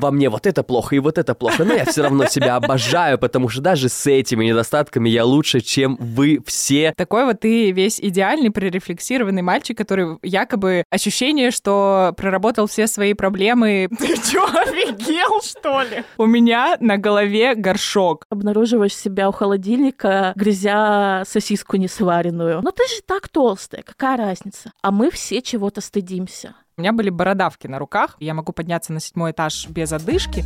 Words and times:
во 0.00 0.10
мне 0.10 0.28
вот 0.28 0.46
это 0.46 0.62
плохо 0.62 0.96
и 0.96 0.98
вот 0.98 1.18
это 1.18 1.34
плохо, 1.34 1.64
но 1.64 1.74
я 1.74 1.84
все 1.84 2.02
равно 2.02 2.26
себя 2.26 2.56
обожаю, 2.56 3.18
потому 3.18 3.48
что 3.48 3.60
даже 3.60 3.88
с 3.88 4.06
этими 4.06 4.46
недостатками 4.46 5.08
я 5.08 5.24
лучше, 5.24 5.60
чем 5.60 5.96
вы 6.00 6.40
все. 6.46 6.92
Такой 6.96 7.24
вот 7.24 7.40
ты 7.40 7.70
весь 7.70 8.00
идеальный, 8.00 8.50
прорефлексированный 8.50 9.42
мальчик, 9.42 9.76
который 9.76 10.18
якобы 10.22 10.84
ощущение, 10.90 11.50
что 11.50 12.14
проработал 12.16 12.66
все 12.66 12.86
свои 12.86 13.14
проблемы. 13.14 13.88
Ты 13.98 14.16
чё, 14.16 14.44
офигел, 14.44 15.40
что 15.42 15.82
ли? 15.82 16.04
У 16.16 16.26
меня 16.26 16.76
на 16.80 16.96
голове 16.96 17.54
горшок. 17.54 18.24
Обнаруживаешь 18.30 18.96
себя 18.96 19.28
у 19.28 19.32
холодильника, 19.32 20.32
грязя 20.36 21.24
сосиску 21.26 21.76
несваренную. 21.76 22.60
Ну 22.62 22.72
ты 22.72 22.86
же 22.88 23.02
так 23.06 23.28
толстая, 23.28 23.82
какая 23.82 24.16
разница? 24.16 24.72
А 24.82 24.90
мы 24.90 25.10
все 25.10 25.42
чего-то 25.42 25.80
стыдимся. 25.80 26.54
У 26.80 26.82
меня 26.82 26.94
были 26.94 27.10
бородавки 27.10 27.66
на 27.66 27.78
руках. 27.78 28.16
Я 28.20 28.32
могу 28.32 28.54
подняться 28.54 28.94
на 28.94 29.00
седьмой 29.00 29.32
этаж 29.32 29.68
без 29.68 29.92
одышки. 29.92 30.42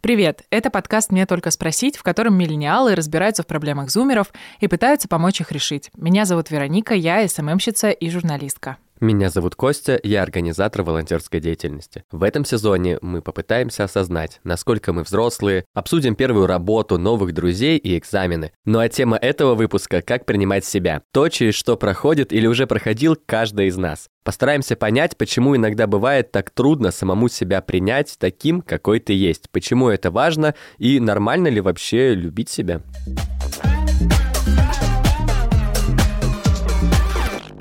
Привет! 0.00 0.42
Это 0.50 0.68
подкаст 0.68 1.12
«Мне 1.12 1.24
только 1.24 1.52
спросить», 1.52 1.96
в 1.96 2.02
котором 2.02 2.34
миллениалы 2.34 2.96
разбираются 2.96 3.44
в 3.44 3.46
проблемах 3.46 3.90
зумеров 3.90 4.32
и 4.58 4.66
пытаются 4.66 5.06
помочь 5.06 5.40
их 5.40 5.52
решить. 5.52 5.92
Меня 5.96 6.24
зовут 6.24 6.50
Вероника, 6.50 6.94
я 6.94 7.28
СММщица 7.28 7.90
и 7.90 8.10
журналистка. 8.10 8.78
Меня 9.02 9.30
зовут 9.30 9.56
Костя, 9.56 9.98
я 10.04 10.22
организатор 10.22 10.84
волонтерской 10.84 11.40
деятельности. 11.40 12.04
В 12.12 12.22
этом 12.22 12.44
сезоне 12.44 12.98
мы 13.02 13.20
попытаемся 13.20 13.82
осознать, 13.82 14.40
насколько 14.44 14.92
мы 14.92 15.02
взрослые, 15.02 15.64
обсудим 15.74 16.14
первую 16.14 16.46
работу, 16.46 16.98
новых 16.98 17.34
друзей 17.34 17.78
и 17.78 17.98
экзамены. 17.98 18.52
Ну 18.64 18.78
а 18.78 18.88
тема 18.88 19.16
этого 19.16 19.56
выпуска– 19.56 20.02
как 20.06 20.24
принимать 20.24 20.64
себя. 20.64 21.02
То, 21.10 21.28
через 21.28 21.56
что 21.56 21.76
проходит 21.76 22.32
или 22.32 22.46
уже 22.46 22.68
проходил 22.68 23.16
каждый 23.26 23.66
из 23.66 23.76
нас. 23.76 24.06
Постараемся 24.22 24.76
понять, 24.76 25.16
почему 25.16 25.56
иногда 25.56 25.88
бывает 25.88 26.30
так 26.30 26.50
трудно 26.50 26.92
самому 26.92 27.28
себя 27.28 27.60
принять 27.60 28.14
таким, 28.20 28.62
какой 28.62 29.00
ты 29.00 29.14
есть, 29.14 29.50
почему 29.50 29.88
это 29.88 30.12
важно 30.12 30.54
и 30.78 31.00
нормально 31.00 31.48
ли 31.48 31.60
вообще 31.60 32.14
любить 32.14 32.50
себя. 32.50 32.82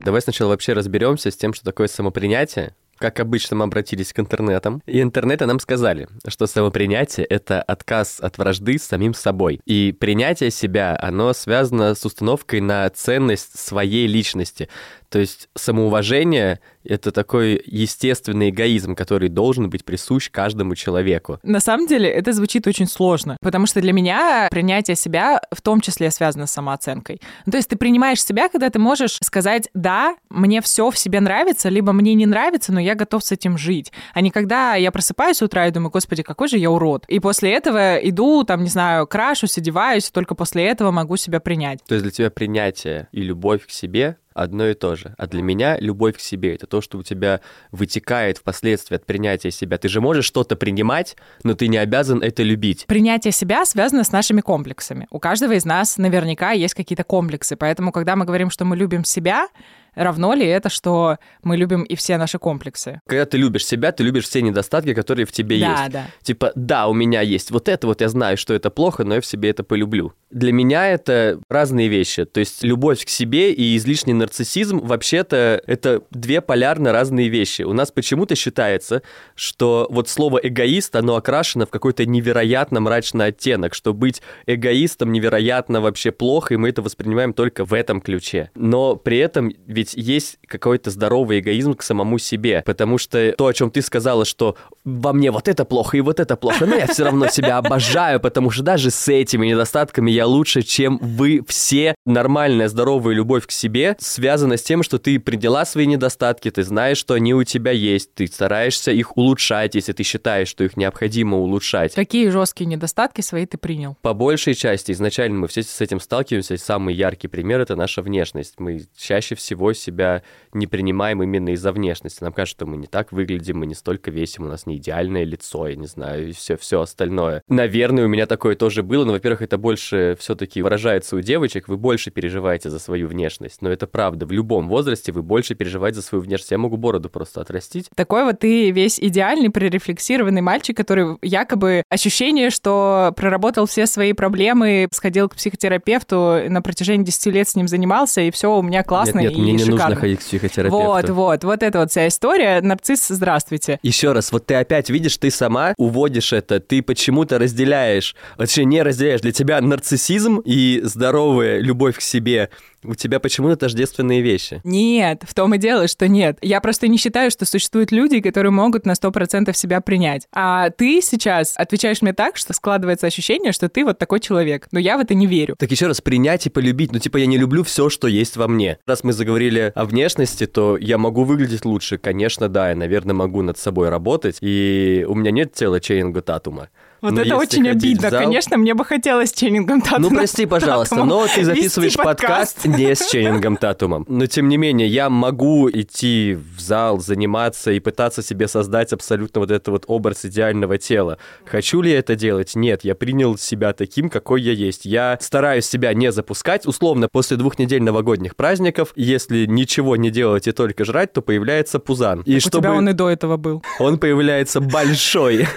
Давай 0.04 0.22
сначала 0.22 0.50
вообще 0.50 0.74
разберемся 0.74 1.30
с 1.30 1.38
тем, 1.38 1.54
что 1.54 1.64
такое 1.64 1.88
самопринятие. 1.88 2.74
Как 2.98 3.20
обычно, 3.20 3.56
мы 3.56 3.66
обратились 3.66 4.14
к 4.14 4.20
интернетам. 4.20 4.82
И 4.86 5.02
интернеты 5.02 5.48
нам 5.48 5.60
сказали, 5.60 6.08
что 6.28 6.46
самопринятие— 6.46 7.26
это 7.30 7.62
отказ 7.62 8.20
от 8.20 8.38
вражды 8.38 8.78
с 8.78 8.84
самим 8.84 9.16
собой. 9.16 9.60
И 9.66 9.92
принятие 9.92 10.52
себя, 10.52 10.98
оно 11.02 11.34
связано 11.34 11.96
с 11.96 12.06
установкой 12.06 12.62
на 12.62 12.88
ценность 12.90 13.60
своей 13.60 14.06
личности. 14.06 14.70
То 15.12 15.20
есть 15.20 15.50
самоуважение— 15.56 16.62
это 16.86 17.12
такой 17.12 17.62
естественный 17.66 18.50
эгоизм, 18.50 18.96
который 18.96 19.28
должен 19.28 19.70
быть 19.70 19.84
присущ 19.84 20.32
каждому 20.32 20.74
человеку. 20.74 21.38
На 21.44 21.60
самом 21.60 21.86
деле 21.86 22.10
это 22.10 22.32
звучит 22.32 22.66
очень 22.66 22.88
сложно, 22.88 23.36
потому 23.42 23.66
что 23.66 23.82
для 23.82 23.92
меня 23.92 24.48
принятие 24.50 24.96
себя 24.96 25.42
в 25.52 25.62
том 25.62 25.82
числе 25.82 26.12
связано 26.12 26.48
с 26.48 26.52
самооценкой. 26.52 27.22
Ну, 27.46 27.52
то 27.52 27.58
есть 27.58 27.68
ты 27.68 27.76
принимаешь 27.76 28.24
себя, 28.24 28.48
когда 28.48 28.70
ты 28.70 28.80
можешь 28.80 29.18
сказать 29.22 29.70
«да, 29.74 30.16
мне 30.30 30.62
все 30.62 30.90
в 30.90 30.98
себе 30.98 31.20
нравится», 31.20 31.68
либо 31.68 31.92
«мне 31.92 32.14
не 32.14 32.26
нравится, 32.26 32.72
но 32.72 32.80
я 32.80 32.96
готов 32.96 33.22
с 33.26 33.34
этим 33.34 33.58
жить». 33.58 33.92
А 34.14 34.22
не 34.22 34.32
когда 34.32 34.76
я 34.76 34.92
просыпаюсь 34.92 35.38
с 35.38 35.42
утра 35.42 35.68
и 35.68 35.72
думаю 35.72 35.92
«господи, 35.92 36.24
какой 36.24 36.48
же 36.48 36.58
я 36.58 36.72
урод». 36.72 37.04
И 37.10 37.20
после 37.20 37.52
этого 37.52 37.98
иду, 37.98 38.46
там, 38.46 38.64
не 38.64 38.70
знаю, 38.70 39.08
крашусь, 39.08 39.58
одеваюсь, 39.58 40.08
и 40.08 40.12
только 40.14 40.36
после 40.36 40.66
этого 40.68 40.92
могу 40.92 41.18
себя 41.18 41.42
принять. 41.42 41.80
То 41.86 41.96
есть 41.96 42.04
для 42.04 42.12
тебя 42.14 42.30
принятие 42.32 43.10
и 43.12 43.22
любовь 43.22 43.68
к 43.68 43.72
себе 43.72 44.16
одно 44.34 44.68
и 44.68 44.74
то 44.74 44.96
же. 44.96 45.14
А 45.18 45.28
для 45.28 45.42
меня 45.42 45.78
любовь 45.80 46.18
к 46.18 46.20
себе— 46.20 46.56
это 46.56 46.68
то, 46.68 46.82
что 46.82 46.98
у 46.98 47.04
тебя 47.04 47.42
вытекает 47.72 48.38
впоследствии 48.38 48.96
от 48.96 49.06
принятия 49.06 49.52
себя. 49.52 49.78
Ты 49.78 49.90
же 49.90 50.02
можешь 50.02 50.26
что-то 50.26 50.56
принимать, 50.56 51.16
но 51.44 51.54
ты 51.54 51.68
не 51.68 51.78
обязан 51.78 52.22
это 52.22 52.44
любить. 52.44 52.86
Принятие 52.88 53.32
себя 53.32 53.66
связано 53.66 54.04
с 54.04 54.12
нашими 54.12 54.42
комплексами. 54.42 55.08
У 55.12 55.20
каждого 55.20 55.54
из 55.54 55.66
нас 55.66 55.98
наверняка 55.98 56.52
есть 56.52 56.74
какие-то 56.74 57.04
комплексы, 57.04 57.56
поэтому 57.56 57.92
когда 57.92 58.16
мы 58.16 58.26
говорим, 58.26 58.50
что 58.50 58.66
мы 58.66 58.76
любим 58.76 59.04
себя, 59.04 59.48
равно 59.96 60.34
ли 60.34 60.46
это, 60.46 60.70
что 60.70 61.18
мы 61.44 61.58
любим 61.58 61.84
и 61.84 61.96
все 61.96 62.18
наши 62.18 62.38
комплексы? 62.40 63.02
Когда 63.08 63.26
ты 63.26 63.38
любишь 63.38 63.66
себя, 63.66 63.92
ты 63.92 64.04
любишь 64.04 64.26
все 64.26 64.42
недостатки, 64.42 64.94
которые 64.94 65.26
в 65.26 65.32
тебе 65.32 65.60
да, 65.60 65.82
есть. 65.82 65.92
Да. 65.92 66.06
Типа, 66.22 66.52
да, 66.56 66.88
у 66.88 66.94
меня 66.94 67.22
есть 67.22 67.52
вот 67.52 67.68
это, 67.68 67.88
вот 67.88 68.02
я 68.02 68.10
знаю, 68.10 68.38
что 68.38 68.54
это 68.54 68.70
плохо, 68.70 69.04
но 69.04 69.16
я 69.16 69.22
в 69.22 69.26
себе 69.26 69.50
это 69.50 69.64
полюблю. 69.64 70.14
Для 70.30 70.54
меня 70.54 70.88
это 70.88 71.40
разные 71.50 71.88
вещи. 71.88 72.26
То 72.26 72.40
есть 72.40 72.64
любовь 72.64 73.04
к 73.06 73.10
себе 73.10 73.52
и 73.52 73.76
излишний 73.76 74.14
нарциссизм 74.14 74.80
вообще-то 74.80 75.62
это 75.68 76.02
две 76.12 76.42
полярно 76.42 76.92
разные 76.92 77.28
вещи. 77.28 77.64
У 77.64 77.74
нас 77.74 77.92
почему-то 77.92 78.36
считается, 78.36 79.02
что 79.36 79.88
вот 79.90 80.08
слово 80.08 80.40
эгоист, 80.42 80.96
оно 80.96 81.16
окрашено 81.16 81.66
в 81.66 81.70
какой-то 81.70 82.06
невероятно 82.06 82.80
мрачный 82.80 83.28
оттенок, 83.28 83.74
что 83.74 83.94
быть 83.94 84.22
эгоистом 84.46 85.12
невероятно 85.12 85.82
вообще 85.82 86.12
плохо, 86.12 86.54
и 86.54 86.58
мы 86.58 86.70
это 86.70 86.82
воспринимаем 86.82 87.34
только 87.34 87.66
в 87.66 87.74
этом 87.74 88.00
ключе. 88.02 88.52
Но 88.56 88.96
при 88.96 89.18
этом 89.18 89.52
ведь 89.82 89.94
есть 89.96 90.38
какой-то 90.48 90.92
здоровый 90.92 91.40
эгоизм 91.40 91.74
к 91.74 91.82
самому 91.82 92.20
себе, 92.20 92.62
потому 92.68 93.00
что 93.00 93.34
то, 93.36 93.48
о 93.48 93.54
чем 93.54 93.72
ты 93.72 93.82
сказала, 93.82 94.26
что 94.26 94.56
во 94.84 95.12
мне 95.12 95.32
вот 95.32 95.48
это 95.48 95.66
плохо 95.66 95.98
и 95.98 96.02
вот 96.02 96.20
это 96.20 96.36
плохо, 96.36 96.68
но 96.68 96.76
я 96.76 96.86
все 96.86 97.04
равно 97.04 97.28
себя 97.28 97.58
обожаю, 97.58 98.20
потому 98.20 98.52
что 98.52 98.62
даже 98.62 98.92
с 98.92 99.08
этими 99.08 99.48
недостатками 99.48 100.12
я 100.12 100.28
лучше, 100.28 100.62
чем 100.62 101.00
вы 101.02 101.44
все. 101.48 101.96
Нормальная, 102.06 102.68
здоровая 102.68 103.16
любовь 103.16 103.48
к 103.48 103.52
себе 103.52 103.96
связана 104.00 104.58
с 104.58 104.62
тем, 104.62 104.84
что 104.84 105.00
ты 105.00 105.20
приняла 105.20 105.66
свои 105.66 105.88
недостатки, 105.88 106.52
ты 106.52 106.64
знаешь, 106.64 106.98
что 106.98 107.16
они 107.16 107.34
у 107.34 107.44
тебя 107.44 107.72
есть, 107.72 108.14
ты 108.14 108.28
стараешься 108.28 108.92
их 108.92 109.18
улучшать, 109.18 109.74
если 109.74 109.94
ты 109.94 110.04
считаешь, 110.04 110.48
что 110.48 110.64
их 110.64 110.78
необходимо 110.78 111.38
улучшать. 111.38 111.96
Какие 111.96 112.30
жесткие 112.30 112.68
недостатки 112.68 113.22
свои 113.22 113.48
ты 113.48 113.58
принял? 113.58 113.98
По 114.04 114.14
большей 114.14 114.54
части 114.54 114.92
изначально 114.92 115.40
мы 115.40 115.48
все 115.48 115.64
с 115.64 115.82
этим 115.82 116.00
сталкиваемся. 116.00 116.58
Самый 116.58 116.94
яркий 116.94 117.28
пример— 117.28 117.60
это 117.62 117.76
наша 117.76 118.04
внешность. 118.04 118.60
Мы 118.60 118.84
чаще 118.96 119.36
всего 119.36 119.71
себя 119.74 120.24
не 120.54 120.68
принимаем 120.68 121.24
именно 121.24 121.50
из-за 121.50 121.72
внешности. 121.72 122.24
Нам 122.24 122.34
кажется, 122.34 122.58
что 122.58 122.66
мы 122.66 122.78
не 122.78 122.88
так 122.88 123.12
выглядим, 123.12 123.60
мы 123.60 123.66
не 123.66 123.76
столько 123.76 124.12
весим, 124.12 124.44
у 124.44 124.48
нас 124.48 124.66
не 124.66 124.78
идеальное 124.78 125.24
лицо, 125.24 125.68
я 125.68 125.76
не 125.76 125.88
знаю, 125.88 126.30
и 126.30 126.32
все, 126.34 126.58
все 126.58 126.82
остальное. 126.82 127.44
Наверное, 127.48 128.06
у 128.06 128.08
меня 128.08 128.26
такое 128.26 128.56
тоже 128.56 128.84
было, 128.84 129.06
но, 129.06 129.14
во-первых, 129.14 129.42
это 129.42 129.58
больше 129.58 130.16
все-таки 130.20 130.62
выражается 130.62 131.16
у 131.16 131.22
девочек, 131.22 131.68
вы 131.68 131.78
больше 131.78 132.12
переживаете 132.12 132.70
за 132.70 132.80
свою 132.80 133.08
внешность. 133.08 133.62
Но 133.62 133.70
это 133.70 133.88
правда, 133.88 134.26
в 134.26 134.32
любом 134.32 134.68
возрасте 134.68 135.12
вы 135.12 135.24
больше 135.24 135.56
переживаете 135.56 135.98
за 135.98 136.02
свою 136.02 136.22
внешность. 136.24 136.52
Я 136.52 136.58
могу 136.58 136.78
бороду 136.78 137.10
просто 137.10 137.42
отрастить. 137.42 137.90
Такой 137.96 138.24
вот 138.24 138.40
ты 138.40 138.72
весь 138.72 139.00
идеальный, 139.00 139.50
прорефлексированный 139.50 140.42
мальчик, 140.42 140.76
который 140.76 141.18
якобы 141.22 141.84
ощущение, 141.90 142.50
что 142.50 143.14
проработал 143.16 143.66
все 143.66 143.86
свои 143.86 144.14
проблемы, 144.14 144.88
сходил 144.92 145.30
к 145.30 145.36
психотерапевту, 145.36 146.50
на 146.50 146.62
протяжении 146.62 147.06
10 147.06 147.26
лет 147.28 147.48
с 147.48 147.56
ним 147.56 147.68
занимался, 147.68 148.22
и 148.22 148.32
все 148.32 148.58
у 148.58 148.62
меня 148.62 148.84
классно 148.84 149.20
нет, 149.20 149.32
нет, 149.32 149.40
и 149.40 149.42
мне 149.42 149.54
не 149.66 149.72
шикарно. 149.72 149.90
нужно 149.90 150.02
ходить 150.02 150.20
к 150.20 150.24
психотерапевту. 150.24 150.78
Вот, 150.78 151.10
вот, 151.10 151.44
вот 151.44 151.64
это 151.64 151.80
вот 151.80 151.92
вся 151.92 152.08
история. 152.08 152.62
Нарцисс, 152.62 153.08
здравствуйте. 153.10 153.80
Еще 153.84 154.12
раз, 154.12 154.32
вот 154.32 154.46
ты 154.46 154.56
опять 154.56 154.90
видишь, 154.90 155.18
ты 155.18 155.32
сама 155.32 155.74
уводишь 155.78 156.34
это, 156.34 156.60
ты 156.60 156.82
почему-то 156.82 157.40
разделяешь, 157.40 158.16
вообще 158.38 158.66
не 158.66 158.82
разделяешь. 158.82 159.22
Для 159.22 159.32
тебя 159.32 159.62
нарциссизм 159.62 160.42
и 160.46 160.82
здоровая 160.84 161.60
любовь 161.60 161.98
к 161.98 162.02
себе 162.02 162.50
у 162.84 162.96
тебя 162.96 163.20
почему-то 163.20 163.56
тождественные 163.56 164.22
вещи. 164.22 164.62
Нет, 164.64 165.24
в 165.28 165.34
том 165.34 165.54
и 165.56 165.58
дело, 165.58 165.88
что 165.88 166.08
нет. 166.08 166.38
Я 166.42 166.62
просто 166.62 166.88
не 166.88 166.98
считаю, 166.98 167.32
что 167.32 167.46
существуют 167.46 167.92
люди, 167.92 168.20
которые 168.22 168.52
могут 168.52 168.86
на 168.86 168.94
100% 168.94 169.54
себя 169.54 169.82
принять. 169.82 170.28
А 170.32 170.70
ты 170.70 171.02
сейчас 171.02 171.54
отвечаешь 171.58 172.02
мне 172.02 172.14
так, 172.14 172.38
что 172.38 172.54
складывается 172.54 173.08
ощущение, 173.08 173.52
что 173.52 173.70
ты 173.70 173.86
вот 173.86 173.98
такой 173.98 174.20
человек. 174.20 174.68
Но 174.72 174.80
я 174.80 174.98
в 174.98 175.02
это 175.02 175.14
не 175.14 175.28
верю. 175.28 175.56
Так 175.58 175.72
еще 175.72 175.88
раз, 175.88 176.02
принять 176.02 176.46
и 176.46 176.50
полюбить. 176.50 176.92
Ну, 176.92 177.00
типа, 177.00 177.18
я 177.18 177.26
не 177.26 177.38
люблю 177.38 177.64
все, 177.64 177.90
что 177.90 178.08
есть 178.08 178.38
во 178.38 178.48
мне. 178.48 178.78
Раз 178.86 179.04
мы 179.04 179.14
заговорили 179.14 179.72
о 179.76 179.86
внешности, 179.86 180.46
то 180.46 180.78
я 180.78 180.98
могу 180.98 181.24
выглядеть 181.24 181.66
лучше. 181.66 181.98
Конечно, 181.98 182.50
да, 182.50 182.70
я, 182.70 182.76
наверное, 182.76 183.14
могу 183.14 183.42
над 183.42 183.58
собой 183.58 183.90
работать. 183.90 184.38
И 184.42 185.06
у 185.08 185.16
меня 185.16 185.32
нет 185.32 185.54
тела 185.54 185.80
Чейнинга 185.80 186.22
Татума. 186.22 186.70
Вот 187.02 187.14
Но 187.14 187.22
это 187.22 187.30
если 187.30 187.36
очень 187.36 187.68
обидно. 187.70 188.10
зал- 188.12 188.20
Конечно, 188.22 188.58
мне 188.58 188.74
бы 188.76 188.86
хотелось 188.86 189.32
ченнингом 189.34 189.82
тату. 189.82 190.02
Ну, 190.02 190.10
прости, 190.12 190.46
пожалуйста, 190.46 191.04
но 191.04 191.26
ты 191.28 191.44
записываешь 191.46 191.94
вести 191.94 192.04
подкаст 192.04 192.66
не 192.66 192.94
с 192.96 193.08
Ченнингом 193.10 193.58
Татумом. 193.58 194.06
Но, 194.08 194.28
тем 194.28 194.48
не 194.50 194.58
менее, 194.58 194.88
я 194.88 195.10
могу 195.10 195.70
идти 195.70 196.36
в 196.36 196.60
зал, 196.62 197.00
заниматься 197.00 197.72
и 197.72 197.80
пытаться 197.80 198.22
себе 198.22 198.48
создать 198.48 198.94
абсолютно 198.94 199.42
вот 199.42 199.50
это 199.50 199.72
вот 199.72 199.86
образ 199.88 200.26
идеального 200.26 200.78
тела. 200.78 201.18
Хочу 201.46 201.82
ли 201.82 201.92
я 201.92 202.00
это 202.00 202.16
делать? 202.16 202.56
Нет, 202.56 202.84
я 202.84 202.94
принял 202.94 203.36
себя 203.38 203.74
таким, 203.74 204.10
какой 204.10 204.42
я 204.44 204.52
есть. 204.52 204.86
Я 204.86 205.18
стараюсь 205.22 205.66
себя 205.66 205.94
не 205.96 206.12
запускать. 206.12 206.68
Условно, 206.68 207.08
после 207.12 207.36
двух 207.38 207.58
недель 207.58 207.82
новогодних 207.82 208.36
праздников, 208.36 208.94
если 208.96 209.46
ничего 209.48 209.96
не 209.96 210.12
делать 210.12 210.48
и 210.48 210.52
только 210.52 210.86
жрать, 210.86 211.14
то 211.14 211.22
появляется 211.22 211.80
пузан. 211.80 212.22
И 212.28 212.36
У 212.36 212.40
тебя 212.40 212.74
он 212.74 212.90
и 212.90 212.94
до 212.94 213.10
этого 213.10 213.38
был. 213.38 213.64
он 213.80 213.98
появляется 213.98 214.62
большой. 214.62 215.48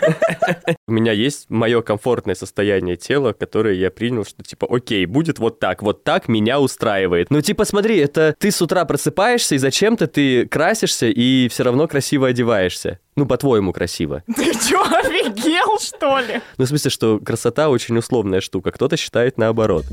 У 0.88 0.93
меня 0.93 1.12
есть 1.12 1.34
есть 1.35 1.51
мое 1.51 1.83
комфортное 1.83 2.35
состояние 2.35 2.97
тела, 2.97 3.33
которое 3.33 3.75
я 3.75 3.91
принял, 3.91 4.25
что 4.25 4.43
типа, 4.43 4.67
окей, 4.71 5.07
будет 5.07 5.39
вот 5.39 5.59
так, 5.59 5.83
вот 5.83 6.05
так 6.05 6.29
меня 6.29 6.61
устраивает. 6.61 7.31
Ну, 7.31 7.41
типа, 7.41 7.65
смотри, 7.65 7.99
это 7.99 8.35
ты 8.39 8.51
с 8.51 8.61
утра 8.63 8.85
просыпаешься, 8.85 9.55
и 9.55 9.59
зачем-то 9.59 10.07
ты 10.07 10.47
красишься 10.47 11.07
и 11.07 11.49
все 11.49 11.65
равно 11.65 11.89
красиво 11.89 12.29
одеваешься. 12.29 12.99
Ну, 13.17 13.27
по-твоему, 13.27 13.73
красиво. 13.73 14.25
Ты 14.37 14.53
чё, 14.55 14.83
офигел, 14.83 15.79
что 15.79 16.19
ли? 16.19 16.41
Ну, 16.59 16.65
в 16.65 16.69
смысле, 16.69 16.91
что 16.91 17.21
красота 17.21 17.69
очень 17.69 17.97
условная 17.97 18.41
штука. 18.41 18.73
Кто-то 18.73 18.97
считает 18.97 19.39
наоборот. 19.39 19.85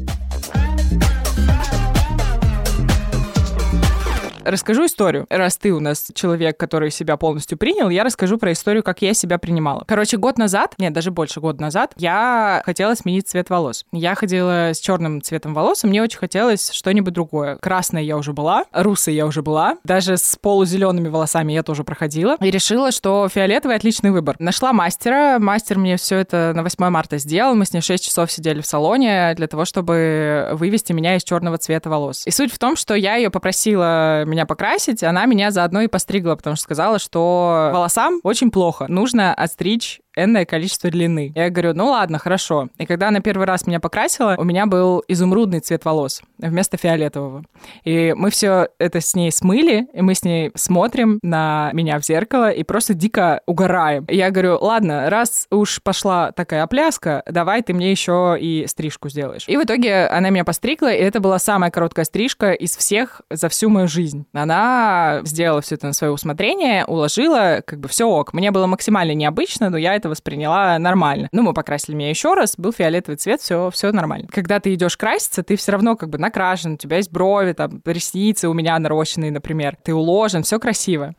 Расскажу 4.44 4.86
историю. 4.86 5.28
Раз 5.30 5.58
ты 5.58 5.72
у 5.72 5.80
нас 5.80 6.08
человек, 6.16 6.58
который 6.58 6.90
себя 6.90 7.16
полностью 7.16 7.58
принял, 7.58 7.90
я 7.90 8.04
расскажу 8.04 8.38
про 8.38 8.52
историю, 8.52 8.82
как 8.84 9.02
я 9.02 9.14
себя 9.14 9.38
принимала. 9.38 9.84
Короче, 9.88 10.18
год 10.18 10.38
назад, 10.38 10.74
нет, 10.80 10.94
даже 10.94 11.12
больше 11.12 11.40
года 11.40 11.62
назад, 11.62 11.94
я 11.98 12.62
хотела 12.66 12.96
сменить 12.96 13.28
цвет 13.30 13.50
волос. 13.50 13.86
Я 13.92 14.16
ходила 14.16 14.70
с 14.74 14.80
черным 14.80 15.22
цветом 15.22 15.54
волос, 15.54 15.84
и 15.84 15.88
мне 15.88 16.02
очень 16.02 16.18
хотелось 16.18 16.72
что-нибудь 16.72 17.14
другое. 17.14 17.58
Красная 17.58 18.02
я 18.02 18.18
уже 18.18 18.34
была, 18.34 18.66
русая 18.72 19.14
я 19.14 19.28
уже 19.28 19.44
была, 19.44 19.78
даже 19.84 20.18
с 20.18 20.36
полузелеными 20.36 21.08
волосами 21.08 21.54
я 21.54 21.62
тоже 21.62 21.84
проходила. 21.84 22.38
И 22.42 22.50
решила, 22.50 22.92
что 22.92 23.30
фиолетовый 23.30 23.76
отличный 23.76 24.10
выбор. 24.10 24.36
Нашла 24.40 24.74
мастера, 24.74 25.38
мастер 25.40 25.78
мне 25.78 25.98
все 25.98 26.18
это 26.18 26.54
на 26.56 26.64
8 26.64 26.90
марта 26.90 27.20
сделал, 27.20 27.54
мы 27.54 27.66
с 27.66 27.74
ней 27.74 27.82
6 27.82 28.04
часов 28.04 28.32
сидели 28.32 28.62
в 28.62 28.66
салоне 28.66 29.36
для 29.36 29.48
того, 29.48 29.66
чтобы 29.66 30.50
вывести 30.54 30.94
меня 30.94 31.16
из 31.16 31.24
черного 31.24 31.60
цвета 31.60 31.90
волос. 31.90 32.24
И 32.26 32.32
суть 32.32 32.52
в 32.52 32.58
том, 32.58 32.76
что 32.76 32.96
я 32.96 33.16
ее 33.18 33.30
попросила 33.30 34.24
меня 34.31 34.45
покрасить, 34.45 35.04
она 35.04 35.25
меня 35.25 35.51
заодно 35.51 35.81
и 35.81 35.88
постригла, 35.88 36.36
потому 36.36 36.56
что 36.56 36.63
сказала, 36.63 37.00
что 37.00 37.69
волосам 37.74 38.19
очень 38.24 38.50
плохо. 38.51 38.86
Нужно 38.88 39.33
отстричь 39.33 40.01
энное 40.16 40.46
количество 40.46 40.90
длины. 40.90 41.31
Я 41.36 41.50
говорю, 41.50 41.74
ну 41.74 41.88
ладно, 41.88 42.19
хорошо. 42.19 42.69
И 42.78 42.86
когда 42.86 43.10
она 43.10 43.19
первый 43.22 43.46
раз 43.46 43.68
меня 43.68 43.80
покрасила, 43.80 44.36
у 44.38 44.44
меня 44.44 44.66
был 44.66 45.04
изумрудный 45.08 45.60
цвет 45.60 45.86
волос 45.86 46.22
вместо 46.38 46.78
фиолетового. 46.78 47.44
И 47.84 48.13
мы 48.16 48.30
все 48.30 48.69
это 48.80 49.02
с 49.02 49.16
ней 49.16 49.31
смыли, 49.31 49.88
и 49.94 50.02
мы 50.02 50.16
с 50.16 50.24
ней 50.24 50.52
смотрим 50.56 51.19
на 51.22 51.69
меня 51.74 52.00
в 52.00 52.06
зеркало 52.06 52.50
и 52.50 52.63
просто 52.63 52.94
дико 52.94 53.42
угораем. 53.46 54.06
И 54.06 54.16
я 54.16 54.31
говорю, 54.31 54.58
ладно, 54.60 55.10
раз 55.10 55.48
уж 55.52 55.81
пошла 55.81 56.31
такая 56.31 56.66
пляска, 56.68 57.24
давай 57.25 57.62
ты 57.62 57.74
мне 57.74 57.92
еще 57.92 58.38
и 58.40 58.66
стрижку 58.68 59.10
сделаешь. 59.10 59.44
И 59.48 59.57
в 59.57 59.64
итоге 59.64 60.07
она 60.07 60.30
меня 60.30 60.44
постригла, 60.44 60.92
и 60.92 61.02
это 61.02 61.19
была 61.19 61.40
самая 61.40 61.72
короткая 61.72 62.06
стрижка 62.06 62.52
из 62.52 62.75
всех 62.75 63.22
за 63.30 63.50
всю 63.50 63.69
мою 63.69 63.88
жизнь. 63.88 64.25
Она 64.34 65.22
сделала 65.24 65.62
все 65.62 65.75
это 65.75 65.88
на 65.88 65.94
свое 65.94 66.12
усмотрение, 66.12 66.86
уложила, 66.86 67.62
как 67.66 67.80
бы 67.80 67.88
все 67.88 68.06
ок. 68.06 68.34
Мне 68.34 68.52
было 68.52 68.68
максимально 68.68 69.14
необычно, 69.14 69.69
но 69.69 69.78
я 69.78 69.96
это 70.01 70.09
восприняла 70.09 70.77
нормально. 70.80 71.30
Ну, 71.31 71.44
мы 71.44 71.53
покрасили 71.53 71.95
меня 71.95 72.09
еще 72.09 72.33
раз, 72.33 72.56
был 72.57 72.74
фиолетовый 72.74 73.18
цвет, 73.18 73.39
все, 73.42 73.69
все 73.69 73.92
нормально. 73.92 74.27
Когда 74.31 74.59
ты 74.59 74.74
идешь 74.74 74.98
краситься, 74.98 75.44
ты 75.44 75.56
все 75.56 75.71
равно 75.71 75.95
как 75.95 76.09
бы 76.09 76.18
накрашен, 76.18 76.74
у 76.74 76.77
тебя 76.77 76.98
есть 76.98 77.12
брови, 77.12 77.53
там, 77.53 77.81
ресницы 77.86 78.50
у 78.50 78.53
меня 78.53 78.77
нарощенные, 78.80 79.31
например, 79.31 79.77
ты 79.83 79.94
уложен, 79.94 80.44
все 80.44 80.59
красиво. 80.59 81.13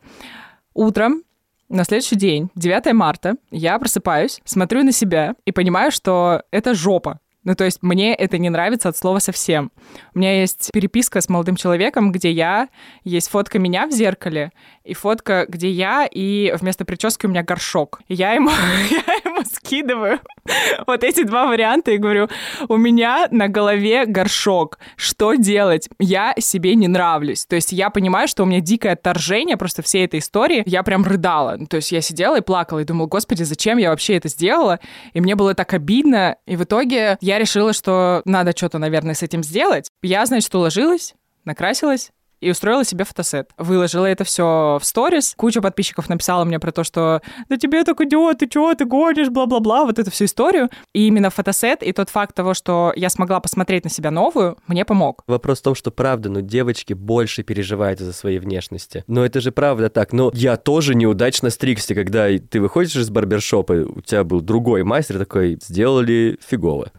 Утром 0.73 1.23
на 1.69 1.85
следующий 1.85 2.17
день, 2.17 2.49
9 2.55 2.93
марта, 2.93 3.35
я 3.49 3.79
просыпаюсь, 3.79 4.41
смотрю 4.45 4.83
на 4.83 4.91
себя 4.91 5.35
и 5.45 5.51
понимаю, 5.51 5.91
что 5.91 6.43
это 6.51 6.75
жопа. 6.75 7.19
Ну, 7.43 7.55
то 7.55 7.65
есть 7.65 7.79
мне 7.81 8.15
это 8.15 8.37
не 8.37 8.49
нравится 8.49 8.89
от 8.89 8.97
слова 8.97 9.19
совсем. 9.19 9.71
У 10.13 10.19
меня 10.19 10.39
есть 10.39 10.69
переписка 10.71 11.19
с 11.19 11.29
молодым 11.29 11.55
человеком, 11.55 12.11
где 12.11 12.31
я, 12.31 12.69
есть 13.03 13.29
фотка 13.29 13.59
меня 13.59 13.87
в 13.87 13.91
зеркале, 13.91 14.51
и 14.83 14.93
фотка, 14.93 15.45
где 15.47 15.69
я, 15.69 16.05
и 16.05 16.53
вместо 16.59 16.85
прически 16.85 17.25
у 17.25 17.29
меня 17.29 17.43
горшок. 17.43 18.01
И 18.07 18.15
я 18.15 18.33
ему, 18.33 18.49
я 18.89 19.22
скидываю 19.51 20.19
вот 20.87 21.03
эти 21.03 21.23
два 21.23 21.47
варианта 21.47 21.91
и 21.91 21.97
говорю, 21.97 22.29
у 22.67 22.77
меня 22.77 23.27
на 23.31 23.47
голове 23.47 24.05
горшок. 24.05 24.79
Что 24.95 25.35
делать? 25.35 25.89
Я 25.99 26.33
себе 26.39 26.75
не 26.75 26.87
нравлюсь. 26.87 27.45
То 27.45 27.55
есть 27.55 27.71
я 27.71 27.89
понимаю, 27.89 28.27
что 28.27 28.43
у 28.43 28.45
меня 28.45 28.59
дикое 28.59 28.93
отторжение 28.93 29.57
просто 29.57 29.81
всей 29.81 30.05
этой 30.05 30.19
истории. 30.19 30.63
Я 30.65 30.83
прям 30.83 31.03
рыдала. 31.03 31.57
То 31.67 31.77
есть 31.77 31.91
я 31.91 32.01
сидела 32.01 32.37
и 32.39 32.41
плакала, 32.41 32.79
и 32.79 32.85
думала, 32.85 33.07
господи, 33.07 33.43
зачем 33.43 33.77
я 33.77 33.89
вообще 33.89 34.15
это 34.15 34.29
сделала? 34.29 34.79
И 35.13 35.21
мне 35.21 35.35
было 35.35 35.53
так 35.53 35.73
обидно. 35.73 36.37
И 36.45 36.55
в 36.55 36.63
итоге 36.63 37.17
я 37.21 37.39
решила, 37.39 37.73
что 37.73 38.21
надо 38.25 38.55
что-то, 38.55 38.77
наверное, 38.77 39.13
с 39.13 39.23
этим 39.23 39.43
сделать. 39.43 39.89
Я, 40.01 40.25
значит, 40.25 40.53
уложилась, 40.53 41.15
накрасилась, 41.45 42.11
и 42.43 42.51
устроила 42.51 42.83
себе 42.83 43.05
фотосет. 43.05 43.49
Выложила 43.57 44.05
это 44.05 44.23
все 44.23 44.77
в 44.81 44.85
сторис. 44.85 45.33
Куча 45.37 45.61
подписчиков 45.61 46.09
написала 46.09 46.43
мне 46.43 46.59
про 46.59 46.71
то, 46.71 46.83
что 46.83 47.21
да 47.49 47.57
тебе 47.57 47.83
так 47.83 47.99
идет, 48.01 48.39
ты 48.39 48.47
чего, 48.47 48.73
ты 48.73 48.85
гонишь, 48.85 49.29
бла-бла-бла, 49.29 49.85
вот 49.85 49.99
эту 49.99 50.11
всю 50.11 50.25
историю. 50.25 50.69
И 50.93 51.07
именно 51.07 51.29
фотосет 51.29 51.83
и 51.83 51.91
тот 51.93 52.09
факт 52.09 52.35
того, 52.35 52.53
что 52.53 52.93
я 52.95 53.09
смогла 53.09 53.39
посмотреть 53.39 53.83
на 53.83 53.89
себя 53.89 54.11
новую, 54.11 54.57
мне 54.67 54.85
помог. 54.85 55.23
Вопрос 55.27 55.59
в 55.59 55.63
том, 55.63 55.75
что 55.75 55.91
правда, 55.91 56.29
ну 56.29 56.41
девочки 56.41 56.93
больше 56.93 57.43
переживают 57.43 57.99
за 57.99 58.13
своей 58.13 58.39
внешности. 58.39 59.03
Но 59.07 59.25
это 59.25 59.41
же 59.41 59.51
правда 59.51 59.89
так. 59.89 60.13
Но 60.13 60.31
я 60.33 60.57
тоже 60.57 60.95
неудачно 60.95 61.49
стригся, 61.49 61.95
когда 61.95 62.27
ты 62.37 62.59
выходишь 62.59 62.95
из 62.95 63.09
барбершопа, 63.09 63.73
у 63.73 64.01
тебя 64.01 64.23
был 64.23 64.41
другой 64.41 64.83
мастер 64.83 65.19
такой, 65.19 65.57
сделали 65.61 66.37
фигово. 66.45 66.91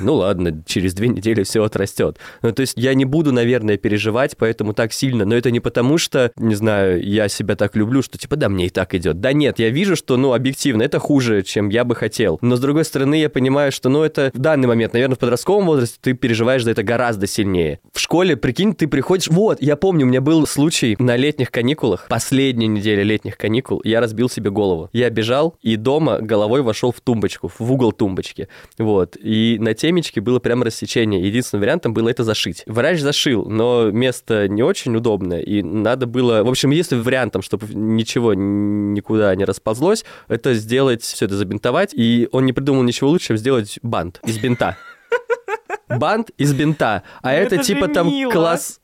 Ну 0.00 0.14
ладно, 0.14 0.62
через 0.66 0.94
две 0.94 1.08
недели 1.08 1.42
все 1.42 1.64
отрастет. 1.64 2.18
Ну, 2.42 2.52
то 2.52 2.60
есть 2.60 2.74
я 2.76 2.94
не 2.94 3.04
буду, 3.04 3.32
наверное, 3.32 3.76
переживать 3.76 4.36
поэтому 4.36 4.74
так 4.74 4.92
сильно, 4.92 5.24
но 5.24 5.34
это 5.34 5.50
не 5.50 5.60
потому, 5.60 5.98
что, 5.98 6.30
не 6.36 6.54
знаю, 6.54 7.02
я 7.02 7.28
себя 7.28 7.56
так 7.56 7.76
люблю, 7.76 8.02
что 8.02 8.18
типа, 8.18 8.36
да, 8.36 8.48
мне 8.48 8.66
и 8.66 8.70
так 8.70 8.94
идет. 8.94 9.20
Да 9.20 9.32
нет, 9.32 9.58
я 9.58 9.70
вижу, 9.70 9.96
что, 9.96 10.16
ну, 10.16 10.32
объективно, 10.32 10.82
это 10.82 10.98
хуже, 10.98 11.42
чем 11.42 11.68
я 11.68 11.84
бы 11.84 11.94
хотел. 11.94 12.38
Но 12.42 12.56
с 12.56 12.60
другой 12.60 12.84
стороны, 12.84 13.14
я 13.16 13.30
понимаю, 13.30 13.72
что, 13.72 13.88
ну, 13.88 14.02
это 14.02 14.30
в 14.34 14.38
данный 14.38 14.68
момент, 14.68 14.92
наверное, 14.92 15.16
в 15.16 15.18
подростковом 15.18 15.66
возрасте 15.66 15.98
ты 16.00 16.12
переживаешь 16.12 16.64
за 16.64 16.72
это 16.72 16.82
гораздо 16.82 17.26
сильнее. 17.26 17.80
В 17.92 18.00
школе, 18.00 18.36
прикинь, 18.36 18.74
ты 18.74 18.86
приходишь... 18.86 19.28
Вот, 19.28 19.60
я 19.60 19.76
помню, 19.76 20.06
у 20.06 20.08
меня 20.08 20.20
был 20.20 20.46
случай 20.46 20.96
на 20.98 21.16
летних 21.16 21.50
каникулах, 21.50 22.06
последняя 22.08 22.66
неделя 22.66 23.02
летних 23.02 23.36
каникул, 23.36 23.80
я 23.84 24.00
разбил 24.00 24.28
себе 24.28 24.50
голову. 24.50 24.90
Я 24.92 25.10
бежал 25.10 25.56
и 25.62 25.76
дома 25.76 26.18
головой 26.20 26.62
вошел 26.62 26.92
в 26.92 27.00
тумбочку, 27.00 27.50
в 27.58 27.72
угол 27.72 27.92
тумбочки. 27.92 28.48
Вот. 28.78 29.16
И 29.16 29.45
на 29.58 29.74
темечке 29.74 30.20
было 30.20 30.38
прям 30.38 30.62
рассечение. 30.62 31.26
Единственным 31.26 31.60
вариантом 31.60 31.94
было 31.94 32.08
это 32.08 32.24
зашить. 32.24 32.62
Врач 32.66 33.00
зашил, 33.00 33.44
но 33.44 33.90
место 33.90 34.48
не 34.48 34.62
очень 34.62 34.94
удобное, 34.96 35.40
и 35.40 35.62
надо 35.62 36.06
было... 36.06 36.42
В 36.42 36.48
общем, 36.48 36.70
если 36.70 36.96
вариантом, 36.96 37.42
чтобы 37.42 37.66
ничего 37.72 38.34
никуда 38.34 39.34
не 39.34 39.44
расползлось, 39.44 40.04
это 40.28 40.54
сделать, 40.54 41.02
все 41.02 41.26
это 41.26 41.36
забинтовать, 41.36 41.94
и 41.94 42.28
он 42.32 42.46
не 42.46 42.52
придумал 42.52 42.82
ничего 42.82 43.10
лучше, 43.10 43.28
чем 43.28 43.36
сделать 43.36 43.78
бант 43.82 44.20
из 44.26 44.38
бинта. 44.38 44.76
Бант 45.88 46.30
из 46.36 46.52
бинта. 46.52 47.04
А 47.22 47.32
это, 47.32 47.58
типа 47.58 47.88
там 47.88 48.10
класс 48.30 48.80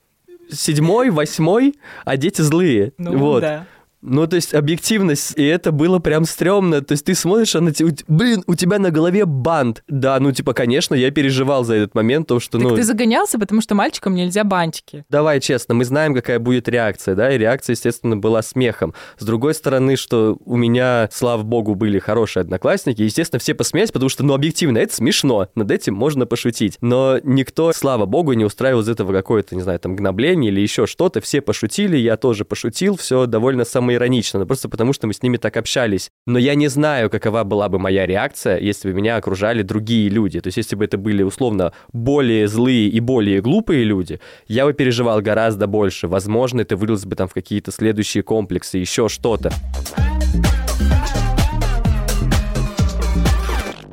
седьмой, 0.50 1.11
восьмой, 1.11 1.75
а 2.04 2.16
дети 2.16 2.42
злые. 2.42 2.92
Ну, 2.99 3.16
вот. 3.16 3.40
Да. 3.40 3.66
Ну, 4.02 4.26
то 4.26 4.37
есть 4.37 4.52
объективность, 4.52 5.35
и 5.37 5.44
это 5.44 5.71
было 5.71 6.00
прям 6.00 6.25
стрёмно. 6.25 6.82
То 6.82 6.92
есть 6.92 7.04
ты 7.04 7.14
смотришь, 7.14 7.54
она 7.54 7.71
тебе, 7.71 7.94
блин, 8.09 8.42
у 8.47 8.54
тебя 8.54 8.78
на 8.78 8.90
голове 8.90 9.25
бант. 9.25 9.85
Да, 9.87 10.18
ну, 10.18 10.32
типа, 10.32 10.54
конечно, 10.54 10.94
я 10.94 11.11
переживал 11.12 11.64
за 11.64 11.76
этот 11.76 11.94
момент, 11.94 12.26
то, 12.26 12.40
что, 12.40 12.59
так 12.59 12.68
ну... 12.68 12.76
ты 12.76 12.82
загонялся, 12.82 13.38
потому 13.38 13.61
что 13.61 13.75
мальчикам 13.75 14.14
нельзя 14.14 14.42
бантики. 14.42 15.04
Давай 15.09 15.40
честно, 15.40 15.75
мы 15.75 15.85
знаем, 15.85 16.14
какая 16.14 16.40
будет 16.40 16.68
реакция, 16.68 17.14
да, 17.14 17.32
и 17.32 17.38
реакция, 17.38 17.75
естественно, 17.75 18.16
была 18.16 18.42
смехом. 18.42 18.92
С 19.18 19.25
другой 19.25 19.54
стороны, 19.54 19.97
что 19.97 20.37
у 20.44 20.56
меня, 20.56 21.09
слава 21.12 21.42
богу, 21.42 21.76
были 21.76 22.00
хорошие 22.00 22.40
одноклассники, 22.40 23.02
естественно, 23.02 23.38
все 23.38 23.54
посмеялись, 23.54 23.92
потому 23.92 24.09
что, 24.09 24.25
ну, 24.25 24.35
объективно, 24.35 24.78
это 24.78 24.94
смешно, 24.94 25.49
над 25.54 25.71
этим 25.71 25.94
можно 25.94 26.26
пошутить. 26.26 26.76
Но 26.80 27.18
никто, 27.23 27.73
слава 27.73 28.06
богу, 28.06 28.32
не 28.32 28.44
устраивал 28.44 28.80
из 28.80 28.88
этого 28.88 29.12
какое-то, 29.12 29.54
не 29.54 29.62
знаю, 29.62 29.78
там, 29.78 29.94
гнобление 29.94 30.50
или 30.50 30.61
еще 30.61 30.87
что-то. 30.87 31.21
Все 31.21 31.40
пошутили, 31.40 31.97
я 31.97 32.16
тоже 32.16 32.44
пошутил, 32.44 32.97
все 32.97 33.26
довольно 33.26 33.64
самое 33.64 33.91
самоиронично, 33.92 34.40
но 34.40 34.46
просто 34.46 34.68
потому, 34.68 34.92
что 34.92 35.06
мы 35.06 35.12
с 35.12 35.22
ними 35.22 35.37
так 35.37 35.56
общались. 35.56 36.11
Но 36.26 36.38
я 36.38 36.54
не 36.54 36.68
знаю, 36.68 37.11
какова 37.11 37.44
была 37.44 37.68
бы 37.68 37.78
моя 37.78 38.06
реакция, 38.06 38.58
если 38.58 38.90
бы 38.90 38.94
меня 38.94 39.16
окружали 39.16 39.62
другие 39.62 40.08
люди. 40.08 40.40
То 40.40 40.49
есть, 40.49 40.56
если 40.56 40.76
бы 40.76 40.84
это 40.84 40.99
были, 40.99 41.22
условно, 41.22 41.72
более 41.92 42.49
злые 42.49 42.88
и 42.88 43.00
более 43.00 43.40
глупые 43.40 43.84
люди, 43.84 44.20
я 44.49 44.64
бы 44.64 44.72
переживал 44.72 45.20
гораздо 45.20 45.66
больше. 45.66 46.08
Возможно, 46.08 46.62
это 46.62 46.76
вылилось 46.76 47.04
бы 47.04 47.16
там 47.16 47.28
в 47.28 47.34
какие-то 47.34 47.72
следующие 47.72 48.22
комплексы, 48.22 48.78
еще 48.78 49.08
что-то. 49.08 49.52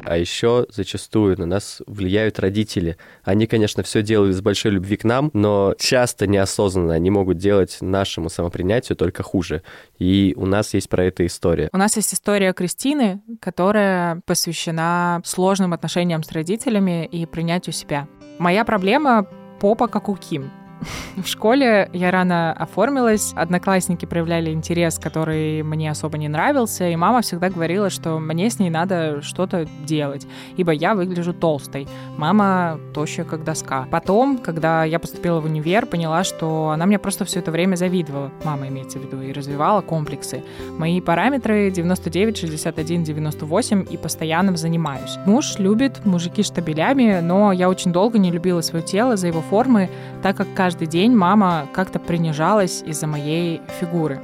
А 0.10 0.18
еще 0.18 0.66
зачастую 0.72 1.38
на 1.38 1.46
нас 1.46 1.84
влияют 1.86 2.40
родители. 2.40 2.98
Они, 3.24 3.46
конечно, 3.46 3.84
все 3.84 4.02
делают 4.02 4.36
с 4.36 4.42
большой 4.42 4.72
любви 4.72 4.98
к 4.98 5.04
нам, 5.04 5.30
но 5.34 5.76
часто 5.78 6.26
неосознанно 6.26 6.96
они 6.96 7.12
могут 7.12 7.38
делать 7.38 7.78
нашему 7.80 8.32
самопринятию 8.32 8.96
только 8.96 9.22
хуже. 9.22 9.62
И 10.00 10.34
у 10.36 10.48
нас 10.48 10.74
есть 10.74 10.90
про 10.90 11.04
это 11.06 11.28
история. 11.28 11.70
У 11.72 11.78
нас 11.78 11.96
есть 11.96 12.12
история 12.16 12.54
Кристины, 12.54 13.22
которая 13.40 14.22
посвящена 14.26 15.22
сложным 15.24 15.74
отношениям 15.74 16.24
с 16.24 16.32
родителями 16.32 17.06
и 17.06 17.28
принятию 17.28 17.74
себя. 17.74 18.08
Моя 18.40 18.66
проблема 18.66 19.28
попа, 19.60 19.88
как 19.88 20.10
у 20.10 20.16
Ким. 20.16 20.50
В 21.18 21.28
школе 21.28 21.90
я 21.94 22.12
рано 22.12 22.54
оформилась, 22.54 23.34
одноклассники 23.36 24.06
проявляли 24.06 24.52
интерес, 24.52 25.00
который 25.00 25.64
мне 25.64 25.92
особо 25.92 26.18
не 26.18 26.28
нравился, 26.28 26.90
и 26.90 26.96
мама 26.96 27.22
всегда 27.22 27.50
говорила, 27.50 27.90
что 27.90 28.20
мне 28.20 28.50
с 28.50 28.60
ней 28.60 28.70
надо 28.70 29.22
что-то 29.22 29.68
делать, 29.86 30.28
ибо 30.58 30.72
я 30.72 30.96
выгляжу 30.96 31.34
толстой. 31.34 31.88
Мама 32.18 32.80
тощая, 32.94 33.26
как 33.26 33.44
доска. 33.44 33.88
Потом, 33.92 34.38
когда 34.38 34.84
я 34.84 35.00
поступила 35.00 35.40
в 35.40 35.46
универ, 35.46 35.86
поняла, 35.86 36.24
что 36.24 36.70
она 36.70 36.86
мне 36.86 37.00
просто 37.00 37.26
все 37.26 37.40
это 37.40 37.52
время 37.52 37.76
завидовала, 37.76 38.32
мама 38.44 38.68
имеется 38.68 39.00
в 39.00 39.04
виду, 39.04 39.22
и 39.22 39.32
развивала 39.32 39.82
комплексы. 39.82 40.44
Мои 40.78 41.02
параметры 41.02 41.72
99, 41.72 42.38
61, 42.38 43.04
98, 43.04 43.86
и 43.90 43.98
постоянно 43.98 44.56
занимаюсь. 44.56 45.18
Муж 45.26 45.60
любит 45.60 46.06
мужики 46.06 46.44
штабелями, 46.44 47.20
но 47.22 47.52
я 47.52 47.70
очень 47.70 47.92
долго 47.92 48.18
не 48.18 48.32
любила 48.32 48.62
свое 48.62 48.84
тело 48.84 49.18
за 49.18 49.28
его 49.28 49.42
формы, 49.42 49.90
так 50.22 50.38
как 50.38 50.48
каждый 50.54 50.88
день 50.88 51.16
мама 51.16 51.68
как-то 51.74 52.00
принижалась 52.00 52.84
из-за 52.86 53.08
моей 53.08 53.62
фигуры. 53.80 54.20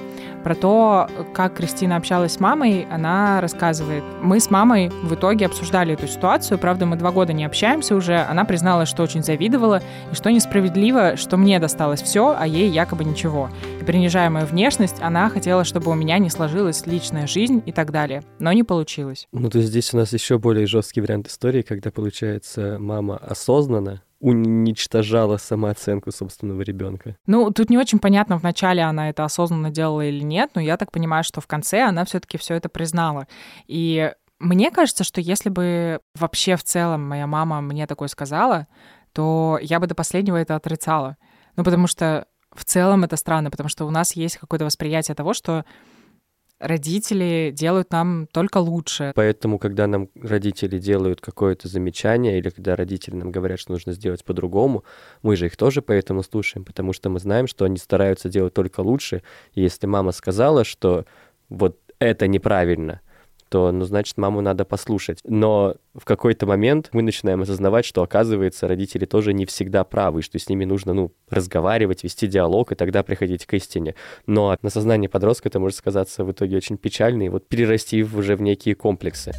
Про 0.46 0.54
то, 0.54 1.10
как 1.34 1.56
Кристина 1.56 1.96
общалась 1.96 2.34
с 2.34 2.40
мамой, 2.40 2.86
она 2.92 3.42
рассказывает. 3.42 4.04
Мы 4.22 4.40
с 4.40 4.52
мамой 4.52 4.90
в 5.02 5.16
итоге 5.16 5.48
обсуждали 5.48 5.96
эту 5.96 6.08
ситуацию, 6.08 6.60
правда, 6.60 6.86
мы 6.86 6.98
два 6.98 7.12
года 7.12 7.34
не 7.34 7.46
общаемся 7.46 7.96
уже. 7.96 8.18
Она 8.18 8.46
призналась, 8.46 8.88
что 8.88 9.02
очень 9.02 9.24
завидовала, 9.24 9.82
и 10.12 10.16
что 10.16 10.32
несправедливо, 10.32 11.18
что 11.18 11.38
мне 11.38 11.60
досталось 11.60 12.04
все, 12.04 12.36
а 12.38 12.46
ей 12.46 12.70
якобы 12.70 13.06
ничего. 13.06 13.50
И 13.82 13.84
принижая 13.84 14.30
мою 14.30 14.46
внешность, 14.46 14.98
она 15.02 15.30
хотела, 15.30 15.64
чтобы 15.64 15.90
у 15.90 15.96
меня 15.96 16.20
не 16.20 16.30
сложилась 16.30 16.86
личная 16.86 17.26
жизнь 17.26 17.64
и 17.66 17.72
так 17.72 17.92
далее. 17.92 18.22
Но 18.38 18.54
не 18.54 18.62
получилось. 18.62 19.28
Ну, 19.32 19.50
то 19.50 19.58
есть 19.58 19.70
здесь 19.72 19.96
у 19.96 19.98
нас 19.98 20.14
еще 20.14 20.38
более 20.38 20.68
жесткий 20.68 21.02
вариант 21.02 21.28
истории, 21.28 21.64
когда, 21.64 21.90
получается, 21.90 22.78
мама 22.80 23.18
осознанно 23.18 24.04
уничтожала 24.26 25.38
самооценку 25.38 26.12
собственного 26.12 26.64
ребенка. 26.64 27.16
Ну, 27.28 27.52
тут 27.52 27.70
не 27.70 27.78
очень 27.78 28.00
понятно, 28.00 28.38
вначале 28.38 28.82
она 28.82 29.10
это 29.10 29.24
осознанно 29.24 29.70
делала 29.70 30.02
или 30.02 30.24
нет, 30.24 30.50
но 30.56 30.62
я 30.62 30.78
так 30.78 30.92
понимаю, 30.92 31.24
что 31.24 31.42
в 31.42 31.48
конце 31.48 31.84
она 31.84 32.06
все-таки 32.06 32.40
все 32.40 32.56
это 32.56 32.68
признала. 32.68 33.28
И 33.68 34.12
мне 34.40 34.72
кажется, 34.72 35.04
что 35.04 35.22
если 35.22 35.50
бы 35.50 36.00
вообще 36.16 36.56
в 36.56 36.64
целом 36.64 37.08
моя 37.08 37.28
мама 37.28 37.62
мне 37.62 37.86
такое 37.86 38.08
сказала, 38.08 38.66
то 39.14 39.60
я 39.62 39.80
бы 39.80 39.86
до 39.86 39.94
последнего 39.94 40.38
это 40.38 40.56
отрицала. 40.56 41.18
Ну, 41.56 41.64
потому 41.64 41.86
что 41.86 42.26
в 42.52 42.66
целом 42.66 43.04
это 43.04 43.18
странно, 43.18 43.52
потому 43.52 43.70
что 43.70 43.86
у 43.86 43.92
нас 43.92 44.16
есть 44.16 44.38
какое-то 44.38 44.66
восприятие 44.66 45.14
того, 45.14 45.36
что 45.36 45.66
родители 46.60 47.52
делают 47.54 47.92
нам 47.92 48.28
только 48.32 48.58
лучше. 48.58 49.12
Поэтому, 49.16 49.60
когда 49.60 49.88
нам 49.88 50.10
родители 50.22 50.78
делают 50.78 51.22
какое-то 51.22 51.68
замечание, 51.68 52.38
или 52.38 52.50
когда 52.50 52.76
родители 52.76 53.16
нам 53.16 53.32
говорят, 53.32 53.60
что 53.60 53.72
нужно 53.72 53.94
сделать 53.94 54.24
по-другому, 54.24 54.84
мы 55.22 55.36
же 55.36 55.48
их 55.48 55.58
тоже 55.58 55.82
поэтому 55.82 56.24
слушаем, 56.24 56.66
потому 56.66 56.94
что 56.94 57.10
мы 57.10 57.20
знаем, 57.20 57.48
что 57.48 57.66
они 57.66 57.78
стараются 57.78 58.30
делать 58.30 58.54
только 58.54 58.82
лучше. 58.82 59.22
И 59.54 59.62
если 59.62 59.88
мама 59.88 60.12
сказала, 60.12 60.64
что 60.64 61.06
вот 61.50 61.80
это 62.00 62.28
неправильно, 62.28 63.02
то, 63.56 63.72
ну, 63.72 63.86
значит, 63.86 64.18
маму 64.18 64.42
надо 64.42 64.66
послушать. 64.66 65.20
Но 65.24 65.76
в 65.94 66.04
какой-то 66.04 66.46
момент 66.46 66.90
мы 66.92 67.02
начинаем 67.02 67.42
осознавать, 67.44 67.86
что, 67.86 68.04
оказывается, 68.04 68.68
родители 68.68 69.06
тоже 69.06 69.32
не 69.32 69.46
всегда 69.46 69.86
правы, 69.86 70.24
что 70.24 70.38
с 70.38 70.50
ними 70.50 70.66
нужно, 70.66 70.92
ну, 70.94 71.14
разговаривать, 71.30 72.04
вести 72.04 72.28
диалог, 72.28 72.74
и 72.74 72.76
тогда 72.76 73.02
приходить 73.02 73.46
к 73.46 73.54
истине. 73.54 73.96
Но 74.28 74.58
на 74.62 74.70
сознание 74.70 75.08
подростка 75.08 75.48
это 75.48 75.62
может 75.62 75.78
сказаться 75.78 76.26
в 76.26 76.32
итоге 76.34 76.58
очень 76.58 76.76
печально, 76.76 77.24
и 77.24 77.30
вот 77.30 77.48
перерасти 77.48 78.04
уже 78.04 78.36
в 78.36 78.42
некие 78.42 78.76
комплексы. 78.76 79.32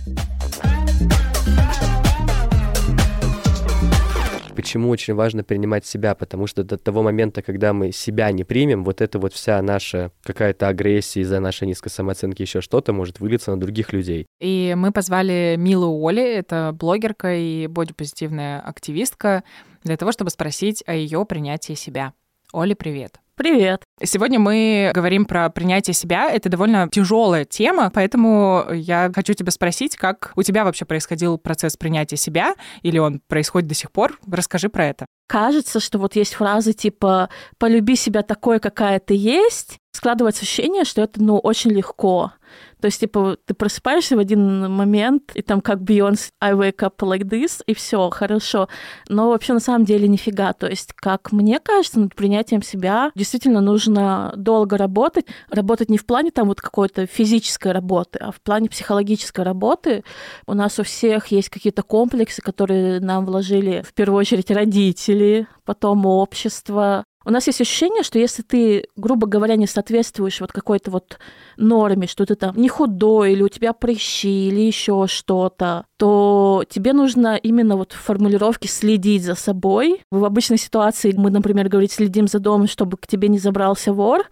Почему 4.67 4.89
очень 4.89 5.15
важно 5.15 5.45
принимать 5.45 5.87
себя, 5.87 6.17
потому 6.17 6.49
что 6.49 6.65
до 6.65 6.77
того 6.77 7.05
момента, 7.05 7.41
когда 7.41 7.73
мы 7.73 7.93
себя 7.93 8.33
не 8.33 8.43
примем, 8.43 8.83
вот 8.83 9.01
эта 9.01 9.21
вот 9.21 9.33
вся 9.33 9.63
наша 9.63 10.11
какая-то 10.25 10.67
агрессия 10.67 11.21
из-за 11.21 11.39
нашей 11.39 11.69
низкой 11.69 11.91
самооценки, 11.91 12.43
еще 12.43 12.61
что-то 12.61 12.93
может 12.93 13.21
вылиться 13.21 13.53
на 13.53 13.61
других 13.61 13.93
людей. 13.93 14.27
И 14.41 14.75
мы 14.77 14.91
позвали 14.91 15.55
Милу 15.57 16.05
Оли, 16.05 16.35
это 16.35 16.75
блогерка 16.77 17.33
и 17.33 17.69
бодипозитивная 17.69 18.59
активистка, 18.59 19.45
для 19.85 19.97
того, 19.97 20.11
чтобы 20.11 20.31
спросить 20.31 20.83
о 20.85 20.95
ее 20.95 21.25
принятии 21.27 21.75
себя. 21.75 22.13
Оля, 22.53 22.75
привет. 22.75 23.21
Привет. 23.39 23.83
Сегодня 24.03 24.39
мы 24.39 24.91
говорим 24.95 25.27
про 25.27 25.51
принятие 25.51 25.93
себя. 25.93 26.31
Это 26.31 26.49
довольно 26.49 26.89
тяжелая 26.91 27.45
тема, 27.45 27.91
поэтому 27.93 28.65
я 28.73 29.13
хочу 29.15 29.35
тебя 29.35 29.51
спросить, 29.51 29.95
как 29.95 30.33
у 30.37 30.43
тебя 30.43 30.65
вообще 30.65 30.87
происходил 30.87 31.37
процесс 31.37 31.77
принятия 31.77 32.17
себя, 32.17 32.55
или 32.81 32.97
он 32.97 33.21
происходит 33.29 33.69
до 33.69 33.75
сих 33.75 33.93
пор? 33.93 34.19
Расскажи 34.27 34.71
про 34.71 34.87
это. 34.87 35.05
Кажется, 35.29 35.81
что 35.81 35.99
вот 35.99 36.17
есть 36.17 36.33
фразы 36.33 36.73
типа 36.73 37.29
«полюби 37.59 37.95
себя 37.95 38.23
такой, 38.23 38.59
какая 38.59 39.01
ты 39.01 39.13
есть», 39.15 39.77
складывается 39.93 40.43
ощущение, 40.43 40.85
что 40.85 41.03
это, 41.03 41.23
ну, 41.23 41.37
очень 41.37 41.73
легко. 41.73 42.33
То 42.81 42.87
есть, 42.87 43.01
типа, 43.01 43.37
ты 43.45 43.55
просыпаешься 43.55 44.17
в 44.17 44.19
один 44.19 44.71
момент, 44.71 45.33
и 45.35 45.43
там 45.43 45.61
как 45.61 45.79
Beyoncé 45.81 46.31
I 46.41 46.53
wake 46.53 46.79
up 46.79 46.97
like 46.99 47.23
this, 47.23 47.63
и 47.67 47.75
все 47.75 48.11
хорошо. 48.11 48.69
Но 49.09 49.31
вообще 49.31 49.55
на 49.55 49.61
самом 49.61 49.85
деле 49.85 50.09
нифига. 50.09 50.53
То 50.53 50.67
есть, 50.67 50.93
как 50.93 51.33
мне 51.33 51.59
кажется, 51.59 52.01
над 52.01 52.15
принятием 52.15 52.63
себя 52.63 53.11
действительно 53.15 53.61
нужно 53.61 54.33
долго 54.37 54.77
работать. 54.77 55.27
Работать 55.51 55.89
не 55.89 55.99
в 55.99 56.07
плане 56.07 56.31
там 56.31 56.49
вот 56.49 56.61
какой-то 56.61 57.07
физической 57.07 57.73
работы, 57.73 58.19
а 58.21 58.31
в 58.31 58.41
плане 58.41 58.69
психологической 58.69 59.45
работы. 59.45 60.05
У 60.47 60.55
нас 60.55 60.79
у 60.79 60.83
всех 60.83 61.29
есть 61.29 61.49
какие-то 61.49 61.83
комплексы, 61.83 62.43
которые 62.43 63.01
нам 63.01 63.25
вложили 63.25 63.83
в 63.87 63.95
первую 63.95 64.21
очередь 64.21 64.51
родители, 64.51 65.47
потом 65.65 66.07
общество, 66.07 67.05
у 67.27 67.31
нас 67.31 67.49
есть 67.49 67.61
ощущение, 67.61 68.05
что 68.05 68.21
если 68.21 68.43
ты, 68.43 68.87
грубо 68.95 69.27
говоря, 69.27 69.57
не 69.57 69.67
соответствуешь 69.67 70.41
вот 70.41 70.53
какой-то 70.53 70.93
вот 70.93 71.19
норме, 71.57 72.07
что 72.07 72.25
ты 72.25 72.37
там 72.37 72.57
не 72.57 72.69
худой, 72.69 73.33
или 73.33 73.43
у 73.43 73.49
тебя 73.49 73.73
прыщи, 73.73 74.49
или 74.49 74.61
еще 74.61 75.07
что-то, 75.09 75.87
то 75.97 76.63
тебе 76.69 76.93
нужно 76.93 77.35
именно 77.35 77.77
вот 77.77 77.93
в 77.93 77.97
формулировке 77.97 78.69
следить 78.69 79.25
за 79.25 79.35
собой. 79.35 80.03
В 80.13 80.25
обычной 80.25 80.57
ситуации 80.59 81.13
мы, 81.17 81.31
например, 81.31 81.69
говорим, 81.69 81.91
следим 81.91 82.29
за 82.29 82.39
домом, 82.39 82.69
чтобы 82.69 82.97
к 82.97 83.09
тебе 83.09 83.27
не 83.27 83.41
забрался 83.41 83.93
вор, 83.93 84.27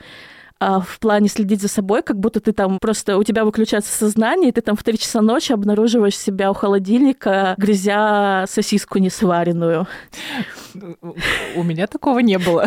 а 0.66 0.80
в 0.80 0.98
плане 0.98 1.28
следить 1.28 1.60
за 1.60 1.68
собой, 1.68 2.02
как 2.02 2.18
будто 2.18 2.40
ты 2.40 2.52
там 2.52 2.78
просто 2.78 3.18
у 3.18 3.22
тебя 3.22 3.44
выключается 3.44 3.92
сознание, 3.92 4.48
и 4.48 4.52
ты 4.52 4.62
там 4.62 4.76
в 4.76 4.82
три 4.82 4.98
часа 4.98 5.20
ночи 5.20 5.52
обнаруживаешь 5.52 6.16
себя 6.16 6.50
у 6.50 6.54
холодильника, 6.54 7.54
грязя 7.58 8.46
сосиску 8.48 8.98
несваренную. 8.98 9.86
У 11.54 11.62
меня 11.62 11.86
такого 11.86 12.20
не 12.20 12.38
было. 12.38 12.66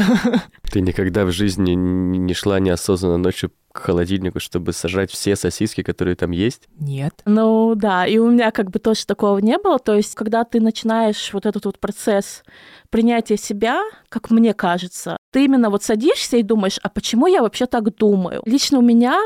Ты 0.72 0.82
никогда 0.82 1.26
в 1.26 1.32
жизни 1.32 1.72
не 1.72 2.36
шла 2.36 2.60
неосознанно 2.60 3.18
ночью 3.18 3.52
к 3.78 3.84
холодильнику, 3.84 4.40
чтобы 4.40 4.74
сажать 4.74 5.12
все 5.12 5.36
сосиски, 5.36 5.84
которые 5.84 6.16
там 6.16 6.32
есть? 6.32 6.68
Нет. 6.80 7.22
Ну 7.26 7.76
да, 7.76 8.06
и 8.06 8.18
у 8.18 8.30
меня 8.30 8.52
как 8.52 8.72
бы 8.72 8.80
тоже 8.80 9.06
такого 9.06 9.38
не 9.38 9.58
было. 9.58 9.80
То 9.80 9.96
есть, 9.96 10.16
когда 10.16 10.44
ты 10.44 10.60
начинаешь 10.60 11.32
вот 11.34 11.46
этот 11.46 11.66
вот 11.66 11.80
процесс 11.80 12.44
принятия 12.90 13.38
себя, 13.38 13.82
как 14.10 14.32
мне 14.32 14.54
кажется, 14.54 15.18
ты 15.32 15.46
именно 15.46 15.70
вот 15.70 15.84
садишься 15.84 16.38
и 16.38 16.44
думаешь, 16.44 16.80
а 16.82 16.90
почему 16.90 17.28
я 17.28 17.42
вообще 17.42 17.66
так 17.68 17.96
думаю? 17.96 18.42
Лично 18.46 18.80
у 18.80 18.82
меня 18.82 19.20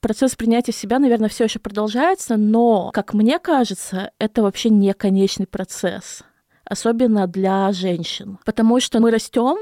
процесс 0.00 0.34
принятия 0.34 0.72
себя, 0.72 0.98
наверное, 0.98 1.28
все 1.28 1.44
еще 1.44 1.60
продолжается, 1.60 2.36
но, 2.36 2.90
как 2.92 3.14
мне 3.14 3.38
кажется, 3.38 4.10
это 4.18 4.42
вообще 4.42 4.68
не 4.68 4.92
конечный 4.94 5.46
процесс 5.46 6.22
особенно 6.64 7.26
для 7.26 7.70
женщин. 7.72 8.38
Потому 8.44 8.80
что 8.80 8.98
мы 9.00 9.10
растем, 9.10 9.58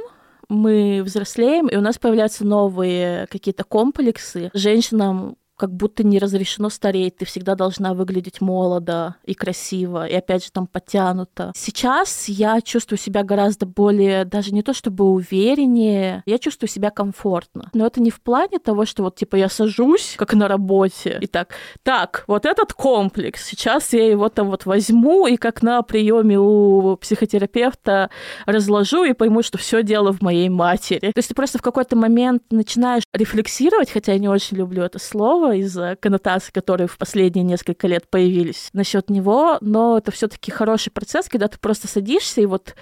мы 0.51 1.03
взрослеем, 1.05 1.69
и 1.69 1.77
у 1.77 1.81
нас 1.81 1.97
появляются 1.99 2.45
новые 2.45 3.27
какие-то 3.29 3.65
комплексы. 3.65 4.51
Женщинам 4.53 5.37
как 5.61 5.75
будто 5.75 6.03
не 6.05 6.19
разрешено 6.19 6.71
стареть, 6.71 7.19
ты 7.19 7.27
всегда 7.27 7.55
должна 7.55 7.93
выглядеть 7.93 8.41
молодо 8.41 9.17
и 9.27 9.35
красиво, 9.35 10.07
и 10.07 10.15
опять 10.15 10.43
же 10.43 10.51
там 10.51 10.67
подтянуто. 10.67 11.53
Сейчас 11.55 12.29
я 12.31 12.63
чувствую 12.63 12.99
себя 12.99 13.25
гораздо 13.25 13.67
более, 13.67 14.25
даже 14.25 14.53
не 14.55 14.63
то 14.63 14.73
чтобы 14.73 15.05
увереннее, 15.05 16.23
я 16.25 16.39
чувствую 16.39 16.71
себя 16.71 16.89
комфортно. 16.89 17.69
Но 17.75 17.87
это 17.87 18.01
не 18.01 18.11
в 18.11 18.23
плане 18.23 18.59
того, 18.59 18.87
что 18.87 19.03
вот 19.03 19.17
типа 19.17 19.37
я 19.37 19.51
сажусь, 19.51 20.15
как 20.17 20.33
на 20.33 20.49
работе, 20.49 21.19
и 21.21 21.27
так, 21.27 21.51
так, 21.83 22.25
вот 22.27 22.47
этот 22.47 22.73
комплекс, 22.73 23.45
сейчас 23.45 23.93
я 23.93 24.09
его 24.09 24.31
там 24.31 24.49
вот 24.49 24.65
возьму 24.65 25.27
и 25.27 25.37
как 25.37 25.63
на 25.63 25.83
приеме 25.83 26.39
у 26.39 26.97
психотерапевта 26.97 28.09
разложу 28.47 29.05
и 29.05 29.13
пойму, 29.13 29.43
что 29.43 29.59
все 29.59 29.83
дело 29.83 30.11
в 30.15 30.23
моей 30.23 30.49
матери. 30.49 31.01
То 31.01 31.19
есть 31.19 31.29
ты 31.29 31.35
просто 31.35 31.59
в 31.59 31.63
какой-то 31.63 31.97
момент 31.97 32.45
начинаешь 32.51 33.03
рефлексировать, 33.13 33.91
хотя 33.91 34.13
я 34.13 34.19
не 34.19 34.29
очень 34.29 34.57
люблю 34.57 34.85
это 34.85 34.99
слово, 34.99 35.50
из-за 35.53 35.97
коннотаций, 36.01 36.53
которые 36.53 36.89
в 36.89 36.99
последние 36.99 37.45
несколько 37.45 37.87
лет 37.87 38.09
появились 38.09 38.71
насчет 38.73 39.11
него, 39.11 39.59
но 39.61 39.99
это 39.99 40.11
все-таки 40.11 40.51
хороший 40.51 40.91
процесс, 40.91 41.29
когда 41.29 41.49
ты 41.49 41.59
просто 41.59 41.89
садишься 41.89 42.41
и 42.41 42.47
вот, 42.47 42.75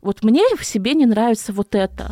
вот 0.00 0.22
мне 0.22 0.42
в 0.56 0.64
себе 0.64 0.94
не 0.94 1.06
нравится 1.06 1.52
вот 1.52 1.74
это. 1.74 2.10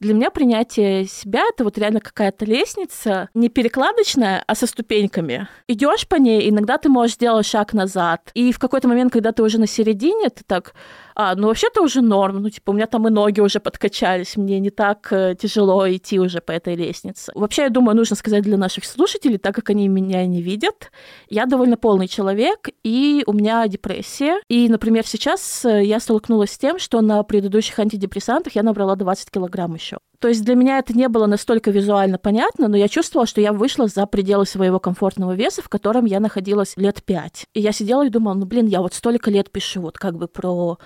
Для 0.00 0.14
меня 0.14 0.30
принятие 0.30 1.04
себя— 1.04 1.42
это 1.52 1.62
вот 1.62 1.76
реально 1.76 2.00
какая-то 2.00 2.46
лестница, 2.46 3.28
не 3.34 3.50
перекладочная, 3.50 4.42
а 4.46 4.54
со 4.54 4.66
ступеньками. 4.66 5.46
Идешь 5.68 6.08
по 6.08 6.16
ней, 6.16 6.48
иногда 6.48 6.78
ты 6.78 6.88
можешь 6.88 7.16
сделать 7.16 7.44
шаг 7.44 7.74
назад. 7.74 8.30
И 8.32 8.50
в 8.50 8.58
какой-то 8.58 8.88
момент, 8.88 9.12
когда 9.12 9.32
ты 9.32 9.42
уже 9.42 9.60
на 9.60 9.66
середине, 9.66 10.30
ты 10.30 10.42
так 10.46 10.72
а, 11.14 11.34
ну 11.34 11.48
вообще-то 11.48 11.82
уже 11.82 12.00
норм, 12.00 12.42
ну 12.42 12.50
типа 12.50 12.70
у 12.70 12.74
меня 12.74 12.86
там 12.86 13.06
и 13.08 13.10
ноги 13.10 13.40
уже 13.40 13.60
подкачались, 13.60 14.36
мне 14.36 14.60
не 14.60 14.70
так 14.70 15.12
э, 15.12 15.34
тяжело 15.40 15.88
идти 15.90 16.18
уже 16.18 16.40
по 16.40 16.52
этой 16.52 16.74
лестнице. 16.74 17.32
Вообще, 17.34 17.62
я 17.62 17.70
думаю, 17.70 17.96
нужно 17.96 18.16
сказать 18.16 18.42
для 18.42 18.56
наших 18.56 18.84
слушателей, 18.84 19.38
так 19.38 19.54
как 19.54 19.70
они 19.70 19.88
меня 19.88 20.24
не 20.26 20.42
видят, 20.42 20.90
я 21.28 21.46
довольно 21.46 21.76
полный 21.76 22.08
человек, 22.08 22.68
и 22.82 23.22
у 23.26 23.32
меня 23.32 23.66
депрессия. 23.68 24.40
И, 24.48 24.68
например, 24.68 25.06
сейчас 25.06 25.64
э, 25.64 25.84
я 25.84 26.00
столкнулась 26.00 26.52
с 26.52 26.58
тем, 26.58 26.78
что 26.78 27.00
на 27.00 27.22
предыдущих 27.22 27.78
антидепрессантах 27.78 28.54
я 28.54 28.62
набрала 28.62 28.96
20 28.96 29.30
килограмм 29.30 29.74
еще. 29.74 29.98
То 30.20 30.28
есть 30.28 30.44
для 30.44 30.54
меня 30.54 30.78
это 30.78 30.92
не 30.96 31.08
было 31.08 31.26
настолько 31.26 31.70
визуально 31.70 32.18
понятно, 32.18 32.68
но 32.68 32.76
я 32.76 32.88
чувствовала, 32.88 33.26
что 33.26 33.40
я 33.40 33.54
вышла 33.54 33.88
за 33.88 34.06
пределы 34.06 34.44
своего 34.44 34.78
комфортного 34.78 35.34
веса, 35.34 35.62
в 35.62 35.70
котором 35.70 36.04
я 36.04 36.20
находилась 36.20 36.76
лет 36.76 37.02
пять. 37.02 37.46
И 37.54 37.60
я 37.60 37.72
сидела 37.72 38.06
и 38.06 38.10
думала, 38.10 38.34
ну 38.34 38.44
блин, 38.44 38.66
я 38.66 38.82
вот 38.82 38.92
столько 38.92 39.30
лет 39.30 39.50
пишу 39.50 39.80
вот 39.80 39.98
как 39.98 40.16
бы 40.16 40.28
про 40.28 40.78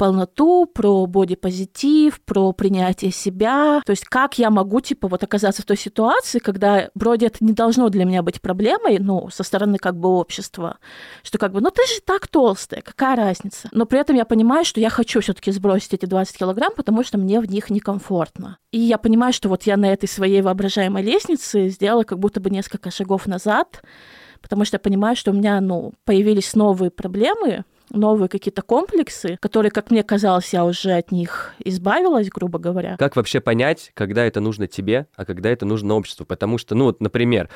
полноту, 0.00 0.64
про 0.64 1.04
бодипозитив, 1.04 2.22
про 2.22 2.52
принятие 2.52 3.10
себя. 3.10 3.82
То 3.84 3.90
есть 3.90 4.06
как 4.06 4.38
я 4.38 4.48
могу, 4.48 4.80
типа, 4.80 5.08
вот 5.08 5.22
оказаться 5.22 5.60
в 5.60 5.66
той 5.66 5.76
ситуации, 5.76 6.38
когда 6.38 6.88
вроде 6.94 7.26
это 7.26 7.44
не 7.44 7.52
должно 7.52 7.90
для 7.90 8.06
меня 8.06 8.22
быть 8.22 8.40
проблемой, 8.40 8.98
ну, 8.98 9.28
со 9.28 9.42
стороны 9.42 9.76
как 9.76 9.98
бы 9.98 10.08
общества, 10.08 10.78
что 11.22 11.36
как 11.36 11.52
бы, 11.52 11.60
ну 11.60 11.70
ты 11.70 11.82
же 11.86 12.00
так 12.02 12.28
толстая, 12.28 12.80
какая 12.80 13.14
разница? 13.14 13.68
Но 13.72 13.84
при 13.84 14.00
этом 14.00 14.16
я 14.16 14.24
понимаю, 14.24 14.64
что 14.64 14.80
я 14.80 14.88
хочу 14.88 15.20
все 15.20 15.34
таки 15.34 15.52
сбросить 15.52 15.92
эти 15.92 16.06
20 16.06 16.34
килограмм, 16.34 16.72
потому 16.74 17.04
что 17.04 17.18
мне 17.18 17.38
в 17.38 17.44
них 17.44 17.68
некомфортно. 17.68 18.56
И 18.72 18.78
я 18.78 18.96
понимаю, 18.96 19.34
что 19.34 19.50
вот 19.50 19.64
я 19.64 19.76
на 19.76 19.92
этой 19.92 20.08
своей 20.08 20.40
воображаемой 20.40 21.02
лестнице 21.02 21.68
сделала 21.68 22.04
как 22.04 22.18
будто 22.18 22.40
бы 22.40 22.48
несколько 22.48 22.90
шагов 22.90 23.26
назад, 23.26 23.82
потому 24.40 24.64
что 24.64 24.76
я 24.76 24.80
понимаю, 24.80 25.14
что 25.14 25.30
у 25.30 25.34
меня, 25.34 25.60
ну, 25.60 25.92
появились 26.06 26.54
новые 26.54 26.90
проблемы, 26.90 27.64
новые 27.90 28.28
какие-то 28.28 28.62
комплексы, 28.62 29.36
которые, 29.40 29.70
как 29.70 29.90
мне 29.90 30.02
казалось, 30.02 30.52
я 30.52 30.64
уже 30.64 30.92
от 30.92 31.12
них 31.12 31.54
избавилась, 31.64 32.28
грубо 32.28 32.58
говоря. 32.58 32.96
Как 32.98 33.16
вообще 33.16 33.40
понять, 33.40 33.90
когда 33.94 34.24
это 34.24 34.40
нужно 34.40 34.66
тебе, 34.66 35.06
а 35.16 35.24
когда 35.24 35.50
это 35.50 35.66
нужно 35.66 35.94
обществу? 35.94 36.24
Потому 36.24 36.58
что, 36.58 36.74
ну 36.74 36.84
вот, 36.84 37.00
например, 37.00 37.48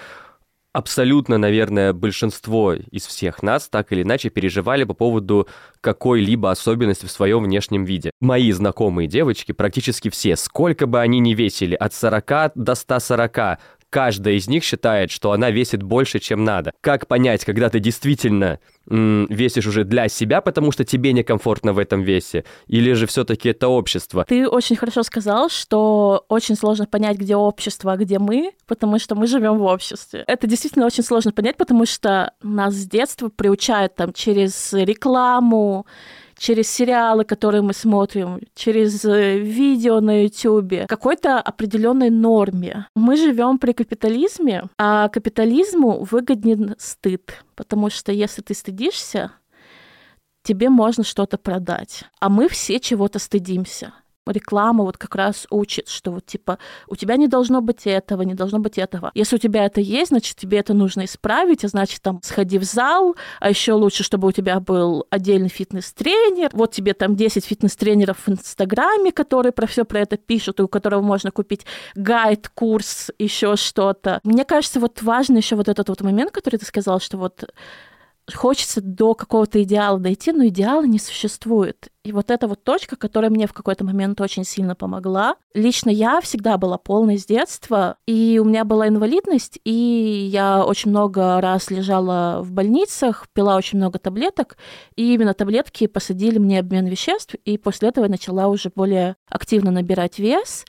абсолютно, 0.74 1.38
наверное, 1.38 1.92
большинство 1.92 2.74
из 2.74 3.06
всех 3.06 3.42
нас 3.42 3.68
так 3.68 3.92
или 3.92 4.02
иначе 4.02 4.28
переживали 4.28 4.84
по 4.84 4.92
поводу 4.92 5.48
какой-либо 5.80 6.50
особенности 6.50 7.06
в 7.06 7.10
своем 7.10 7.44
внешнем 7.44 7.84
виде. 7.84 8.10
Мои 8.20 8.50
знакомые 8.50 9.06
девочки, 9.06 9.52
практически 9.52 10.10
все, 10.10 10.36
сколько 10.36 10.86
бы 10.86 11.00
они 11.00 11.20
ни 11.20 11.34
весили, 11.34 11.74
от 11.76 11.94
40 11.94 12.52
до 12.56 12.74
140, 12.74 13.58
каждая 13.94 14.34
из 14.34 14.48
них 14.48 14.64
считает, 14.64 15.12
что 15.12 15.30
она 15.30 15.52
весит 15.52 15.84
больше, 15.84 16.18
чем 16.18 16.42
надо. 16.42 16.72
Как 16.80 17.06
понять, 17.06 17.44
когда 17.44 17.70
ты 17.70 17.78
действительно 17.78 18.58
весишь 18.86 19.68
уже 19.68 19.84
для 19.84 20.08
себя, 20.08 20.40
потому 20.40 20.72
что 20.72 20.84
тебе 20.84 21.12
некомфортно 21.12 21.72
в 21.72 21.78
этом 21.78 22.02
весе, 22.02 22.44
или 22.66 22.92
же 22.94 23.06
все-таки 23.06 23.50
это 23.50 23.68
общество? 23.68 24.24
Ты 24.28 24.48
очень 24.48 24.74
хорошо 24.74 25.04
сказал, 25.04 25.48
что 25.48 26.24
очень 26.28 26.56
сложно 26.56 26.86
понять, 26.86 27.18
где 27.18 27.36
общество, 27.36 27.92
а 27.92 27.96
где 27.96 28.18
мы, 28.18 28.50
потому 28.66 28.98
что 28.98 29.14
мы 29.14 29.28
живем 29.28 29.58
в 29.58 29.62
обществе. 29.62 30.24
Это 30.26 30.48
действительно 30.48 30.86
очень 30.86 31.04
сложно 31.04 31.30
понять, 31.30 31.56
потому 31.56 31.86
что 31.86 32.32
нас 32.42 32.74
с 32.74 32.86
детства 32.88 33.28
приучают 33.28 33.94
там 33.94 34.12
через 34.12 34.72
рекламу, 34.72 35.86
через 36.36 36.68
сериалы, 36.70 37.24
которые 37.24 37.62
мы 37.62 37.72
смотрим, 37.72 38.40
через 38.54 39.04
э, 39.04 39.38
видео 39.38 40.00
на 40.00 40.22
YouTube, 40.22 40.86
какой-то 40.86 41.40
определенной 41.40 42.10
норме. 42.10 42.86
Мы 42.94 43.16
живем 43.16 43.58
при 43.58 43.72
капитализме, 43.72 44.64
а 44.78 45.08
капитализму 45.08 46.04
выгоден 46.04 46.74
стыд, 46.78 47.44
потому 47.54 47.90
что 47.90 48.12
если 48.12 48.42
ты 48.42 48.54
стыдишься, 48.54 49.32
тебе 50.42 50.68
можно 50.68 51.04
что-то 51.04 51.38
продать. 51.38 52.04
А 52.20 52.28
мы 52.28 52.48
все 52.48 52.78
чего-то 52.78 53.18
стыдимся 53.18 53.92
реклама 54.26 54.84
вот 54.84 54.98
как 54.98 55.14
раз 55.14 55.46
учит, 55.50 55.88
что 55.88 56.12
вот 56.12 56.26
типа 56.26 56.58
у 56.88 56.96
тебя 56.96 57.16
не 57.16 57.28
должно 57.28 57.60
быть 57.60 57.86
этого, 57.86 58.22
не 58.22 58.34
должно 58.34 58.58
быть 58.58 58.78
этого. 58.78 59.10
Если 59.14 59.36
у 59.36 59.38
тебя 59.38 59.64
это 59.66 59.80
есть, 59.80 60.08
значит 60.08 60.36
тебе 60.36 60.58
это 60.58 60.74
нужно 60.74 61.04
исправить, 61.04 61.64
а 61.64 61.68
значит 61.68 62.02
там 62.02 62.20
сходи 62.22 62.58
в 62.58 62.64
зал, 62.64 63.16
а 63.40 63.48
еще 63.50 63.72
лучше, 63.72 64.02
чтобы 64.02 64.28
у 64.28 64.32
тебя 64.32 64.60
был 64.60 65.06
отдельный 65.10 65.48
фитнес-тренер. 65.48 66.50
Вот 66.52 66.72
тебе 66.72 66.94
там 66.94 67.16
10 67.16 67.44
фитнес-тренеров 67.44 68.18
в 68.26 68.28
Инстаграме, 68.30 69.12
которые 69.12 69.52
про 69.52 69.66
все 69.66 69.84
про 69.84 70.00
это 70.00 70.16
пишут, 70.16 70.60
и 70.60 70.62
у 70.62 70.68
которого 70.68 71.02
можно 71.02 71.30
купить 71.30 71.66
гайд, 71.94 72.48
курс, 72.48 73.10
еще 73.18 73.56
что-то. 73.56 74.20
Мне 74.24 74.44
кажется, 74.44 74.80
вот 74.80 75.02
важно 75.02 75.38
еще 75.38 75.56
вот 75.56 75.68
этот 75.68 75.88
вот 75.88 76.00
момент, 76.00 76.30
который 76.30 76.58
ты 76.58 76.66
сказал, 76.66 77.00
что 77.00 77.18
вот 77.18 77.44
хочется 78.32 78.80
до 78.80 79.14
какого-то 79.14 79.62
идеала 79.62 79.98
дойти, 79.98 80.32
но 80.32 80.46
идеала 80.46 80.84
не 80.84 80.98
существует. 80.98 81.88
И 82.04 82.12
вот 82.12 82.30
эта 82.30 82.48
вот 82.48 82.62
точка, 82.62 82.96
которая 82.96 83.30
мне 83.30 83.46
в 83.46 83.52
какой-то 83.52 83.84
момент 83.84 84.20
очень 84.20 84.44
сильно 84.44 84.74
помогла. 84.74 85.36
Лично 85.54 85.90
я 85.90 86.20
всегда 86.20 86.58
была 86.58 86.78
полной 86.78 87.18
с 87.18 87.26
детства, 87.26 87.96
и 88.06 88.38
у 88.42 88.44
меня 88.44 88.64
была 88.64 88.88
инвалидность, 88.88 89.58
и 89.64 90.28
я 90.30 90.64
очень 90.64 90.90
много 90.90 91.40
раз 91.40 91.70
лежала 91.70 92.42
в 92.42 92.52
больницах, 92.52 93.26
пила 93.32 93.56
очень 93.56 93.78
много 93.78 93.98
таблеток, 93.98 94.56
и 94.96 95.14
именно 95.14 95.34
таблетки 95.34 95.86
посадили 95.86 96.38
мне 96.38 96.60
обмен 96.60 96.86
веществ, 96.86 97.34
и 97.44 97.58
после 97.58 97.88
этого 97.88 98.04
я 98.04 98.10
начала 98.10 98.48
уже 98.48 98.70
более 98.74 99.16
активно 99.28 99.70
набирать 99.70 100.18
вес. 100.18 100.64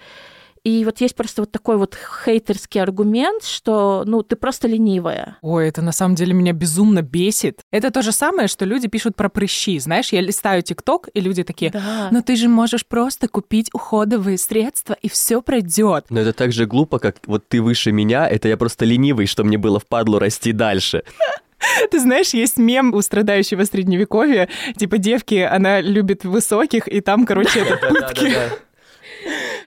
И 0.65 0.83
вот 0.83 0.99
есть 0.99 1.15
просто 1.15 1.43
вот 1.43 1.51
такой 1.51 1.77
вот 1.77 1.95
хейтерский 1.95 2.81
аргумент, 2.81 3.43
что, 3.43 4.03
ну, 4.07 4.23
ты 4.23 4.35
просто 4.35 4.67
ленивая. 4.67 5.37
Ой, 5.43 5.67
это 5.69 5.83
на 5.83 5.91
самом 5.91 6.15
деле 6.15 6.33
меня 6.33 6.53
безумно 6.53 7.03
бесит. 7.03 7.59
Это 7.71 7.91
то 7.91 8.01
же 8.01 8.11
самое, 8.11 8.47
что 8.47 8.65
люди 8.65 8.87
пишут 8.87 9.15
про 9.15 9.29
прыщи. 9.29 9.77
Знаешь, 9.77 10.11
я 10.11 10.21
листаю 10.21 10.63
ТикТок, 10.63 11.09
и 11.13 11.21
люди 11.21 11.43
такие, 11.43 11.69
да. 11.69 12.09
ну 12.11 12.23
ты 12.23 12.35
же 12.35 12.49
можешь 12.49 12.83
просто 12.83 13.27
купить 13.27 13.69
уходовые 13.73 14.39
средства, 14.39 14.97
и 14.99 15.07
все 15.07 15.43
пройдет. 15.43 16.07
Но 16.09 16.21
это 16.21 16.33
так 16.33 16.51
же 16.51 16.65
глупо, 16.65 16.97
как 16.97 17.17
вот 17.27 17.47
ты 17.47 17.61
выше 17.61 17.91
меня, 17.91 18.27
это 18.27 18.47
я 18.47 18.57
просто 18.57 18.85
ленивый, 18.85 19.27
что 19.27 19.43
мне 19.43 19.59
было 19.59 19.79
впадло 19.79 20.19
расти 20.19 20.51
дальше. 20.51 21.03
Ты 21.91 21.99
знаешь, 21.99 22.33
есть 22.33 22.57
мем 22.57 22.93
у 22.93 23.01
страдающего 23.01 23.63
средневековья, 23.63 24.49
типа 24.77 24.97
девки, 24.97 25.35
она 25.35 25.81
любит 25.81 26.23
высоких, 26.23 26.87
и 26.87 27.01
там, 27.01 27.25
короче, 27.25 27.59
это 27.61 27.87
пытки. 27.87 28.33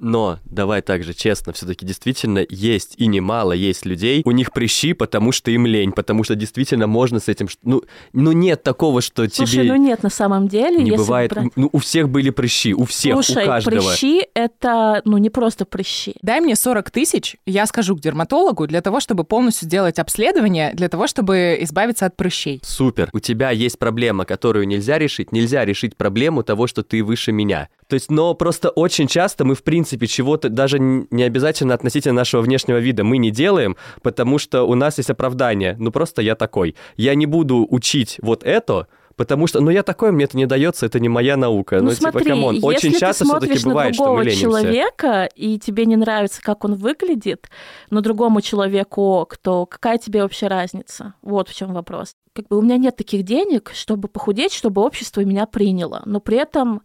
Но 0.01 0.39
давай 0.45 0.83
также 0.83 1.15
честно, 1.15 1.53
все-таки 1.53 1.85
действительно 1.85 2.45
есть 2.49 2.95
и 2.97 3.07
немало 3.07 3.53
есть 3.53 3.87
людей, 3.87 4.23
у 4.25 4.31
них 4.31 4.53
прыщи, 4.53 4.93
потому 4.93 5.33
что 5.33 5.51
им 5.51 5.67
лень, 5.67 5.93
потому 5.93 6.25
что 6.25 6.35
действительно 6.35 6.87
можно 6.87 7.21
с 7.21 7.29
этим... 7.29 7.49
Ну, 7.63 7.83
ну 8.13 8.33
нет 8.33 8.63
такого, 8.63 9.01
что 9.01 9.29
Слушай, 9.29 9.53
тебе... 9.53 9.73
ну 9.73 9.77
нет, 9.77 10.03
на 10.03 10.11
самом 10.11 10.49
деле. 10.49 10.83
Не 10.83 10.93
бывает. 10.93 11.33
Брать... 11.33 11.53
Ну, 11.57 11.69
у 11.73 11.79
всех 11.79 12.09
были 12.09 12.31
прыщи, 12.31 12.75
у 12.75 12.85
всех, 12.85 13.15
Слушай, 13.15 13.45
у 13.45 13.47
каждого. 13.47 13.75
прыщи— 13.75 14.27
это, 14.35 15.03
ну, 15.05 15.19
не 15.19 15.31
просто 15.31 15.65
прыщи. 15.65 16.15
Дай 16.23 16.41
мне 16.41 16.57
40 16.57 16.91
тысяч, 16.91 17.37
я 17.47 17.67
скажу 17.67 17.97
к 17.97 18.01
дерматологу 18.01 18.67
для 18.67 18.81
того, 18.81 19.01
чтобы 19.01 19.25
полностью 19.25 19.67
сделать 19.67 19.99
обследование, 19.99 20.73
для 20.75 20.89
того, 20.89 21.07
чтобы 21.07 21.59
избавиться 21.61 22.07
от 22.07 22.17
прыщей. 22.17 22.61
Супер. 22.63 23.11
У 23.13 23.21
тебя 23.21 23.51
есть 23.51 23.79
проблема, 23.79 24.25
которую 24.25 24.67
нельзя 24.67 24.99
решить. 24.99 25.33
Нельзя 25.33 25.65
решить 25.65 25.97
проблему 25.97 26.43
того, 26.43 26.67
что 26.67 26.83
ты 26.83 27.03
выше 27.03 27.33
меня. 27.33 27.69
То 27.89 27.95
есть, 27.95 28.11
но 28.11 28.35
просто 28.35 28.69
очень 28.69 29.09
часто 29.09 29.45
мы, 29.45 29.55
в 29.55 29.63
принципе, 29.63 29.88
чего-то 29.97 30.49
даже 30.49 30.79
не 30.79 31.23
обязательно 31.23 31.75
относительно 31.75 32.15
нашего 32.15 32.43
внешнего 32.43 32.79
вида 32.79 33.05
мы 33.05 33.19
не 33.19 33.31
делаем, 33.31 33.77
потому 34.03 34.39
что 34.39 34.65
у 34.65 34.75
нас 34.75 34.99
есть 34.99 35.11
оправдание. 35.11 35.77
Ну, 35.79 35.91
просто 35.91 36.23
я 36.23 36.35
такой. 36.35 36.77
Я 36.97 37.15
не 37.15 37.27
буду 37.27 37.67
учить 37.69 38.19
вот 38.23 38.45
это, 38.45 38.89
потому 39.19 39.47
что, 39.47 39.61
ну, 39.61 39.71
я 39.71 39.83
такой, 39.83 40.13
мне 40.13 40.25
это 40.25 40.37
не 40.37 40.47
дается, 40.47 40.87
это 40.87 41.01
не 41.01 41.09
моя 41.09 41.37
наука. 41.37 41.79
Ну, 41.79 41.85
ну 41.85 41.91
типа, 41.91 42.13
смотри, 42.13 42.25
типа, 42.25 42.35
come 42.37 42.49
on, 42.49 42.59
очень 42.63 42.95
часто 42.95 43.25
все-таки 43.25 43.65
бывает, 43.65 43.95
что 43.95 44.15
мы 44.15 44.25
ленимся. 44.25 44.43
человека, 44.43 45.29
и 45.35 45.59
тебе 45.59 45.85
не 45.85 45.97
нравится, 45.97 46.41
как 46.41 46.65
он 46.65 46.75
выглядит, 46.75 47.51
но 47.91 48.01
другому 48.01 48.41
человеку, 48.41 49.27
кто, 49.29 49.67
какая 49.67 49.99
тебе 49.99 50.23
вообще 50.23 50.47
разница? 50.47 51.15
Вот 51.21 51.49
в 51.49 51.55
чем 51.55 51.75
вопрос. 51.75 52.15
Как 52.33 52.47
бы 52.47 52.59
у 52.59 52.63
меня 52.63 52.77
нет 52.77 52.97
таких 52.97 53.25
денег, 53.25 53.73
чтобы 53.75 54.07
похудеть, 54.07 54.53
чтобы 54.53 54.83
общество 54.83 55.23
меня 55.23 55.47
приняло, 55.47 56.03
но 56.07 56.21
при 56.21 56.39
этом 56.39 56.83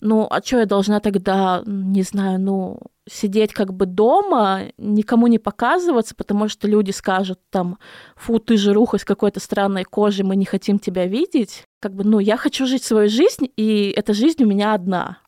ну, 0.00 0.26
а 0.30 0.42
что 0.42 0.58
я 0.58 0.66
должна 0.66 1.00
тогда, 1.00 1.62
не 1.66 2.02
знаю, 2.02 2.40
ну, 2.40 2.78
сидеть 3.08 3.52
как 3.52 3.72
бы 3.72 3.86
дома, 3.86 4.72
никому 4.78 5.26
не 5.26 5.38
показываться, 5.38 6.14
потому 6.14 6.48
что 6.48 6.68
люди 6.68 6.90
скажут 6.90 7.40
там, 7.50 7.78
фу, 8.16 8.38
ты 8.38 8.56
же 8.56 8.72
руха 8.72 8.98
с 8.98 9.04
какой-то 9.04 9.40
странной 9.40 9.84
кожей, 9.84 10.24
мы 10.24 10.36
не 10.36 10.44
хотим 10.44 10.78
тебя 10.78 11.06
видеть. 11.06 11.64
Как 11.80 11.94
бы, 11.94 12.04
ну, 12.04 12.18
я 12.18 12.36
хочу 12.36 12.66
жить 12.66 12.84
свою 12.84 13.08
жизнь, 13.08 13.50
и 13.56 13.92
эта 13.96 14.14
жизнь 14.14 14.42
у 14.44 14.46
меня 14.46 14.74
одна. 14.74 15.18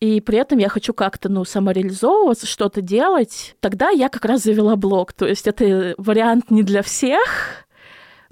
И 0.00 0.20
при 0.20 0.38
этом 0.38 0.58
я 0.58 0.68
хочу 0.68 0.94
как-то, 0.94 1.28
ну, 1.28 1.44
самореализовываться, 1.44 2.44
что-то 2.46 2.80
делать. 2.80 3.54
Тогда 3.60 3.90
я 3.90 4.08
как 4.08 4.24
раз 4.24 4.42
завела 4.42 4.74
блог. 4.74 5.12
То 5.12 5.26
есть 5.26 5.46
это 5.46 5.94
вариант 5.96 6.50
не 6.50 6.64
для 6.64 6.82
всех, 6.82 7.61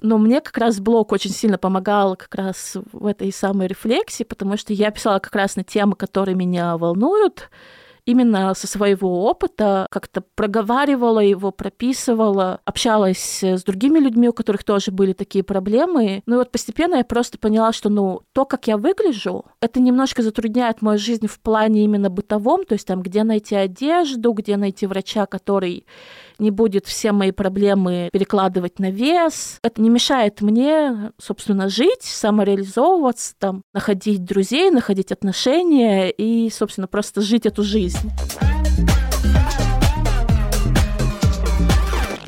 но 0.01 0.17
мне 0.17 0.41
как 0.41 0.57
раз 0.57 0.79
блог 0.79 1.11
очень 1.11 1.31
сильно 1.31 1.57
помогал 1.57 2.15
как 2.15 2.35
раз 2.35 2.77
в 2.91 3.05
этой 3.05 3.31
самой 3.31 3.67
рефлексии, 3.67 4.23
потому 4.23 4.57
что 4.57 4.73
я 4.73 4.91
писала 4.91 5.19
как 5.19 5.35
раз 5.35 5.55
на 5.55 5.63
темы, 5.63 5.95
которые 5.95 6.35
меня 6.35 6.77
волнуют, 6.77 7.49
именно 8.05 8.53
со 8.53 8.67
своего 8.67 9.25
опыта 9.25 9.87
как-то 9.91 10.21
проговаривала 10.35 11.19
его, 11.19 11.51
прописывала, 11.51 12.59
общалась 12.65 13.43
с 13.43 13.63
другими 13.63 13.99
людьми, 13.99 14.29
у 14.29 14.33
которых 14.33 14.63
тоже 14.63 14.91
были 14.91 15.13
такие 15.13 15.43
проблемы. 15.43 16.23
Ну 16.25 16.35
и 16.35 16.37
вот 16.39 16.51
постепенно 16.51 16.95
я 16.95 17.03
просто 17.03 17.37
поняла, 17.37 17.71
что, 17.73 17.89
ну, 17.89 18.21
то, 18.33 18.45
как 18.45 18.67
я 18.67 18.77
выгляжу, 18.77 19.45
это 19.61 19.79
немножко 19.79 20.23
затрудняет 20.23 20.81
мою 20.81 20.97
жизнь 20.97 21.27
в 21.27 21.39
плане 21.39 21.83
именно 21.83 22.09
бытовом, 22.09 22.65
то 22.65 22.73
есть 22.73 22.87
там, 22.87 23.01
где 23.01 23.23
найти 23.23 23.55
одежду, 23.55 24.31
где 24.33 24.57
найти 24.57 24.85
врача, 24.87 25.25
который 25.25 25.85
не 26.39 26.51
будет 26.51 26.85
все 26.85 27.11
мои 27.11 27.31
проблемы 27.31 28.09
перекладывать 28.11 28.79
на 28.79 28.91
вес. 28.91 29.59
Это 29.63 29.81
не 29.81 29.89
мешает 29.89 30.41
мне, 30.41 31.11
собственно, 31.17 31.69
жить, 31.69 32.03
самореализовываться, 32.03 33.35
там, 33.37 33.63
находить 33.73 34.23
друзей, 34.23 34.71
находить 34.71 35.11
отношения 35.11 36.09
и, 36.09 36.49
собственно, 36.49 36.87
просто 36.87 37.21
жить 37.21 37.45
эту 37.45 37.63
жизнь. 37.63 38.09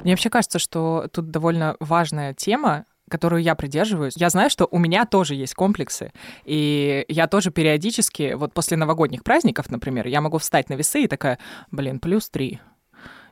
Мне 0.03 0.11
вообще 0.13 0.29
кажется, 0.29 0.59
что 0.59 1.07
тут 1.11 1.31
довольно 1.31 1.77
важная 1.79 2.33
тема, 2.33 2.85
которую 3.09 3.41
я 3.41 3.55
придерживаюсь. 3.55 4.13
Я 4.17 4.29
знаю, 4.29 4.49
что 4.49 4.67
у 4.69 4.77
меня 4.77 5.05
тоже 5.05 5.35
есть 5.35 5.53
комплексы, 5.53 6.11
и 6.45 7.05
я 7.07 7.27
тоже 7.27 7.51
периодически, 7.51 8.33
вот 8.33 8.53
после 8.53 8.75
новогодних 8.75 9.23
праздников, 9.23 9.69
например, 9.69 10.07
я 10.07 10.19
могу 10.19 10.39
встать 10.39 10.69
на 10.69 10.73
весы 10.73 11.03
и 11.03 11.07
такая, 11.07 11.37
блин, 11.71 11.99
плюс 11.99 12.29
три, 12.29 12.59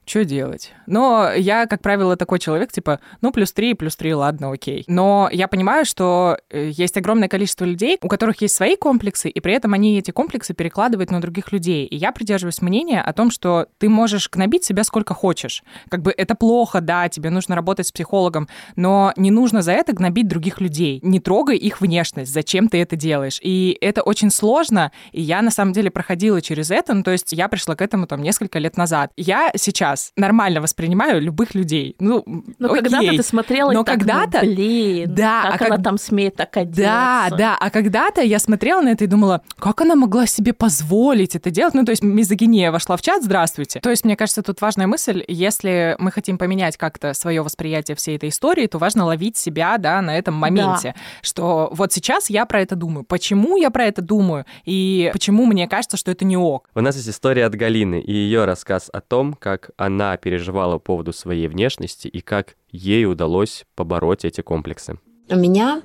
что 0.05 0.25
делать? 0.25 0.73
Но 0.87 1.31
я, 1.31 1.67
как 1.67 1.81
правило, 1.81 2.15
такой 2.17 2.39
человек, 2.39 2.71
типа, 2.71 2.99
ну, 3.21 3.31
плюс 3.31 3.51
три, 3.53 3.75
плюс 3.75 3.95
три, 3.95 4.13
ладно, 4.13 4.51
окей. 4.51 4.83
Но 4.87 5.29
я 5.31 5.47
понимаю, 5.47 5.85
что 5.85 6.37
э, 6.49 6.69
есть 6.73 6.97
огромное 6.97 7.29
количество 7.29 7.65
людей, 7.65 7.97
у 8.01 8.07
которых 8.07 8.41
есть 8.41 8.55
свои 8.55 8.75
комплексы, 8.75 9.29
и 9.29 9.39
при 9.39 9.53
этом 9.53 9.73
они 9.73 9.97
эти 9.99 10.11
комплексы 10.11 10.53
перекладывают 10.53 11.11
на 11.11 11.21
других 11.21 11.51
людей. 11.51 11.85
И 11.85 11.95
я 11.95 12.11
придерживаюсь 12.11 12.61
мнения 12.61 13.01
о 13.01 13.13
том, 13.13 13.31
что 13.31 13.67
ты 13.77 13.89
можешь 13.89 14.29
гнобить 14.29 14.65
себя 14.65 14.83
сколько 14.83 15.13
хочешь. 15.13 15.63
Как 15.89 16.01
бы 16.01 16.13
это 16.15 16.35
плохо, 16.35 16.81
да, 16.81 17.07
тебе 17.07 17.29
нужно 17.29 17.55
работать 17.55 17.87
с 17.87 17.91
психологом, 17.91 18.49
но 18.75 19.13
не 19.15 19.31
нужно 19.31 19.61
за 19.61 19.71
это 19.71 19.93
гнобить 19.93 20.27
других 20.27 20.59
людей. 20.59 20.99
Не 21.03 21.19
трогай 21.19 21.57
их 21.57 21.79
внешность, 21.79 22.33
зачем 22.33 22.69
ты 22.69 22.81
это 22.81 22.95
делаешь. 22.95 23.39
И 23.41 23.77
это 23.79 24.01
очень 24.01 24.31
сложно, 24.31 24.91
и 25.11 25.21
я, 25.21 25.41
на 25.41 25.51
самом 25.51 25.73
деле, 25.73 25.91
проходила 25.91 26.41
через 26.41 26.71
это, 26.71 26.93
ну, 26.93 27.03
то 27.03 27.11
есть 27.11 27.31
я 27.31 27.47
пришла 27.47 27.75
к 27.75 27.81
этому 27.81 28.07
там 28.07 28.21
несколько 28.21 28.57
лет 28.57 28.77
назад. 28.77 29.11
Я 29.15 29.51
сейчас 29.55 29.90
сейчас 29.91 30.11
нормально 30.15 30.61
воспринимаю 30.61 31.21
любых 31.21 31.55
людей. 31.55 31.95
Ну, 31.99 32.23
но 32.59 32.69
когда-то 32.69 33.17
ты 33.17 33.23
смотрела 33.23 33.71
но 33.71 33.83
когда-то, 33.83 34.39
ну, 34.43 34.53
блин, 34.53 35.13
да, 35.13 35.49
как 35.51 35.61
а 35.61 35.65
она 35.65 35.75
как... 35.75 35.85
там 35.85 35.97
смеет 35.97 36.35
так 36.35 36.55
одеться. 36.57 36.81
Да, 36.81 37.29
да, 37.37 37.57
а 37.59 37.69
когда-то 37.69 38.21
я 38.21 38.39
смотрела 38.39 38.81
на 38.81 38.89
это 38.89 39.03
и 39.03 39.07
думала, 39.07 39.41
как 39.57 39.81
она 39.81 39.95
могла 39.95 40.25
себе 40.25 40.53
позволить 40.53 41.35
это 41.35 41.51
делать? 41.51 41.73
Ну, 41.73 41.85
то 41.85 41.91
есть 41.91 42.03
мизогиния 42.03 42.71
вошла 42.71 42.97
в 42.97 43.01
чат, 43.01 43.23
здравствуйте. 43.23 43.79
То 43.79 43.89
есть, 43.89 44.05
мне 44.05 44.15
кажется, 44.15 44.41
тут 44.41 44.61
важная 44.61 44.87
мысль, 44.87 45.23
если 45.27 45.95
мы 45.99 46.11
хотим 46.11 46.37
поменять 46.37 46.77
как-то 46.77 47.13
свое 47.13 47.41
восприятие 47.41 47.95
всей 47.95 48.15
этой 48.17 48.29
истории, 48.29 48.67
то 48.67 48.77
важно 48.77 49.05
ловить 49.05 49.37
себя, 49.37 49.77
да, 49.77 50.01
на 50.01 50.17
этом 50.17 50.35
моменте, 50.35 50.93
да. 50.95 51.01
что 51.21 51.69
вот 51.71 51.93
сейчас 51.93 52.29
я 52.29 52.45
про 52.45 52.61
это 52.61 52.75
думаю. 52.75 53.03
Почему 53.03 53.57
я 53.57 53.69
про 53.69 53.85
это 53.85 54.01
думаю? 54.01 54.45
И 54.65 55.09
почему 55.13 55.45
мне 55.45 55.67
кажется, 55.67 55.97
что 55.97 56.11
это 56.11 56.25
не 56.25 56.37
ок? 56.37 56.69
У 56.75 56.81
нас 56.81 56.95
есть 56.95 57.09
история 57.09 57.45
от 57.45 57.55
Галины 57.55 57.99
и 57.99 58.11
ее 58.11 58.45
рассказ 58.45 58.89
о 58.91 59.01
том, 59.01 59.33
как 59.33 59.71
она 59.81 60.15
переживала 60.17 60.73
по 60.73 60.79
поводу 60.79 61.13
своей 61.13 61.47
внешности 61.47 62.07
и 62.07 62.21
как 62.21 62.55
ей 62.71 63.05
удалось 63.05 63.65
побороть 63.75 64.25
эти 64.25 64.41
комплексы. 64.41 64.99
У 65.29 65.35
меня 65.35 65.81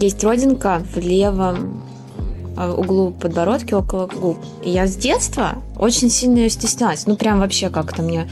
есть 0.00 0.24
родинка 0.24 0.82
в 0.94 0.98
левом 0.98 1.82
а, 2.56 2.72
углу 2.72 3.12
подбородки 3.12 3.74
около 3.74 4.06
губ. 4.06 4.38
И 4.64 4.70
я 4.70 4.86
с 4.86 4.96
детства 4.96 5.62
очень 5.78 6.10
сильно 6.10 6.38
ее 6.38 6.50
стеснялась. 6.50 7.06
Ну, 7.06 7.16
прям 7.16 7.40
вообще 7.40 7.68
как-то 7.68 8.02
мне 8.02 8.30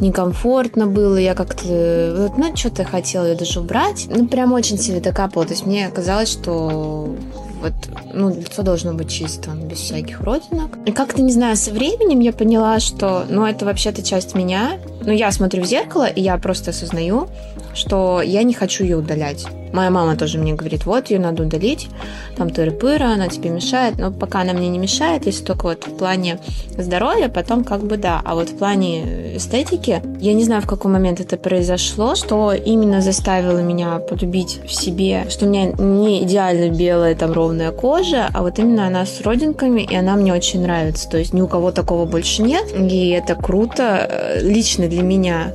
некомфортно 0.00 0.86
было, 0.86 1.16
я 1.16 1.34
как-то, 1.34 2.32
ну, 2.36 2.56
что-то 2.56 2.84
хотела 2.84 3.26
ее 3.26 3.36
даже 3.36 3.60
убрать. 3.60 4.06
Ну, 4.08 4.26
прям 4.26 4.52
очень 4.52 4.78
сильно 4.78 5.00
докапывала. 5.00 5.46
То 5.46 5.52
есть 5.52 5.66
мне 5.66 5.88
казалось, 5.90 6.30
что 6.30 7.14
вот, 7.62 7.72
ну, 8.12 8.34
лицо 8.34 8.62
должно 8.62 8.92
быть 8.92 9.10
чистым, 9.10 9.68
без 9.68 9.78
всяких 9.78 10.20
родинок. 10.20 10.76
И 10.84 10.92
как-то, 10.92 11.22
не 11.22 11.32
знаю, 11.32 11.56
со 11.56 11.70
временем 11.70 12.20
я 12.20 12.32
поняла, 12.32 12.80
что, 12.80 13.24
ну, 13.28 13.46
это 13.46 13.64
вообще-то 13.64 14.02
часть 14.02 14.34
меня. 14.34 14.78
Ну, 15.02 15.12
я 15.12 15.30
смотрю 15.30 15.62
в 15.62 15.66
зеркало, 15.66 16.06
и 16.06 16.20
я 16.20 16.36
просто 16.38 16.70
осознаю, 16.70 17.28
что 17.74 18.22
я 18.22 18.42
не 18.42 18.54
хочу 18.54 18.84
ее 18.84 18.96
удалять. 18.96 19.46
Моя 19.72 19.90
мама 19.90 20.16
тоже 20.16 20.38
мне 20.38 20.52
говорит, 20.52 20.84
вот, 20.84 21.10
ее 21.10 21.18
надо 21.18 21.44
удалить, 21.44 21.88
там 22.36 22.48
тыры-пыры, 22.48 23.04
она 23.04 23.28
тебе 23.28 23.48
мешает. 23.48 23.98
Но 23.98 24.10
пока 24.10 24.42
она 24.42 24.52
мне 24.52 24.68
не 24.68 24.78
мешает, 24.78 25.24
если 25.24 25.44
только 25.44 25.64
вот 25.64 25.86
в 25.86 25.96
плане 25.96 26.38
здоровья, 26.76 27.28
потом 27.28 27.64
как 27.64 27.82
бы 27.82 27.96
да. 27.96 28.20
А 28.22 28.34
вот 28.34 28.50
в 28.50 28.58
плане 28.58 29.36
эстетики, 29.36 30.02
я 30.20 30.34
не 30.34 30.44
знаю, 30.44 30.60
в 30.60 30.66
какой 30.66 30.90
момент 30.90 31.20
это 31.20 31.38
произошло, 31.38 32.14
что 32.14 32.52
именно 32.52 33.00
заставило 33.00 33.60
меня 33.60 33.98
полюбить 33.98 34.60
в 34.66 34.72
себе, 34.72 35.26
что 35.30 35.46
у 35.46 35.48
меня 35.48 35.72
не 35.72 36.22
идеально 36.24 36.68
белая 36.68 37.14
там 37.14 37.32
ровная 37.32 37.72
кожа, 37.72 38.28
а 38.32 38.42
вот 38.42 38.58
именно 38.58 38.86
она 38.86 39.06
с 39.06 39.22
родинками, 39.22 39.82
и 39.82 39.96
она 39.96 40.16
мне 40.16 40.34
очень 40.34 40.62
нравится. 40.62 41.08
То 41.08 41.16
есть 41.16 41.32
ни 41.32 41.40
у 41.40 41.48
кого 41.48 41.72
такого 41.72 42.04
больше 42.04 42.42
нет, 42.42 42.66
и 42.76 43.08
это 43.08 43.34
круто 43.36 44.06
э, 44.08 44.40
лично 44.42 44.86
для 44.88 45.02
меня. 45.02 45.54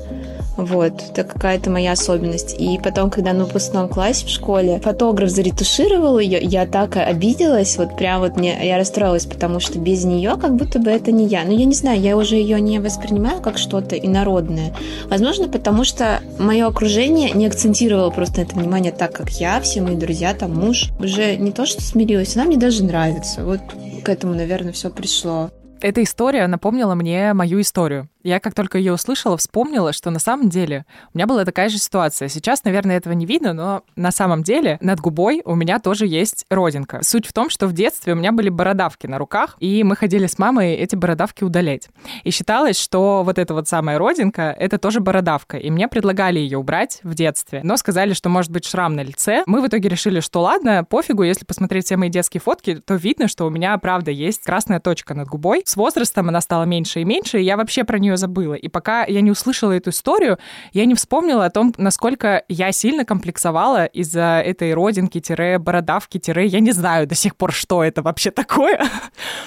Вот, 0.58 0.94
это 1.12 1.24
какая-то 1.24 1.70
моя 1.70 1.92
особенность. 1.92 2.56
И 2.60 2.80
потом, 2.84 3.10
когда 3.10 3.34
на 3.34 3.46
выпускном 3.46 3.88
классе 3.88 4.26
в 4.26 4.30
школе 4.30 4.80
фотограф 4.84 5.30
заретушировал 5.30 6.18
ее, 6.20 6.40
я 6.42 6.66
так 6.66 6.98
обиделась, 6.98 7.78
вот 7.78 7.96
прям 7.96 8.22
вот 8.22 8.38
мне, 8.38 8.58
я 8.64 8.78
расстроилась, 8.78 9.26
потому 9.26 9.60
что 9.60 9.78
без 9.80 10.04
нее 10.04 10.36
как 10.42 10.56
будто 10.56 10.80
бы 10.80 10.90
это 10.90 11.12
не 11.12 11.28
я. 11.28 11.44
Но 11.44 11.52
я 11.52 11.66
не 11.66 11.76
знаю, 11.76 12.02
я 12.02 12.18
уже 12.18 12.36
ее 12.36 12.60
не 12.60 12.80
воспринимаю 12.80 13.40
как 13.42 13.58
что-то 13.58 13.96
инородное. 13.96 14.74
Возможно, 15.10 15.48
потому 15.48 15.84
что 15.84 16.22
мое 16.40 16.66
окружение 16.66 17.32
не 17.32 17.46
акцентировало 17.46 18.10
просто 18.10 18.40
на 18.40 18.42
это 18.46 18.56
внимание 18.56 18.92
так, 18.92 19.14
как 19.14 19.30
я, 19.30 19.62
все 19.62 19.82
мои 19.82 19.96
друзья, 19.96 20.34
там 20.34 20.56
муж. 20.56 20.90
Уже 21.00 21.38
не 21.38 21.52
то, 21.52 21.66
что 21.66 21.82
смирилась, 21.82 22.36
она 22.36 22.46
мне 22.46 22.58
даже 22.58 22.84
нравится. 22.84 23.46
Вот 23.46 23.60
к 24.04 24.10
этому, 24.10 24.34
наверное, 24.34 24.72
все 24.72 24.90
пришло. 24.90 25.52
Эта 25.80 26.02
история 26.02 26.48
напомнила 26.48 26.96
мне 26.96 27.34
мою 27.34 27.62
историю. 27.62 28.10
Я 28.28 28.42
как 28.42 28.54
только 28.54 28.78
ее 28.78 28.92
услышала, 28.92 29.38
вспомнила, 29.38 29.94
что 29.94 30.10
на 30.10 30.20
самом 30.20 30.50
деле 30.50 30.86
у 31.14 31.18
меня 31.18 31.28
была 31.28 31.46
такая 31.46 31.70
же 31.70 31.78
ситуация. 31.78 32.28
Сейчас, 32.28 32.66
наверное, 32.66 32.98
этого 32.98 33.14
не 33.14 33.26
видно, 33.26 33.54
но 33.54 33.84
на 33.96 34.12
самом 34.12 34.44
деле 34.44 34.78
над 34.82 35.00
губой 35.00 35.42
у 35.46 35.56
меня 35.56 35.80
тоже 35.80 36.06
есть 36.06 36.46
родинка. 36.50 37.00
Суть 37.04 37.26
в 37.26 37.32
том, 37.32 37.50
что 37.50 37.68
в 37.68 37.72
детстве 37.72 38.12
у 38.12 38.18
меня 38.18 38.34
были 38.34 38.50
бородавки 38.50 39.08
на 39.08 39.18
руках, 39.18 39.56
и 39.62 39.82
мы 39.86 39.96
ходили 39.96 40.28
с 40.28 40.38
мамой 40.40 40.74
эти 40.74 40.98
бородавки 40.98 41.46
удалять. 41.46 41.88
И 42.26 42.32
считалось, 42.32 42.78
что 42.78 43.24
вот 43.24 43.38
эта 43.40 43.54
вот 43.54 43.70
самая 43.70 43.98
родинка— 43.98 44.54
это 44.60 44.78
тоже 44.78 45.00
бородавка. 45.00 45.56
И 45.56 45.70
мне 45.70 45.88
предлагали 45.88 46.38
ее 46.38 46.58
убрать 46.58 47.00
в 47.04 47.14
детстве, 47.14 47.62
но 47.64 47.78
сказали, 47.78 48.12
что 48.12 48.28
может 48.28 48.52
быть 48.52 48.66
шрам 48.66 48.94
на 48.94 49.04
лице. 49.04 49.44
Мы 49.46 49.62
в 49.62 49.68
итоге 49.68 49.88
решили, 49.88 50.20
что 50.20 50.42
ладно, 50.42 50.84
пофигу, 50.84 51.24
если 51.24 51.46
посмотреть 51.46 51.86
все 51.86 51.96
мои 51.96 52.10
детские 52.10 52.42
фотки, 52.42 52.76
то 52.76 52.96
видно, 52.96 53.30
что 53.30 53.46
у 53.46 53.50
меня, 53.50 53.78
правда, 53.78 54.12
есть 54.12 54.44
красная 54.44 54.82
точка 54.82 55.14
над 55.14 55.30
губой. 55.30 55.62
С 55.64 55.78
возрастом 55.78 56.28
она 56.28 56.42
стала 56.42 56.66
меньше 56.66 57.00
и 57.00 57.06
меньше, 57.06 57.40
и 57.40 57.46
я 57.46 57.56
вообще 57.56 57.86
про 57.86 57.98
нее 57.98 58.17
забыла. 58.18 58.56
И 58.56 58.68
пока 58.68 59.06
я 59.06 59.22
не 59.22 59.32
услышала 59.32 59.72
эту 59.72 59.92
историю, 59.92 60.38
я 60.74 60.86
не 60.86 60.96
вспомнила 60.96 61.46
о 61.46 61.50
том, 61.50 61.74
насколько 61.78 62.44
я 62.50 62.72
сильно 62.72 63.06
комплексовала 63.06 63.86
из-за 63.86 64.42
этой 64.46 64.74
родинки-бородавки- 64.74 66.48
я 66.48 66.60
не 66.60 66.72
знаю 66.72 67.08
до 67.08 67.16
сих 67.16 67.36
пор, 67.36 67.54
что 67.54 67.84
это 67.84 68.02
вообще 68.02 68.32
такое. 68.32 68.84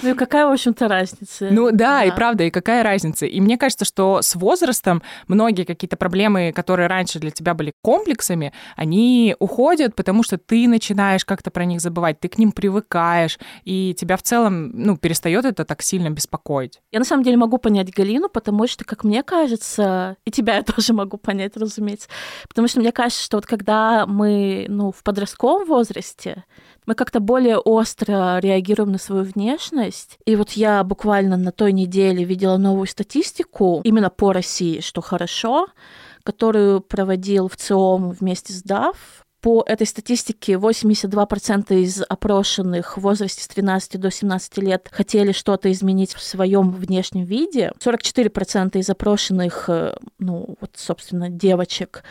Ну 0.02 0.10
и 0.10 0.14
какая, 0.14 0.46
в 0.46 0.52
общем-то, 0.52 0.88
разница? 0.88 1.48
Ну 1.50 1.70
да, 1.70 1.90
да, 1.90 2.04
и 2.04 2.10
правда, 2.12 2.44
и 2.44 2.50
какая 2.50 2.82
разница? 2.82 3.26
И 3.26 3.40
мне 3.40 3.58
кажется, 3.58 3.84
что 3.84 4.22
с 4.22 4.34
возрастом 4.36 5.02
многие 5.28 5.64
какие-то 5.64 5.96
проблемы, 5.96 6.52
которые 6.54 6.86
раньше 6.86 7.18
для 7.18 7.30
тебя 7.30 7.54
были 7.54 7.72
комплексами, 7.82 8.52
они 8.76 9.34
уходят, 9.38 9.94
потому 9.94 10.22
что 10.22 10.38
ты 10.38 10.68
начинаешь 10.68 11.24
как-то 11.24 11.50
про 11.50 11.64
них 11.64 11.80
забывать, 11.80 12.20
ты 12.20 12.28
к 12.28 12.38
ним 12.38 12.52
привыкаешь, 12.52 13.38
и 13.64 13.94
тебя 13.98 14.16
в 14.16 14.22
целом, 14.22 14.70
ну, 14.72 14.96
перестает 14.96 15.44
это 15.44 15.64
так 15.64 15.82
сильно 15.82 16.10
беспокоить. 16.10 16.80
Я 16.92 17.00
на 17.00 17.04
самом 17.04 17.24
деле 17.24 17.36
могу 17.36 17.58
понять 17.58 17.90
Галину, 17.92 18.28
потому 18.28 18.59
что, 18.68 18.84
как 18.84 19.04
мне 19.04 19.22
кажется, 19.22 20.16
и 20.24 20.30
тебя 20.30 20.56
я 20.56 20.62
тоже 20.64 20.92
могу 20.92 21.16
понять, 21.16 21.56
разумеется, 21.56 22.08
потому 22.48 22.68
что 22.68 22.80
мне 22.80 22.92
кажется, 22.92 23.22
что 23.22 23.36
вот 23.36 23.46
когда 23.46 24.06
мы, 24.06 24.66
ну, 24.68 24.92
в 24.92 25.02
подростковом 25.02 25.66
возрасте, 25.66 26.44
мы 26.86 26.94
как-то 26.94 27.20
более 27.20 27.58
остро 27.58 28.38
реагируем 28.40 28.92
на 28.92 28.98
свою 28.98 29.22
внешность. 29.22 30.18
И 30.24 30.34
вот 30.34 30.52
я 30.52 30.82
буквально 30.82 31.36
на 31.36 31.52
той 31.52 31.72
неделе 31.72 32.24
видела 32.24 32.56
новую 32.56 32.86
статистику 32.86 33.80
именно 33.84 34.10
по 34.10 34.32
России, 34.32 34.80
что 34.80 35.00
хорошо, 35.00 35.68
которую 36.24 36.80
проводил 36.80 37.48
в 37.48 37.56
ЦИОМ 37.56 38.10
вместе 38.10 38.52
с 38.52 38.62
ДАФ. 38.62 38.96
По 39.40 39.64
этой 39.66 39.86
статистике 39.86 40.54
82% 40.54 41.74
из 41.80 42.02
опрошенных 42.06 42.98
в 42.98 43.00
возрасте 43.00 43.42
с 43.42 43.48
13 43.48 43.98
до 43.98 44.10
17 44.10 44.58
лет 44.58 44.88
хотели 44.92 45.32
что-то 45.32 45.72
изменить 45.72 46.12
в 46.12 46.22
своем 46.22 46.70
внешнем 46.72 47.24
виде. 47.24 47.72
44% 47.78 48.78
из 48.78 48.90
опрошенных, 48.90 49.64
э, 49.68 49.94
ну, 50.18 50.56
вот, 50.60 50.72
собственно, 50.74 51.30
девочек 51.30 52.04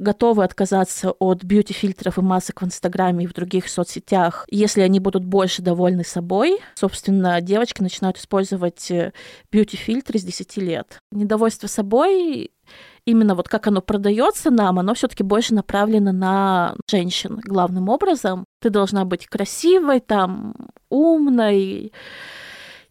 готовы 0.00 0.42
отказаться 0.44 1.12
от 1.12 1.44
бьюти-фильтров 1.44 2.18
и 2.18 2.22
масок 2.22 2.62
в 2.62 2.64
Инстаграме 2.64 3.24
и 3.24 3.28
в 3.28 3.34
других 3.34 3.68
соцсетях, 3.68 4.44
если 4.50 4.80
они 4.80 4.98
будут 4.98 5.24
больше 5.24 5.62
довольны 5.62 6.04
собой. 6.04 6.58
Собственно, 6.74 7.40
девочки 7.40 7.82
начинают 7.82 8.16
использовать 8.18 8.90
э, 8.90 9.12
бьюти-фильтры 9.52 10.18
с 10.18 10.24
10 10.24 10.56
лет. 10.56 10.98
Недовольство 11.12 11.66
собой 11.66 12.50
именно 13.04 13.34
вот 13.34 13.48
как 13.48 13.66
оно 13.66 13.80
продается 13.80 14.50
нам, 14.50 14.78
оно 14.78 14.94
все-таки 14.94 15.22
больше 15.22 15.54
направлено 15.54 16.12
на 16.12 16.74
женщин 16.88 17.40
главным 17.44 17.88
образом. 17.88 18.44
Ты 18.60 18.70
должна 18.70 19.04
быть 19.04 19.26
красивой, 19.26 20.00
там, 20.00 20.54
умной, 20.88 21.92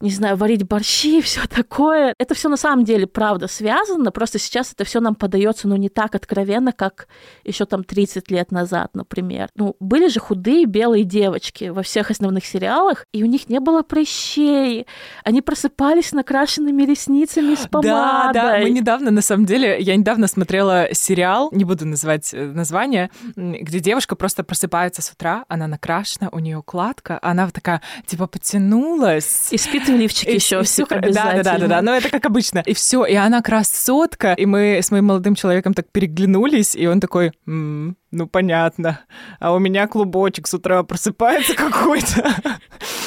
не 0.01 0.11
знаю, 0.11 0.37
варить 0.37 0.63
борщи 0.63 1.21
все 1.21 1.41
такое. 1.47 2.13
Это 2.17 2.33
все 2.33 2.49
на 2.49 2.57
самом 2.57 2.85
деле 2.85 3.07
правда 3.07 3.47
связано, 3.47 4.11
просто 4.11 4.39
сейчас 4.39 4.71
это 4.71 4.85
все 4.85 4.99
нам 4.99 5.15
подается, 5.15 5.67
ну, 5.67 5.75
не 5.75 5.89
так 5.89 6.15
откровенно, 6.15 6.71
как 6.71 7.07
еще 7.43 7.65
там 7.65 7.83
30 7.83 8.31
лет 8.31 8.51
назад, 8.51 8.91
например. 8.93 9.49
Ну, 9.55 9.75
были 9.79 10.07
же 10.07 10.19
худые 10.19 10.65
белые 10.65 11.03
девочки 11.03 11.65
во 11.65 11.83
всех 11.83 12.11
основных 12.11 12.45
сериалах, 12.45 13.05
и 13.13 13.23
у 13.23 13.25
них 13.25 13.49
не 13.49 13.59
было 13.59 13.81
прыщей. 13.81 14.87
Они 15.23 15.41
просыпались 15.41 16.13
накрашенными 16.13 16.83
ресницами 16.83 17.55
с 17.55 17.67
помадой. 17.67 17.91
Да, 17.91 18.31
да, 18.33 18.59
мы 18.59 18.69
недавно, 18.69 19.11
на 19.11 19.21
самом 19.21 19.45
деле, 19.45 19.79
я 19.79 19.95
недавно 19.95 20.27
смотрела 20.27 20.87
сериал, 20.93 21.49
не 21.51 21.65
буду 21.65 21.85
называть 21.85 22.33
э, 22.33 22.45
название, 22.45 23.09
где 23.35 23.79
девушка 23.79 24.15
просто 24.15 24.43
просыпается 24.43 25.01
с 25.01 25.11
утра, 25.11 25.45
она 25.49 25.67
накрашена, 25.67 26.29
у 26.31 26.39
нее 26.39 26.57
укладка, 26.57 27.19
она 27.21 27.49
такая, 27.49 27.81
типа, 28.05 28.27
потянулась. 28.27 29.51
И 29.51 29.57
спит 29.57 29.88
в 29.89 29.99
лифчике 29.99 30.35
еще 30.35 30.63
все 30.63 30.85
Да, 30.85 30.99
да, 30.99 31.43
да, 31.43 31.57
да, 31.57 31.67
да, 31.67 31.81
но 31.81 31.95
это 31.95 32.09
как 32.09 32.25
обычно. 32.25 32.63
И 32.65 32.73
все, 32.73 33.05
и 33.05 33.15
она 33.15 33.41
красотка, 33.41 34.33
и 34.33 34.45
мы 34.45 34.79
с 34.81 34.91
моим 34.91 35.05
молодым 35.05 35.35
человеком 35.35 35.73
так 35.73 35.91
переглянулись, 35.91 36.75
и 36.75 36.87
он 36.87 36.99
такой, 36.99 37.31
ну 37.45 38.27
понятно, 38.31 39.01
а 39.39 39.53
у 39.53 39.59
меня 39.59 39.87
клубочек 39.87 40.47
с 40.47 40.53
утра 40.53 40.83
просыпается 40.83 41.55
какой-то. 41.55 42.35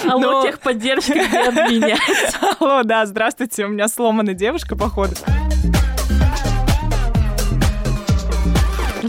Алло, 0.09 0.21
но... 0.21 0.47
техподдержка 0.47 1.15
не 1.15 1.49
обменяется. 1.49 2.39
Алло, 2.61 2.83
да, 2.83 3.07
здравствуйте, 3.07 3.67
у 3.67 3.69
меня 3.69 3.89
сломанная 3.89 4.35
девушка, 4.35 4.77
походу. 4.77 5.15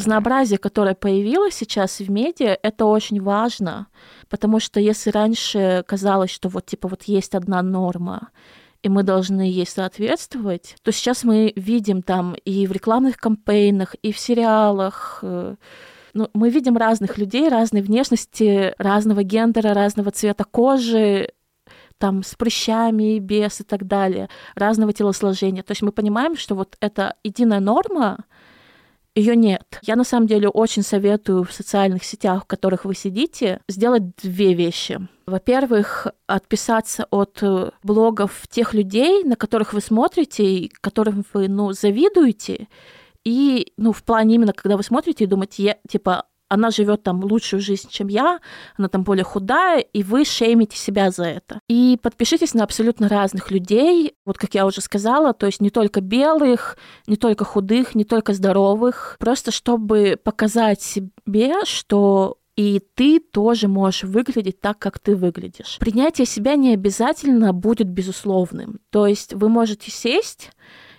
Разнообразие, 0.03 0.57
которое 0.57 0.95
появилось 0.95 1.55
сейчас 1.55 1.99
в 1.99 2.11
медиа, 2.11 2.57
это 2.61 2.83
очень 2.83 3.21
важно. 3.21 3.87
Потому 4.27 4.59
что 4.59 4.81
если 4.81 5.11
раньше 5.11 5.85
казалось, 5.87 6.29
что 6.29 6.49
вот 6.49 6.65
типа 6.65 6.89
вот 6.89 7.03
есть 7.03 7.33
одна 7.35 7.61
норма, 7.61 8.27
и 8.81 8.89
мы 8.89 9.03
должны 9.03 9.43
ей 9.43 9.65
соответствовать, 9.65 10.75
то 10.81 10.91
сейчас 10.91 11.23
мы 11.23 11.53
видим 11.55 12.01
там 12.01 12.35
и 12.43 12.67
в 12.67 12.73
рекламных 12.73 13.15
кампейнах, 13.15 13.95
и 14.01 14.11
в 14.11 14.19
сериалах, 14.19 15.19
э, 15.21 15.55
ну, 16.13 16.29
мы 16.33 16.49
видим 16.49 16.75
разных 16.75 17.17
людей, 17.17 17.47
разной 17.47 17.81
внешности, 17.81 18.75
разного 18.77 19.23
гендера, 19.23 19.73
разного 19.73 20.11
цвета 20.11 20.43
кожи, 20.43 21.29
там 21.97 22.23
с 22.23 22.35
прыщами, 22.35 23.19
без 23.19 23.61
и 23.61 23.63
так 23.63 23.87
далее, 23.87 24.27
разного 24.55 24.91
телосложения. 24.91 25.63
То 25.63 25.71
есть 25.71 25.81
мы 25.81 25.93
понимаем, 25.93 26.35
что 26.35 26.55
вот 26.55 26.75
эта 26.81 27.15
единая 27.23 27.61
норма, 27.61 28.25
ее 29.15 29.35
нет. 29.35 29.79
Я 29.83 29.95
на 29.95 30.03
самом 30.03 30.27
деле 30.27 30.49
очень 30.49 30.83
советую 30.83 31.43
в 31.43 31.51
социальных 31.51 32.03
сетях, 32.03 32.43
в 32.43 32.47
которых 32.47 32.85
вы 32.85 32.95
сидите, 32.95 33.59
сделать 33.69 34.15
две 34.15 34.53
вещи. 34.53 35.07
Во-первых, 35.25 36.07
отписаться 36.27 37.05
от 37.11 37.39
э, 37.41 37.71
блогов 37.83 38.47
тех 38.49 38.73
людей, 38.73 39.23
на 39.23 39.35
которых 39.35 39.73
вы 39.73 39.81
смотрите, 39.81 40.43
и 40.43 40.71
которым 40.81 41.23
вы, 41.33 41.47
ну, 41.47 41.71
завидуете, 41.71 42.67
и, 43.23 43.71
ну, 43.77 43.93
в 43.93 44.03
плане 44.03 44.35
именно, 44.35 44.51
когда 44.51 44.75
вы 44.75 44.83
смотрите 44.83 45.23
и 45.23 45.27
думаете, 45.27 45.63
я, 45.63 45.77
типа, 45.87 46.25
она 46.53 46.69
живет 46.69 47.03
там 47.03 47.23
лучшую 47.23 47.61
жизнь, 47.61 47.89
чем 47.89 48.07
я, 48.07 48.39
она 48.77 48.87
там 48.87 49.03
более 49.03 49.23
худая, 49.23 49.79
и 49.79 50.03
вы 50.03 50.23
шеймите 50.23 50.77
себя 50.77 51.09
за 51.09 51.25
это. 51.25 51.59
И 51.67 51.99
подпишитесь 52.01 52.53
на 52.53 52.63
абсолютно 52.63 53.09
разных 53.09 53.49
людей, 53.49 54.13
вот 54.25 54.37
как 54.37 54.53
я 54.53 54.65
уже 54.65 54.81
сказала, 54.81 55.33
то 55.33 55.47
есть 55.47 55.61
не 55.61 55.71
только 55.71 56.01
белых, 56.01 56.77
не 57.07 57.15
только 57.15 57.43
худых, 57.43 57.95
не 57.95 58.03
только 58.03 58.33
здоровых, 58.33 59.17
просто 59.19 59.51
чтобы 59.51 60.19
показать 60.23 60.81
себе, 60.81 61.65
что 61.65 62.37
и 62.55 62.79
ты 62.93 63.19
тоже 63.19 63.67
можешь 63.67 64.03
выглядеть 64.03 64.61
так, 64.61 64.77
как 64.77 64.99
ты 64.99 65.15
выглядишь. 65.15 65.77
Принятие 65.79 66.27
себя 66.27 66.55
не 66.55 66.73
обязательно 66.73 67.51
будет 67.51 67.87
безусловным. 67.87 68.79
То 68.91 69.07
есть 69.07 69.33
вы 69.33 69.49
можете 69.49 69.89
сесть 69.89 70.51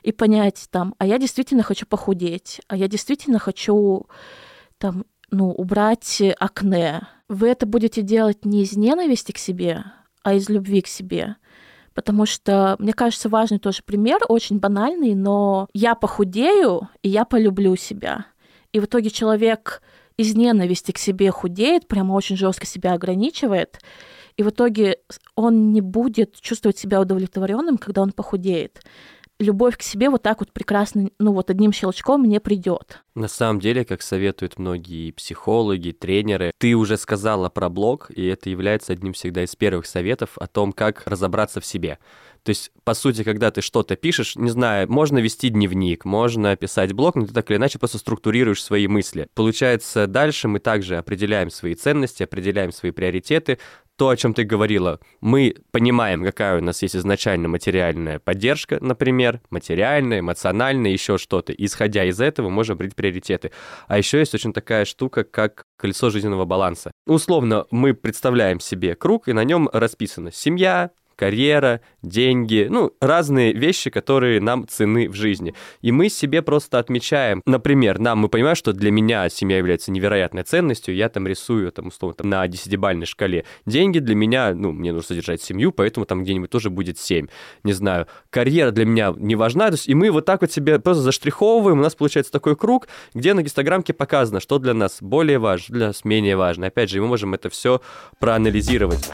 и 0.02 0.10
понять 0.10 0.66
там, 0.70 0.96
а 0.98 1.06
я 1.06 1.18
действительно 1.18 1.62
хочу 1.62 1.86
похудеть, 1.86 2.60
а 2.66 2.76
я 2.76 2.88
действительно 2.88 3.38
хочу 3.38 4.08
там 4.78 5.04
ну, 5.34 5.50
убрать 5.50 6.22
акне. 6.38 7.02
Вы 7.28 7.48
это 7.48 7.66
будете 7.66 8.02
делать 8.02 8.44
не 8.44 8.62
из 8.62 8.76
ненависти 8.76 9.32
к 9.32 9.38
себе, 9.38 9.84
а 10.22 10.34
из 10.34 10.48
любви 10.48 10.80
к 10.80 10.86
себе. 10.86 11.36
Потому 11.92 12.26
что, 12.26 12.76
мне 12.78 12.92
кажется, 12.92 13.28
важный 13.28 13.58
тоже 13.58 13.82
пример, 13.84 14.20
очень 14.28 14.58
банальный, 14.58 15.14
но 15.14 15.68
я 15.72 15.94
похудею, 15.94 16.88
и 17.02 17.08
я 17.08 17.24
полюблю 17.24 17.76
себя. 17.76 18.26
И 18.72 18.80
в 18.80 18.86
итоге 18.86 19.10
человек 19.10 19.80
из 20.16 20.34
ненависти 20.34 20.92
к 20.92 20.98
себе 20.98 21.30
худеет, 21.30 21.86
прямо 21.86 22.12
очень 22.12 22.36
жестко 22.36 22.66
себя 22.66 22.94
ограничивает, 22.94 23.78
и 24.36 24.42
в 24.42 24.50
итоге 24.50 24.98
он 25.36 25.72
не 25.72 25.80
будет 25.80 26.40
чувствовать 26.40 26.78
себя 26.78 27.00
удовлетворенным, 27.00 27.78
когда 27.78 28.02
он 28.02 28.10
похудеет 28.10 28.80
любовь 29.44 29.76
к 29.76 29.82
себе 29.82 30.10
вот 30.10 30.22
так 30.22 30.40
вот 30.40 30.52
прекрасно, 30.52 31.10
ну 31.18 31.32
вот 31.32 31.50
одним 31.50 31.72
щелчком 31.72 32.24
не 32.24 32.40
придет. 32.40 33.02
На 33.14 33.28
самом 33.28 33.60
деле, 33.60 33.84
как 33.84 34.02
советуют 34.02 34.58
многие 34.58 35.12
психологи, 35.12 35.92
тренеры, 35.92 36.50
ты 36.58 36.74
уже 36.74 36.96
сказала 36.96 37.48
про 37.48 37.68
блог, 37.68 38.10
и 38.10 38.26
это 38.26 38.50
является 38.50 38.92
одним 38.92 39.12
всегда 39.12 39.44
из 39.44 39.54
первых 39.54 39.86
советов 39.86 40.30
о 40.36 40.48
том, 40.48 40.72
как 40.72 41.02
разобраться 41.06 41.60
в 41.60 41.66
себе. 41.66 41.98
То 42.44 42.50
есть, 42.50 42.72
по 42.84 42.92
сути, 42.92 43.24
когда 43.24 43.50
ты 43.50 43.62
что-то 43.62 43.96
пишешь, 43.96 44.36
не 44.36 44.50
знаю, 44.50 44.90
можно 44.92 45.18
вести 45.18 45.48
дневник, 45.48 46.04
можно 46.04 46.54
писать 46.56 46.92
блог, 46.92 47.14
но 47.14 47.26
ты 47.26 47.32
так 47.32 47.50
или 47.50 47.56
иначе 47.56 47.78
просто 47.78 47.96
структурируешь 47.96 48.62
свои 48.62 48.86
мысли. 48.86 49.28
Получается, 49.34 50.06
дальше 50.06 50.46
мы 50.46 50.58
также 50.58 50.98
определяем 50.98 51.50
свои 51.50 51.74
ценности, 51.74 52.22
определяем 52.22 52.70
свои 52.70 52.90
приоритеты, 52.90 53.58
то, 53.96 54.08
о 54.08 54.16
чем 54.16 54.34
ты 54.34 54.44
говорила, 54.44 55.00
мы 55.20 55.54
понимаем, 55.70 56.24
какая 56.24 56.58
у 56.58 56.62
нас 56.62 56.82
есть 56.82 56.96
изначально 56.96 57.48
материальная 57.48 58.18
поддержка, 58.18 58.78
например, 58.80 59.40
материальная, 59.50 60.20
эмоциональная, 60.20 60.90
еще 60.90 61.18
что-то. 61.18 61.52
Исходя 61.52 62.04
из 62.04 62.20
этого, 62.20 62.48
можем 62.50 62.74
определить 62.74 62.96
приоритеты. 62.96 63.52
А 63.86 63.98
еще 63.98 64.18
есть 64.18 64.34
очень 64.34 64.52
такая 64.52 64.84
штука, 64.84 65.24
как 65.24 65.64
колесо 65.76 66.10
жизненного 66.10 66.44
баланса. 66.44 66.90
Условно, 67.06 67.66
мы 67.70 67.94
представляем 67.94 68.60
себе 68.60 68.94
круг, 68.94 69.28
и 69.28 69.32
на 69.32 69.44
нем 69.44 69.68
расписано 69.72 70.32
семья, 70.32 70.90
карьера, 71.16 71.80
деньги, 72.02 72.66
ну, 72.70 72.92
разные 73.00 73.52
вещи, 73.52 73.90
которые 73.90 74.40
нам 74.40 74.66
цены 74.68 75.08
в 75.08 75.14
жизни. 75.14 75.54
И 75.80 75.92
мы 75.92 76.08
себе 76.08 76.42
просто 76.42 76.78
отмечаем, 76.78 77.42
например, 77.46 77.98
нам, 77.98 78.18
мы 78.18 78.28
понимаем, 78.28 78.56
что 78.56 78.72
для 78.72 78.90
меня 78.90 79.28
семья 79.28 79.58
является 79.58 79.90
невероятной 79.90 80.42
ценностью, 80.42 80.94
я 80.94 81.08
там 81.08 81.26
рисую, 81.26 81.70
там, 81.72 81.88
условно, 81.88 82.14
там, 82.14 82.28
на 82.30 82.46
десятибальной 82.46 83.06
шкале. 83.06 83.44
Деньги 83.66 83.98
для 83.98 84.14
меня, 84.14 84.54
ну, 84.54 84.72
мне 84.72 84.92
нужно 84.92 85.08
содержать 85.08 85.42
семью, 85.42 85.72
поэтому 85.72 86.06
там 86.06 86.24
где-нибудь 86.24 86.50
тоже 86.50 86.70
будет 86.70 86.98
7. 86.98 87.26
Не 87.62 87.72
знаю, 87.72 88.06
карьера 88.30 88.70
для 88.70 88.84
меня 88.84 89.14
не 89.16 89.36
важна, 89.36 89.66
то 89.66 89.74
есть, 89.74 89.88
и 89.88 89.94
мы 89.94 90.10
вот 90.10 90.24
так 90.24 90.40
вот 90.40 90.52
себе 90.52 90.78
просто 90.78 91.02
заштриховываем, 91.02 91.78
у 91.78 91.82
нас 91.82 91.94
получается 91.94 92.32
такой 92.32 92.56
круг, 92.56 92.88
где 93.14 93.34
на 93.34 93.42
гистограммке 93.42 93.92
показано, 93.92 94.40
что 94.40 94.58
для 94.58 94.74
нас 94.74 94.98
более 95.00 95.38
важно, 95.38 95.74
для 95.74 95.86
нас 95.88 96.04
менее 96.04 96.36
важно. 96.36 96.66
Опять 96.66 96.90
же, 96.90 97.00
мы 97.00 97.08
можем 97.08 97.34
это 97.34 97.48
все 97.50 97.80
проанализировать. 98.18 99.10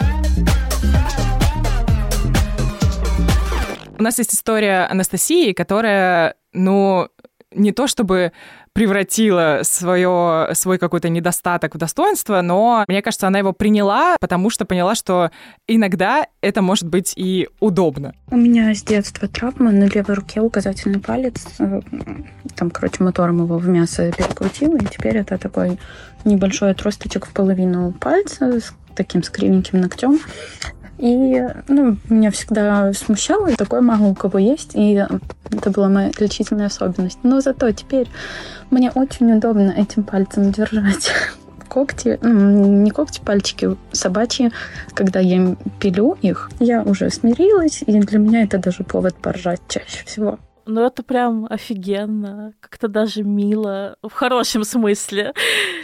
У 4.00 4.02
нас 4.02 4.16
есть 4.16 4.32
история 4.32 4.86
Анастасии, 4.90 5.52
которая, 5.52 6.34
ну, 6.54 7.10
не 7.50 7.70
то 7.70 7.86
чтобы 7.86 8.32
превратила 8.72 9.60
свое, 9.62 10.54
свой 10.54 10.78
какой-то 10.78 11.10
недостаток 11.10 11.74
в 11.74 11.78
достоинство, 11.78 12.40
но 12.40 12.86
мне 12.88 13.02
кажется, 13.02 13.26
она 13.26 13.40
его 13.40 13.52
приняла, 13.52 14.16
потому 14.18 14.48
что 14.48 14.64
поняла, 14.64 14.94
что 14.94 15.30
иногда 15.68 16.28
это 16.40 16.62
может 16.62 16.88
быть 16.88 17.12
и 17.14 17.50
удобно. 17.60 18.14
У 18.30 18.38
меня 18.38 18.74
с 18.74 18.82
детства 18.82 19.28
травма 19.28 19.70
на 19.70 19.84
левой 19.84 20.14
руке 20.14 20.40
указательный 20.40 21.00
палец. 21.00 21.44
Э, 21.58 21.82
там, 22.56 22.70
короче, 22.70 23.04
мотором 23.04 23.44
его 23.44 23.58
в 23.58 23.68
мясо 23.68 24.10
перекрутила, 24.12 24.78
и 24.78 24.86
теперь 24.86 25.18
это 25.18 25.36
такой 25.36 25.78
небольшой 26.24 26.70
отросточек 26.70 27.26
в 27.26 27.34
половину 27.34 27.92
пальца 27.92 28.60
с 28.60 28.72
таким 28.96 29.22
с 29.22 29.30
ногтем. 29.72 30.20
И 31.00 31.42
ну, 31.68 31.96
меня 32.10 32.30
всегда 32.30 32.92
смущало, 32.92 33.48
и 33.48 33.56
такое 33.56 33.80
мало 33.80 34.08
у 34.08 34.14
кого 34.14 34.38
есть, 34.38 34.72
и 34.74 35.02
это 35.50 35.70
была 35.70 35.88
моя 35.88 36.08
отличительная 36.08 36.66
особенность. 36.66 37.20
Но 37.22 37.40
зато 37.40 37.70
теперь 37.72 38.06
мне 38.70 38.90
очень 38.90 39.32
удобно 39.32 39.70
этим 39.74 40.02
пальцем 40.02 40.52
держать 40.52 41.10
когти, 41.68 42.18
не 42.22 42.90
когти, 42.90 43.20
пальчики 43.24 43.76
собачьи, 43.92 44.52
когда 44.92 45.20
я 45.20 45.56
пилю 45.78 46.18
их, 46.20 46.50
я 46.60 46.82
уже 46.82 47.08
смирилась, 47.08 47.82
и 47.86 47.98
для 47.98 48.18
меня 48.18 48.42
это 48.42 48.58
даже 48.58 48.84
повод 48.84 49.14
поржать 49.14 49.62
чаще 49.68 50.04
всего. 50.04 50.38
Ну, 50.66 50.84
это 50.84 51.02
прям 51.02 51.46
офигенно, 51.48 52.52
как-то 52.60 52.88
даже 52.88 53.22
мило, 53.22 53.96
в 54.02 54.12
хорошем 54.12 54.64
смысле. 54.64 55.32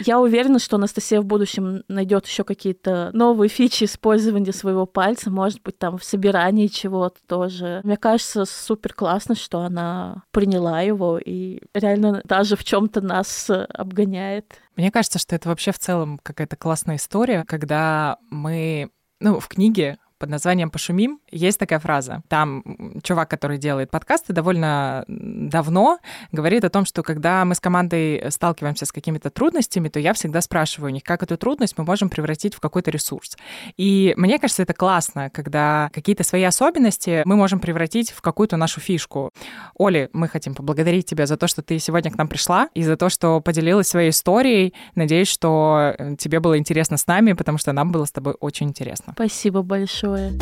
Я 0.05 0.19
уверена, 0.19 0.59
что 0.59 0.77
Анастасия 0.77 1.21
в 1.21 1.25
будущем 1.25 1.83
найдет 1.87 2.25
еще 2.27 2.43
какие-то 2.43 3.09
новые 3.13 3.49
фичи 3.49 3.85
использования 3.85 4.53
своего 4.53 4.85
пальца, 4.85 5.29
может 5.29 5.61
быть, 5.61 5.77
там 5.77 5.97
в 5.97 6.03
собирании 6.03 6.67
чего-то 6.67 7.19
тоже. 7.27 7.81
Мне 7.83 7.97
кажется, 7.97 8.45
супер 8.45 8.93
классно, 8.93 9.35
что 9.35 9.61
она 9.61 10.23
приняла 10.31 10.81
его 10.81 11.17
и 11.17 11.61
реально 11.73 12.21
даже 12.23 12.55
в 12.55 12.63
чем-то 12.63 13.01
нас 13.01 13.49
обгоняет. 13.49 14.61
Мне 14.75 14.91
кажется, 14.91 15.19
что 15.19 15.35
это 15.35 15.49
вообще 15.49 15.71
в 15.71 15.79
целом 15.79 16.19
какая-то 16.21 16.55
классная 16.55 16.97
история, 16.97 17.43
когда 17.45 18.17
мы 18.29 18.91
ну, 19.19 19.39
в 19.39 19.47
книге 19.47 19.97
под 20.17 20.29
названием 20.29 20.69
«Пошумим» 20.69 21.19
есть 21.31 21.59
такая 21.59 21.79
фраза. 21.79 22.23
Там 22.27 22.63
чувак, 23.03 23.29
который 23.29 23.57
делает 23.57 23.91
подкасты 23.91 24.33
довольно 24.33 25.05
давно, 25.07 25.99
говорит 26.31 26.63
о 26.63 26.69
том, 26.69 26.85
что 26.85 27.03
когда 27.03 27.45
мы 27.45 27.55
с 27.55 27.59
командой 27.59 28.23
сталкиваемся 28.29 28.85
с 28.85 28.91
какими-то 28.91 29.29
трудностями, 29.29 29.89
то 29.89 29.99
я 29.99 30.13
всегда 30.13 30.41
спрашиваю 30.41 30.91
у 30.91 30.93
них, 30.93 31.03
как 31.03 31.23
эту 31.23 31.37
трудность 31.37 31.77
мы 31.77 31.83
можем 31.83 32.09
превратить 32.09 32.55
в 32.55 32.59
какой-то 32.59 32.91
ресурс. 32.91 33.37
И 33.77 34.13
мне 34.17 34.39
кажется, 34.39 34.63
это 34.63 34.73
классно, 34.73 35.29
когда 35.29 35.89
какие-то 35.93 36.23
свои 36.23 36.43
особенности 36.43 37.21
мы 37.25 37.35
можем 37.35 37.59
превратить 37.59 38.11
в 38.11 38.21
какую-то 38.21 38.57
нашу 38.57 38.81
фишку. 38.81 39.31
Оли, 39.77 40.09
мы 40.13 40.27
хотим 40.27 40.55
поблагодарить 40.55 41.05
тебя 41.05 41.25
за 41.25 41.37
то, 41.37 41.47
что 41.47 41.61
ты 41.61 41.79
сегодня 41.79 42.11
к 42.11 42.17
нам 42.17 42.27
пришла, 42.27 42.69
и 42.73 42.83
за 42.83 42.97
то, 42.97 43.09
что 43.09 43.39
поделилась 43.41 43.87
своей 43.87 44.09
историей. 44.09 44.73
Надеюсь, 44.95 45.27
что 45.27 45.93
э, 45.97 46.15
тебе 46.17 46.39
было 46.39 46.57
интересно 46.57 46.97
с 46.97 47.07
нами, 47.07 47.33
потому 47.33 47.57
что 47.57 47.71
нам 47.73 47.91
было 47.91 48.05
с 48.05 48.11
тобой 48.11 48.35
очень 48.39 48.67
интересно. 48.67 49.13
Спасибо 49.13 49.61
большое 49.61 50.06
большое. 50.07 50.33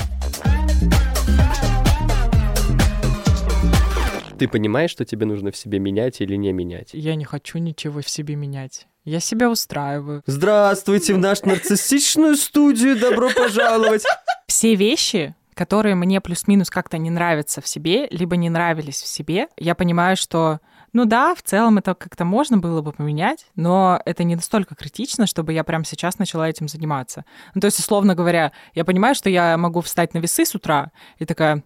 Ты 4.38 4.48
понимаешь, 4.50 4.92
что 4.92 5.06
тебе 5.06 5.26
нужно 5.26 5.52
в 5.52 5.58
себе 5.58 5.80
менять 5.80 6.20
или 6.20 6.36
не 6.36 6.52
менять? 6.52 6.90
Я 6.94 7.16
не 7.16 7.24
хочу 7.24 7.58
ничего 7.58 8.02
в 8.02 8.10
себе 8.10 8.36
менять. 8.36 8.88
Я 9.06 9.20
себя 9.20 9.50
устраиваю. 9.50 10.24
Здравствуйте 10.26 11.14
в 11.14 11.20
нашу 11.20 11.48
нарциссичную 11.48 12.36
студию, 12.36 13.00
добро 13.00 13.30
пожаловать. 13.30 14.04
Все 14.48 14.76
вещи, 14.76 15.36
которые 15.54 15.96
мне 15.96 16.20
плюс-минус 16.20 16.70
как-то 16.70 16.98
не 16.98 17.10
нравятся 17.10 17.62
в 17.62 17.68
себе, 17.68 18.08
либо 18.10 18.36
не 18.36 18.50
нравились 18.50 19.02
в 19.02 19.08
себе, 19.08 19.48
я 19.58 19.74
понимаю, 19.74 20.18
что 20.18 20.60
ну 20.96 21.04
да, 21.04 21.36
в 21.36 21.44
целом 21.44 21.78
это 21.78 21.94
как-то 21.94 22.24
можно 22.24 22.58
было 22.58 22.82
бы 22.82 22.94
поменять, 22.94 23.48
но 23.58 24.00
это 24.06 24.24
не 24.24 24.38
настолько 24.38 24.76
критично, 24.76 25.28
чтобы 25.28 25.52
я 25.52 25.66
прямо 25.66 25.84
сейчас 25.84 26.20
начала 26.20 26.48
этим 26.48 26.70
заниматься. 26.70 27.26
Ну, 27.54 27.60
то 27.60 27.66
есть, 27.66 27.80
условно 27.80 28.16
говоря, 28.16 28.54
я 28.76 28.86
понимаю, 28.86 29.14
что 29.14 29.30
я 29.30 29.58
могу 29.58 29.82
встать 29.82 30.14
на 30.14 30.20
весы 30.20 30.46
с 30.46 30.56
утра 30.56 30.94
и 31.20 31.26
такая, 31.26 31.66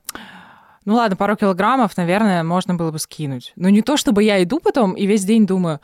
ну 0.83 0.95
ладно, 0.95 1.15
пару 1.15 1.35
килограммов, 1.35 1.95
наверное, 1.95 2.43
можно 2.43 2.73
было 2.73 2.89
бы 2.89 2.97
скинуть. 2.97 3.53
Но 3.55 3.69
не 3.69 3.83
то, 3.83 3.97
чтобы 3.97 4.23
я 4.23 4.41
иду 4.41 4.59
потом 4.59 4.93
и 4.93 5.05
весь 5.05 5.25
день 5.25 5.45
думаю, 5.45 5.79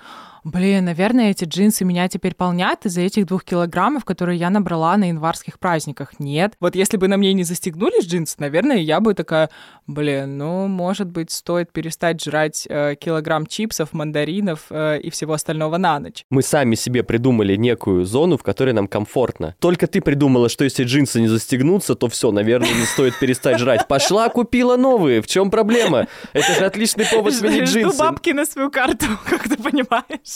Блин, 0.45 0.85
наверное, 0.85 1.31
эти 1.31 1.43
джинсы 1.43 1.83
меня 1.85 2.07
теперь 2.07 2.35
полнят 2.35 2.85
из-за 2.85 3.01
этих 3.01 3.25
двух 3.25 3.43
килограммов, 3.43 4.05
которые 4.05 4.37
я 4.37 4.51
набрала 4.51 4.95
на 4.95 5.05
январских 5.05 5.57
праздниках. 5.57 6.19
Нет. 6.19 6.53
Вот 6.59 6.75
если 6.75 6.97
бы 6.97 7.07
на 7.07 7.17
мне 7.17 7.33
не 7.33 7.43
застегнулись 7.43 8.05
джинсы, 8.05 8.35
наверное, 8.37 8.77
я 8.77 8.99
бы 8.99 9.15
такая, 9.15 9.49
блин, 9.87 10.37
ну, 10.37 10.67
может 10.67 11.07
быть, 11.07 11.31
стоит 11.31 11.71
перестать 11.71 12.23
жрать 12.23 12.67
э, 12.69 12.93
килограмм 12.93 13.47
чипсов, 13.47 13.91
мандаринов 13.91 14.67
э, 14.69 14.99
и 14.99 15.09
всего 15.09 15.33
остального 15.33 15.77
на 15.77 15.99
ночь. 15.99 16.23
Мы 16.29 16.43
сами 16.43 16.75
себе 16.75 17.01
придумали 17.01 17.55
некую 17.55 18.05
зону, 18.05 18.37
в 18.37 18.43
которой 18.43 18.75
нам 18.75 18.87
комфортно. 18.87 19.55
Только 19.57 19.87
ты 19.87 19.99
придумала, 19.99 20.47
что 20.47 20.63
если 20.63 20.83
джинсы 20.83 21.21
не 21.21 21.27
застегнутся, 21.27 21.95
то 21.95 22.07
все, 22.07 22.29
наверное, 22.29 22.71
не 22.71 22.85
стоит 22.85 23.17
перестать 23.17 23.57
жрать. 23.57 23.87
Пошла, 23.87 24.29
купила 24.29 24.77
новые. 24.77 25.23
В 25.23 25.27
чем 25.27 25.49
проблема? 25.49 26.05
Это 26.33 26.53
же 26.53 26.65
отличный 26.65 27.05
повод 27.11 27.33
сменить 27.33 27.63
джинсы. 27.63 27.95
Жду 27.95 27.97
бабки 27.97 28.29
на 28.29 28.45
свою 28.45 28.69
карту, 28.69 29.07
как 29.27 29.49
ты 29.49 29.57
понимаешь. 29.57 30.34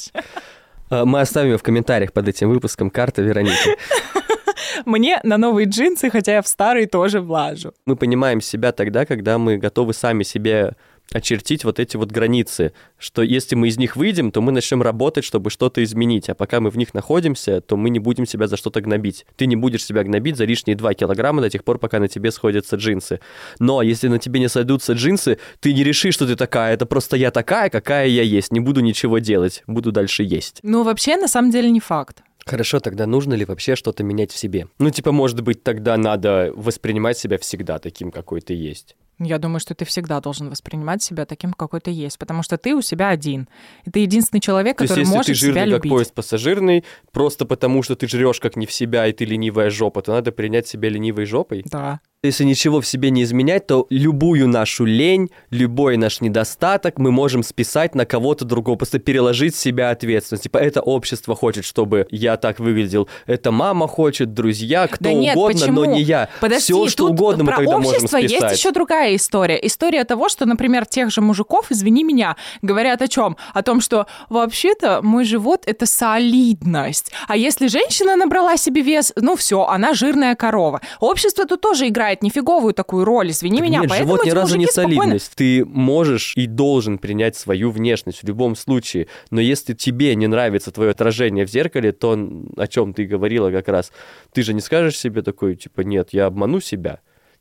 А, 0.90 1.06
мы 1.06 1.22
оставим 1.22 1.58
в 1.58 1.64
комментариях 1.64 2.14
под 2.14 2.28
этим 2.28 2.50
выпуском 2.50 2.90
карта 2.90 3.22
Вероники. 3.22 3.78
Мне 4.86 5.20
на 5.24 5.38
новые 5.38 5.68
джинсы, 5.68 6.10
хотя 6.10 6.34
я 6.34 6.42
в 6.42 6.48
старые 6.48 6.88
тоже 6.88 7.22
влажу. 7.22 7.74
Мы 7.86 7.96
понимаем 7.96 8.42
себя 8.42 8.72
тогда, 8.72 9.06
когда 9.06 9.38
мы 9.38 9.58
готовы 9.58 9.94
сами 9.94 10.24
себе 10.24 10.76
очертить 11.12 11.64
вот 11.64 11.80
эти 11.80 11.98
вот 11.98 12.12
границы, 12.12 12.74
что 12.98 13.22
если 13.22 13.56
мы 13.56 13.68
из 13.68 13.78
них 13.78 13.96
выйдем, 13.96 14.32
то 14.32 14.42
мы 14.42 14.52
начнем 14.52 14.82
работать, 14.82 15.24
чтобы 15.24 15.50
что-то 15.50 15.84
изменить, 15.84 16.30
а 16.30 16.36
пока 16.36 16.60
мы 16.60 16.70
в 16.70 16.78
них 16.78 16.94
находимся, 16.94 17.62
то 17.62 17.78
мы 17.78 17.90
не 17.90 18.00
будем 18.00 18.26
себя 18.26 18.48
за 18.48 18.58
что-то 18.58 18.82
гнобить. 18.82 19.26
Ты 19.36 19.46
не 19.46 19.56
будешь 19.56 19.84
себя 19.84 20.04
гнобить 20.04 20.38
за 20.38 20.46
лишние 20.46 20.76
2 20.76 20.94
килограмма 20.94 21.42
до 21.42 21.50
тех 21.50 21.64
пор, 21.64 21.80
пока 21.80 22.00
на 22.00 22.08
тебе 22.08 22.32
сходятся 22.32 22.76
джинсы. 22.76 23.20
Но 23.60 23.82
если 23.82 24.08
на 24.08 24.20
тебе 24.20 24.40
не 24.40 24.50
сойдутся 24.50 24.94
джинсы, 24.94 25.40
ты 25.60 25.74
не 25.74 25.84
решишь, 25.84 26.14
что 26.14 26.28
ты 26.28 26.36
такая, 26.36 26.74
это 26.74 26.86
просто 26.86 27.18
я 27.18 27.32
такая, 27.32 27.70
какая 27.70 28.08
я 28.08 28.24
есть, 28.24 28.52
не 28.52 28.60
буду 28.60 28.82
ничего 28.82 29.20
делать, 29.20 29.64
буду 29.68 29.92
дальше 29.92 30.24
есть. 30.24 30.60
Ну, 30.64 30.84
вообще, 30.84 31.18
на 31.18 31.28
самом 31.28 31.52
деле, 31.52 31.70
не 31.72 31.80
факт. 31.80 32.24
Хорошо, 32.46 32.80
тогда 32.80 33.06
нужно 33.06 33.36
ли 33.36 33.46
вообще 33.46 33.76
что-то 33.76 34.04
менять 34.04 34.32
в 34.32 34.38
себе? 34.38 34.68
Ну, 34.80 34.90
типа, 34.90 35.12
может 35.12 35.42
быть, 35.42 35.62
тогда 35.62 35.98
надо 35.98 36.52
воспринимать 36.56 37.18
себя 37.18 37.38
всегда 37.38 37.78
таким, 37.80 38.12
какой 38.12 38.42
ты 38.42 38.54
есть. 38.54 38.96
Я 39.20 39.38
думаю, 39.38 39.60
что 39.60 39.76
ты 39.76 39.84
всегда 39.86 40.22
должен 40.22 40.50
воспринимать 40.50 41.04
себя 41.04 41.26
таким, 41.26 41.52
какой 41.54 41.82
ты 41.82 41.92
есть, 41.92 42.18
потому 42.18 42.42
что 42.42 42.58
ты 42.58 42.74
у 42.74 42.82
себя 42.82 43.10
один. 43.10 43.50
И 43.86 43.92
ты 43.92 44.00
единственный 44.00 44.40
человек, 44.40 44.78
То 44.78 44.86
который 44.86 45.00
есть, 45.00 45.08
если 45.10 45.16
может 45.18 45.28
ты 45.28 45.34
жирный, 45.34 45.54
себя 45.54 45.64
как 45.66 45.84
любить. 45.84 45.92
поезд 45.92 46.14
пассажирный, 46.14 46.86
просто 47.12 47.46
потому 47.46 47.84
что 47.84 47.96
ты 47.96 48.08
жрешь 48.08 48.40
как 48.40 48.56
не 48.56 48.66
в 48.66 48.72
себя, 48.72 49.08
и 49.08 49.12
ты 49.12 49.26
ленивая 49.26 49.70
жопа, 49.70 50.02
то 50.02 50.14
надо 50.14 50.32
принять 50.32 50.68
себя 50.68 50.90
ленивой 50.90 51.26
жопой? 51.26 51.64
Да. 51.66 52.00
Если 52.22 52.44
ничего 52.44 52.82
в 52.82 52.86
себе 52.86 53.12
не 53.12 53.24
изменять, 53.24 53.66
то 53.68 53.88
любую 53.90 54.50
нашу 54.50 54.84
лень, 54.84 55.30
любой 55.52 55.96
наш 55.96 56.20
недостаток 56.20 56.98
мы 56.98 57.12
можем 57.12 57.44
списать 57.44 57.96
на 57.96 58.06
кого-то 58.06 58.44
другого, 58.44 58.76
просто 58.76 59.00
переложить 59.00 59.56
с 59.56 59.60
себя 59.60 59.92
ответственность. 59.92 60.44
Типа, 60.44 60.58
это 60.58 60.82
общество 60.82 61.34
хочет, 61.34 61.64
чтобы 61.64 62.08
я 62.12 62.36
так 62.36 62.60
выглядел, 62.60 63.08
это 63.26 63.52
мама 63.52 63.88
хочет, 63.88 64.34
друзья, 64.34 64.88
кто 64.88 65.06
да 65.06 65.14
нет, 65.14 65.34
угодно, 65.38 65.60
почему? 65.62 65.76
но 65.76 65.86
не 65.86 66.02
я. 66.02 66.28
Подожди, 66.42 66.74
Все, 66.74 66.90
что 66.90 67.08
угодно 67.08 67.46
мы 67.46 67.52
про 67.52 67.58
тогда 67.60 67.78
общество 67.78 68.18
можем 68.18 68.28
списать. 68.28 68.32
есть 68.32 68.60
еще 68.60 68.72
другая 68.72 69.16
история. 69.16 69.66
История 69.66 70.04
того, 70.04 70.28
что, 70.28 70.46
например, 70.46 70.86
тех 70.86 71.12
же 71.12 71.22
мужиков, 71.22 71.68
извини 71.72 72.04
меня, 72.04 72.36
говорят 72.62 73.02
о 73.02 73.08
чем? 73.08 73.38
О 73.54 73.64
том, 73.64 73.80
что 73.80 74.08
вообще-то 74.28 75.00
мой 75.02 75.24
живот 75.24 75.64
это 75.68 75.86
солидность. 75.86 77.14
А 77.30 77.38
если 77.38 77.68
женщина 77.68 78.18
набрала 78.18 78.58
себе 78.58 78.82
вес, 78.82 79.14
ну 79.16 79.38
все, 79.38 79.64
она 79.64 79.94
жирная 79.94 80.36
корова. 80.36 80.82
Общество 81.00 81.46
тут 81.46 81.62
тоже 81.62 81.88
играет 81.88 82.09
нифиговую 82.22 82.74
такую 82.74 83.06
роль, 83.06 83.32
извини 83.32 83.58
Так 83.58 83.66
меня. 83.68 83.80
Нет, 83.82 83.90
Поэтому 83.90 84.12
живот 84.12 84.26
ни 84.26 84.30
разу 84.32 84.56
не 84.58 84.66
мужики 84.66 84.74
спокойно- 84.82 84.96
солидность. 85.02 85.34
Ты 85.36 85.66
можешь 85.66 86.34
и 86.36 86.46
должен 86.48 86.98
принять 86.98 87.36
свою 87.36 87.72
внешность 87.72 88.24
в 88.24 88.28
любом 88.28 88.56
случае. 88.56 89.08
Но 89.32 89.42
если 89.42 89.74
тебе 89.74 90.16
не 90.16 90.28
нравится 90.28 90.72
твое 90.72 90.92
отражение 90.92 91.46
в 91.46 91.50
зеркале, 91.50 91.92
то 91.92 92.18
о 92.58 92.68
чем 92.68 92.94
ты 92.94 93.06
говорила 93.06 93.52
как 93.52 93.68
раз, 93.68 93.92
ты 94.34 94.44
же 94.44 94.54
не 94.54 94.62
скажешь 94.62 94.98
себе 94.98 95.22
такой, 95.22 95.56
типа, 95.56 95.82
нет, 95.82 96.10
я 96.12 96.26
обману 96.26 96.60
себя 96.62 97.00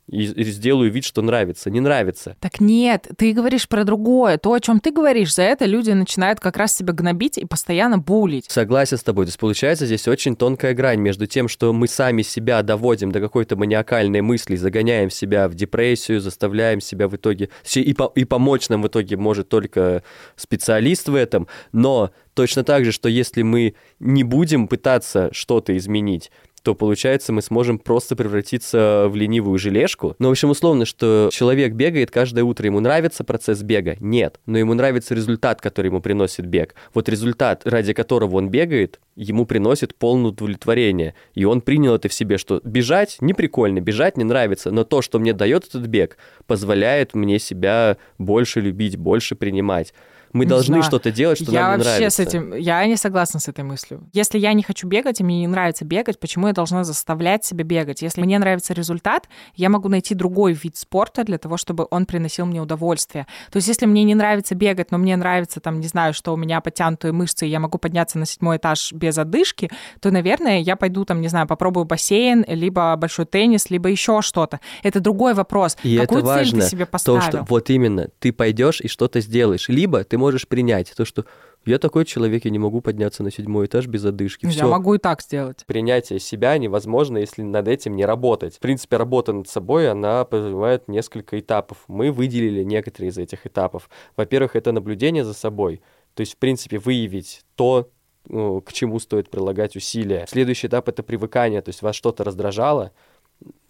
и, 0.09 0.25
и 0.25 0.45
сделаю 0.45 0.91
вид, 0.91 1.05
что 1.05 1.23
нравится. 1.23 1.71
Не 1.71 1.81
нравится. 1.81 2.37
Так 2.41 2.61
нет, 2.61 3.09
ты 3.17 3.33
говоришь 3.33 3.69
про 3.69 3.85
другое. 3.85 4.39
То, 4.39 4.53
о 4.53 4.61
чем 4.61 4.81
ты 4.81 4.91
говоришь, 4.91 5.35
за 5.35 5.43
это 5.43 5.67
люди 5.67 5.91
начинают 5.91 6.41
как 6.41 6.57
раз 6.57 6.75
себя 6.75 6.93
гнобить 6.93 7.39
и 7.39 7.45
постоянно 7.45 7.99
булить. 7.99 8.51
Согласен 8.51 8.97
с 8.97 9.03
тобой. 9.03 9.27
То 9.27 9.29
есть 9.29 9.39
получается 9.39 9.87
здесь 9.87 10.09
очень 10.09 10.37
тонкая 10.37 10.75
грань 10.75 11.01
между 11.01 11.27
тем, 11.27 11.49
что 11.49 11.73
мы 11.73 11.89
сами 11.89 12.23
себя 12.23 12.63
доводим 12.63 13.13
до 13.13 13.21
какой-то 13.21 13.57
маниакальной 13.57 14.21
мысли, 14.21 14.57
загоняем 14.57 15.11
себя 15.11 15.49
в 15.49 15.55
депрессию, 15.55 16.21
заставляем 16.21 16.81
себя 16.81 17.09
в 17.09 17.17
итоге... 17.17 17.51
И, 17.75 17.95
по- 17.95 18.13
и 18.15 18.25
помочь 18.25 18.69
нам 18.69 18.83
в 18.83 18.89
итоге 18.89 19.17
может 19.17 19.49
только 19.49 20.03
специалист 20.37 21.09
в 21.09 21.15
этом, 21.15 21.49
но 21.73 22.11
точно 22.35 22.65
так 22.65 22.85
же, 22.85 22.93
что 22.93 23.09
если 23.09 23.43
мы 23.43 23.75
не 23.99 24.25
будем 24.25 24.69
пытаться 24.69 25.29
что-то 25.33 25.77
изменить, 25.77 26.31
то 26.69 26.75
получается 26.75 27.33
мы 27.33 27.41
сможем 27.41 27.79
просто 27.79 28.15
превратиться 28.15 29.07
в 29.09 29.17
ленивую 29.17 29.59
желешку. 29.59 30.15
Ну, 30.19 30.29
в 30.29 30.33
общем, 30.33 30.51
условно, 30.51 30.85
что 30.85 31.31
человек 31.33 31.73
бегает 31.73 32.11
каждое 32.11 32.45
утро, 32.45 32.67
ему 32.67 32.79
нравится 32.81 33.25
процесс 33.25 33.63
бега? 33.63 33.97
Нет. 34.01 34.39
Но 34.45 34.59
ему 34.59 34.75
нравится 34.75 35.15
результат, 35.15 35.63
который 35.63 35.87
ему 35.87 36.03
приносит 36.03 36.45
бег. 36.45 36.75
Вот 36.93 37.09
результат, 37.09 37.63
ради 37.65 37.95
которого 37.95 38.37
он 38.37 38.51
бегает, 38.51 39.01
ему 39.17 39.47
приносит 39.47 39.95
полное 39.95 40.33
удовлетворение. 40.33 41.15
И 41.33 41.47
он 41.47 41.63
принял 41.63 41.95
это 41.95 42.11
в 42.11 42.13
себе, 42.13 42.37
что 42.37 42.61
бежать 42.63 43.17
не 43.23 43.33
прикольно, 43.33 43.81
бежать 43.81 44.19
не 44.19 44.25
нравится, 44.25 44.71
но 44.71 44.85
то, 44.85 45.01
что 45.01 45.19
мне 45.19 45.33
дает 45.33 45.65
этот 45.65 45.87
бег, 45.87 46.19
позволяет 46.47 47.15
мне 47.15 47.39
себя 47.39 47.97
больше 48.19 48.61
любить, 48.61 48.99
больше 48.99 49.37
принимать. 49.37 49.95
Мы 50.33 50.45
Не 50.45 50.49
должны 50.51 50.75
знаю. 50.75 50.83
что-то 50.83 51.11
делать, 51.11 51.41
что 51.43 51.51
я 51.53 51.61
нам 51.63 51.71
не 51.73 51.77
вообще 51.85 51.91
нравится. 51.99 52.17
с 52.23 52.27
этим, 52.27 52.55
я 52.55 52.85
не 52.87 52.97
согласна 52.97 53.41
с 53.41 53.49
этой 53.49 53.65
мыслью. 53.65 54.09
Если 54.13 54.39
я 54.39 54.53
не 54.53 54.63
хочу 54.63 54.87
бегать, 54.87 55.21
и 55.21 55.25
мне 55.25 55.41
не 55.41 55.47
нравится 55.47 55.85
бегать, 55.85 56.19
почему 56.21 56.49
я 56.49 56.53
должна 56.53 56.85
заставлять 56.85 57.45
себя 57.45 57.65
бегать? 57.65 58.03
Если 58.03 58.21
мне 58.21 58.39
нравится 58.39 58.75
результат, 58.75 59.29
я 59.55 59.69
могу 59.69 59.89
найти 59.89 60.15
другой 60.15 60.53
вид 60.53 60.77
спорта 60.77 61.25
для 61.25 61.39
того, 61.39 61.57
чтобы 61.57 61.87
он 61.91 62.05
приносил 62.07 62.47
мне 62.47 62.61
удовольствие. 62.61 63.27
То 63.51 63.57
есть 63.57 63.69
если 63.69 63.87
мне 63.87 64.05
не 64.05 64.15
нравится 64.15 64.55
бегать, 64.55 64.91
но 64.91 64.99
мне 64.99 65.17
нравится, 65.17 65.61
там, 65.61 65.81
не 65.81 65.87
знаю, 65.89 66.13
что 66.15 66.33
у 66.35 66.37
меня 66.37 66.61
потянутые 66.61 67.13
мышцы, 67.13 67.47
и 67.47 67.51
я 67.51 67.61
могу 67.61 67.79
подняться 67.79 68.19
на 68.19 68.27
седьмой 68.27 68.59
этаж 68.59 68.93
без 68.93 69.17
одышки, 69.19 69.71
то, 70.01 70.11
наверное, 70.11 70.61
я 70.61 70.77
пойду, 70.77 71.05
там, 71.05 71.21
не 71.21 71.29
знаю, 71.29 71.47
попробую 71.47 71.85
бассейн, 71.87 72.45
либо 72.49 72.95
большой 72.97 73.25
теннис, 73.27 73.71
либо 73.71 73.89
еще 73.89 74.21
что-то. 74.23 74.61
Это 74.83 75.01
другой 75.01 75.35
вопрос. 75.35 75.77
И 75.83 75.97
Какую 75.97 76.21
это 76.21 76.29
цель 76.29 76.37
важно, 76.37 76.61
ты 76.63 76.69
себе 76.69 76.85
то, 76.85 76.91
поставил? 76.93 77.23
что 77.23 77.47
вот 77.49 77.71
именно 77.71 78.09
ты 78.19 78.33
пойдешь 78.33 78.81
и 78.81 78.89
что-то 78.89 79.21
сделаешь. 79.21 79.69
Либо 79.69 80.05
ты 80.05 80.18
можешь 80.19 80.47
принять 80.47 80.93
то, 80.95 81.07
что 81.07 81.25
я 81.65 81.79
такой 81.79 82.05
человек, 82.05 82.45
я 82.45 82.51
не 82.51 82.59
могу 82.59 82.81
подняться 82.81 83.23
на 83.23 83.31
седьмой 83.31 83.67
этаж 83.67 83.87
без 83.87 84.05
одышки. 84.05 84.47
Я 84.47 84.51
Все. 84.51 84.69
могу 84.69 84.95
и 84.95 84.99
так 84.99 85.23
сделать. 85.23 85.65
Принятие 85.67 86.19
себя 86.19 86.57
невозможно, 86.59 87.19
если 87.19 87.43
над 87.43 87.69
этим 87.69 87.97
не 87.97 88.05
работать. 88.05 88.57
В 88.57 88.61
принципе, 88.61 88.97
работа 88.97 89.33
над 89.33 89.49
собой, 89.49 89.91
она 89.91 90.25
подразумевает 90.25 90.89
несколько 90.89 91.39
этапов. 91.39 91.79
Мы 91.89 92.13
выделили 92.13 92.63
некоторые 92.63 93.11
из 93.11 93.19
этих 93.19 93.47
этапов. 93.47 93.89
Во-первых, 94.17 94.57
это 94.57 94.73
наблюдение 94.73 95.25
за 95.25 95.35
собой. 95.35 95.83
То 96.15 96.21
есть, 96.21 96.35
в 96.35 96.37
принципе, 96.37 96.79
выявить 96.79 97.43
то, 97.55 97.91
ну, 98.27 98.61
к 98.61 98.73
чему 98.73 98.99
стоит 98.99 99.31
прилагать 99.31 99.77
усилия. 99.77 100.27
Следующий 100.29 100.67
этап— 100.67 100.89
это 100.91 101.03
привыкание, 101.03 101.63
то 101.63 101.69
есть 101.69 101.83
вас 101.83 101.97
что-то 101.97 102.25
раздражало, 102.25 102.93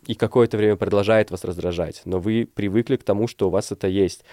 и 0.06 0.14
какое-то 0.14 0.56
время 0.56 0.76
продолжает 0.76 1.30
вас 1.30 1.44
раздражать, 1.44 2.02
но 2.04 2.18
вы 2.18 2.48
привыкли 2.52 2.96
к 2.96 3.04
тому, 3.04 3.26
что 3.28 3.48
у 3.48 3.50
вас 3.50 3.72
это 3.72 3.88
есть. 3.88 4.24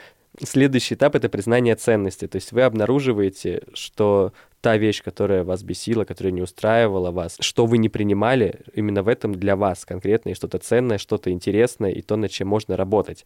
Следующий 0.43 0.95
этап— 0.95 1.15
это 1.15 1.29
признание 1.29 1.75
ценности, 1.75 2.27
то 2.27 2.35
есть 2.35 2.51
вы 2.51 2.63
обнаруживаете, 2.63 3.63
что 3.73 4.33
та 4.59 4.77
вещь, 4.77 5.03
которая 5.03 5.43
вас 5.43 5.63
бесила, 5.63 6.05
которая 6.05 6.31
не 6.33 6.41
устраивала 6.41 7.11
вас, 7.11 7.37
что 7.39 7.65
вы 7.65 7.77
не 7.77 7.87
принимали, 7.87 8.61
именно 8.73 9.03
в 9.03 9.07
этом 9.07 9.35
для 9.35 9.55
вас 9.55 9.85
конкретно, 9.85 10.29
и 10.29 10.33
что-то 10.33 10.57
ценное, 10.57 10.97
что-то 10.97 11.29
интересное, 11.29 11.91
и 11.91 12.01
то, 12.01 12.15
над 12.15 12.31
чем 12.31 12.47
можно 12.47 12.75
работать. 12.75 13.25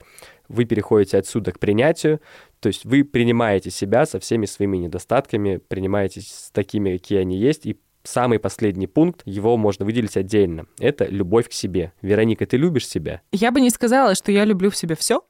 Вы 0.49 0.65
переходите 0.65 1.17
отсюда 1.17 1.51
к 1.51 1.59
принятию, 1.59 2.19
то 2.59 2.67
есть 2.67 2.85
вы 2.85 3.03
принимаете 3.03 3.71
себя 3.71 4.05
со 4.05 4.19
всеми 4.19 4.45
своими 4.45 4.77
недостатками, 4.77 5.61
принимаете 5.65 6.21
с 6.21 6.51
такими, 6.51 6.97
какие 6.97 7.19
они 7.19 7.37
есть, 7.37 7.65
и 7.65 7.79
самый 8.03 8.39
последний 8.39 8.87
пункт, 8.87 9.21
его 9.25 9.57
можно 9.57 9.85
выделить 9.85 10.17
отдельно. 10.17 10.65
Это 10.79 11.05
любовь 11.05 11.49
к 11.49 11.53
себе. 11.53 11.93
Вероника, 12.01 12.45
ты 12.45 12.57
любишь 12.57 12.87
себя? 12.87 13.21
Я 13.31 13.51
бы 13.51 13.61
не 13.61 13.69
сказала, 13.69 14.15
что 14.15 14.31
я 14.31 14.45
люблю 14.45 14.69
в 14.69 14.75
себе 14.75 14.95
все, 14.95 15.23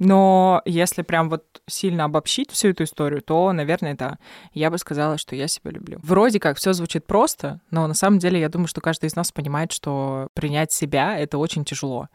но 0.00 0.62
если 0.64 1.02
прям 1.02 1.28
вот 1.28 1.44
сильно 1.68 2.04
обобщить 2.04 2.50
всю 2.50 2.68
эту 2.68 2.84
историю, 2.84 3.20
то, 3.20 3.52
наверное, 3.52 3.94
да, 3.94 4.18
я 4.54 4.70
бы 4.70 4.78
сказала, 4.78 5.18
что 5.18 5.36
я 5.36 5.46
себя 5.46 5.70
люблю. 5.70 6.00
Вроде 6.02 6.40
как 6.40 6.56
все 6.56 6.72
звучит 6.72 7.06
просто, 7.06 7.60
но 7.70 7.86
на 7.86 7.92
самом 7.92 8.18
деле 8.18 8.40
я 8.40 8.48
думаю, 8.48 8.66
что 8.66 8.80
каждый 8.80 9.06
из 9.06 9.14
нас 9.14 9.30
понимает, 9.30 9.72
что 9.72 10.28
принять 10.32 10.72
себя— 10.72 11.18
это 11.20 11.36
очень 11.36 11.66
тяжело. 11.66 12.08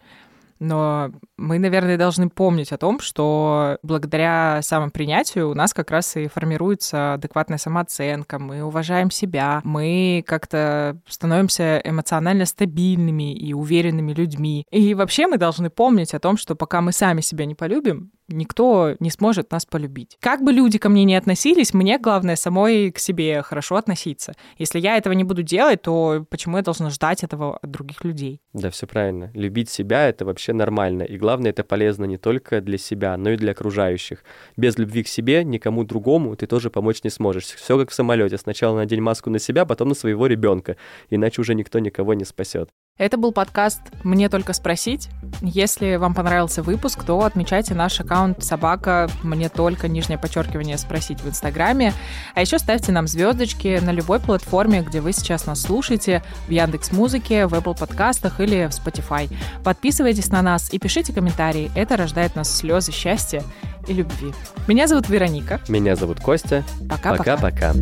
Но 0.59 1.11
мы, 1.37 1.59
наверное, 1.59 1.97
должны 1.97 2.29
помнить 2.29 2.71
о 2.71 2.77
том, 2.77 2.99
что 2.99 3.77
благодаря 3.83 4.61
самопринятию 4.61 5.49
у 5.49 5.53
нас 5.53 5.73
как 5.73 5.91
раз 5.91 6.15
и 6.15 6.27
формируется 6.27 7.13
адекватная 7.13 7.57
самооценка, 7.57 8.39
мы 8.39 8.63
уважаем 8.63 9.11
себя, 9.11 9.61
мы 9.63 10.23
как-то 10.25 10.97
становимся 11.07 11.81
эмоционально 11.83 12.45
стабильными 12.45 13.33
и 13.33 13.53
уверенными 13.53 14.13
людьми. 14.13 14.65
И 14.71 14.93
вообще 14.93 15.27
мы 15.27 15.37
должны 15.37 15.69
помнить 15.69 16.13
о 16.13 16.19
том, 16.19 16.37
что 16.37 16.55
пока 16.55 16.81
мы 16.81 16.91
сами 16.91 17.21
себя 17.21 17.45
не 17.45 17.55
полюбим, 17.55 18.11
никто 18.27 18.95
не 18.99 19.09
сможет 19.11 19.51
нас 19.51 19.65
полюбить. 19.65 20.17
Как 20.19 20.41
бы 20.41 20.51
люди 20.51 20.77
ко 20.77 20.89
мне 20.89 21.03
не 21.03 21.15
относились, 21.15 21.73
мне 21.73 21.99
главное 21.99 22.35
самой 22.35 22.91
к 22.91 22.99
себе 22.99 23.41
хорошо 23.41 23.75
относиться. 23.75 24.33
Если 24.57 24.79
я 24.79 24.97
этого 24.97 25.13
не 25.13 25.23
буду 25.23 25.43
делать, 25.43 25.81
то 25.81 26.25
почему 26.29 26.57
я 26.57 26.63
должна 26.63 26.89
ждать 26.89 27.23
этого 27.23 27.57
от 27.57 27.69
других 27.69 28.03
людей? 28.03 28.41
Да, 28.53 28.69
все 28.69 28.87
правильно. 28.87 29.31
Любить 29.33 29.69
себя— 29.69 30.07
это 30.09 30.25
вообще 30.25 30.53
нормально. 30.53 31.03
И 31.03 31.17
главное, 31.17 31.51
это 31.51 31.63
полезно 31.63 32.05
не 32.05 32.17
только 32.17 32.61
для 32.61 32.77
себя, 32.77 33.17
но 33.17 33.31
и 33.31 33.37
для 33.37 33.51
окружающих. 33.51 34.23
Без 34.57 34.77
любви 34.77 35.03
к 35.03 35.07
себе 35.07 35.43
никому 35.43 35.83
другому 35.83 36.35
ты 36.35 36.47
тоже 36.47 36.69
помочь 36.69 37.03
не 37.03 37.09
сможешь. 37.09 37.45
Все 37.45 37.77
как 37.77 37.91
в 37.91 37.93
самолете. 37.93 38.37
Сначала 38.37 38.75
надень 38.77 39.01
маску 39.01 39.29
на 39.29 39.39
себя, 39.39 39.65
потом 39.65 39.89
на 39.89 39.95
своего 39.95 40.27
ребенка. 40.27 40.77
Иначе 41.09 41.41
уже 41.41 41.55
никто 41.55 41.79
никого 41.79 42.13
не 42.13 42.25
спасет. 42.25 42.69
Это 42.97 43.17
был 43.17 43.33
подкаст 43.33 43.81
«Мне 44.03 44.29
только 44.29 44.53
спросить». 44.53 45.09
Если 45.41 45.97
вам 45.97 46.13
понравился 46.13 46.63
выпуск, 46.63 47.03
то 47.03 47.25
отмечайте 47.25 47.75
наш 47.75 47.99
аккаунт 47.99 48.41
«Собака 48.41 49.09
мне 49.21 49.49
только 49.49 49.89
нижнее 49.89 50.17
подчеркивание 50.17 50.77
спросить» 50.77 51.19
в 51.19 51.27
Инстаграме. 51.27 51.91
А 52.35 52.39
еще 52.39 52.57
ставьте 52.57 52.93
нам 52.93 53.05
звездочки 53.09 53.81
на 53.83 53.91
любой 53.91 54.21
платформе, 54.21 54.81
где 54.81 55.01
вы 55.01 55.11
сейчас 55.11 55.45
нас 55.45 55.63
слушаете, 55.63 56.23
в 56.47 56.51
Яндекс 56.51 56.93
Музыке, 56.93 57.47
в 57.47 57.53
Apple 57.53 57.77
подкастах 57.77 58.39
или 58.39 58.67
в 58.67 58.69
Spotify. 58.69 59.29
Подписывайтесь 59.61 60.29
на 60.29 60.41
нас 60.41 60.73
и 60.73 60.79
пишите 60.79 61.11
комментарии. 61.11 61.71
Это 61.75 61.97
рождает 61.97 62.37
нас 62.37 62.49
слезы 62.49 62.93
счастья 62.93 63.43
и 63.89 63.93
любви. 63.93 64.33
Меня 64.69 64.87
зовут 64.87 65.09
Вероника. 65.09 65.59
Меня 65.67 65.97
зовут 65.97 66.21
Костя. 66.21 66.63
Пока-пока. 66.89 67.35
Пока-пока. 67.35 67.73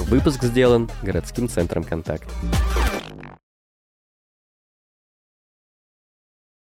Выпуск 0.00 0.42
сделан 0.42 0.90
городским 1.02 1.48
центром 1.48 1.84
«Контакт». 1.84 2.28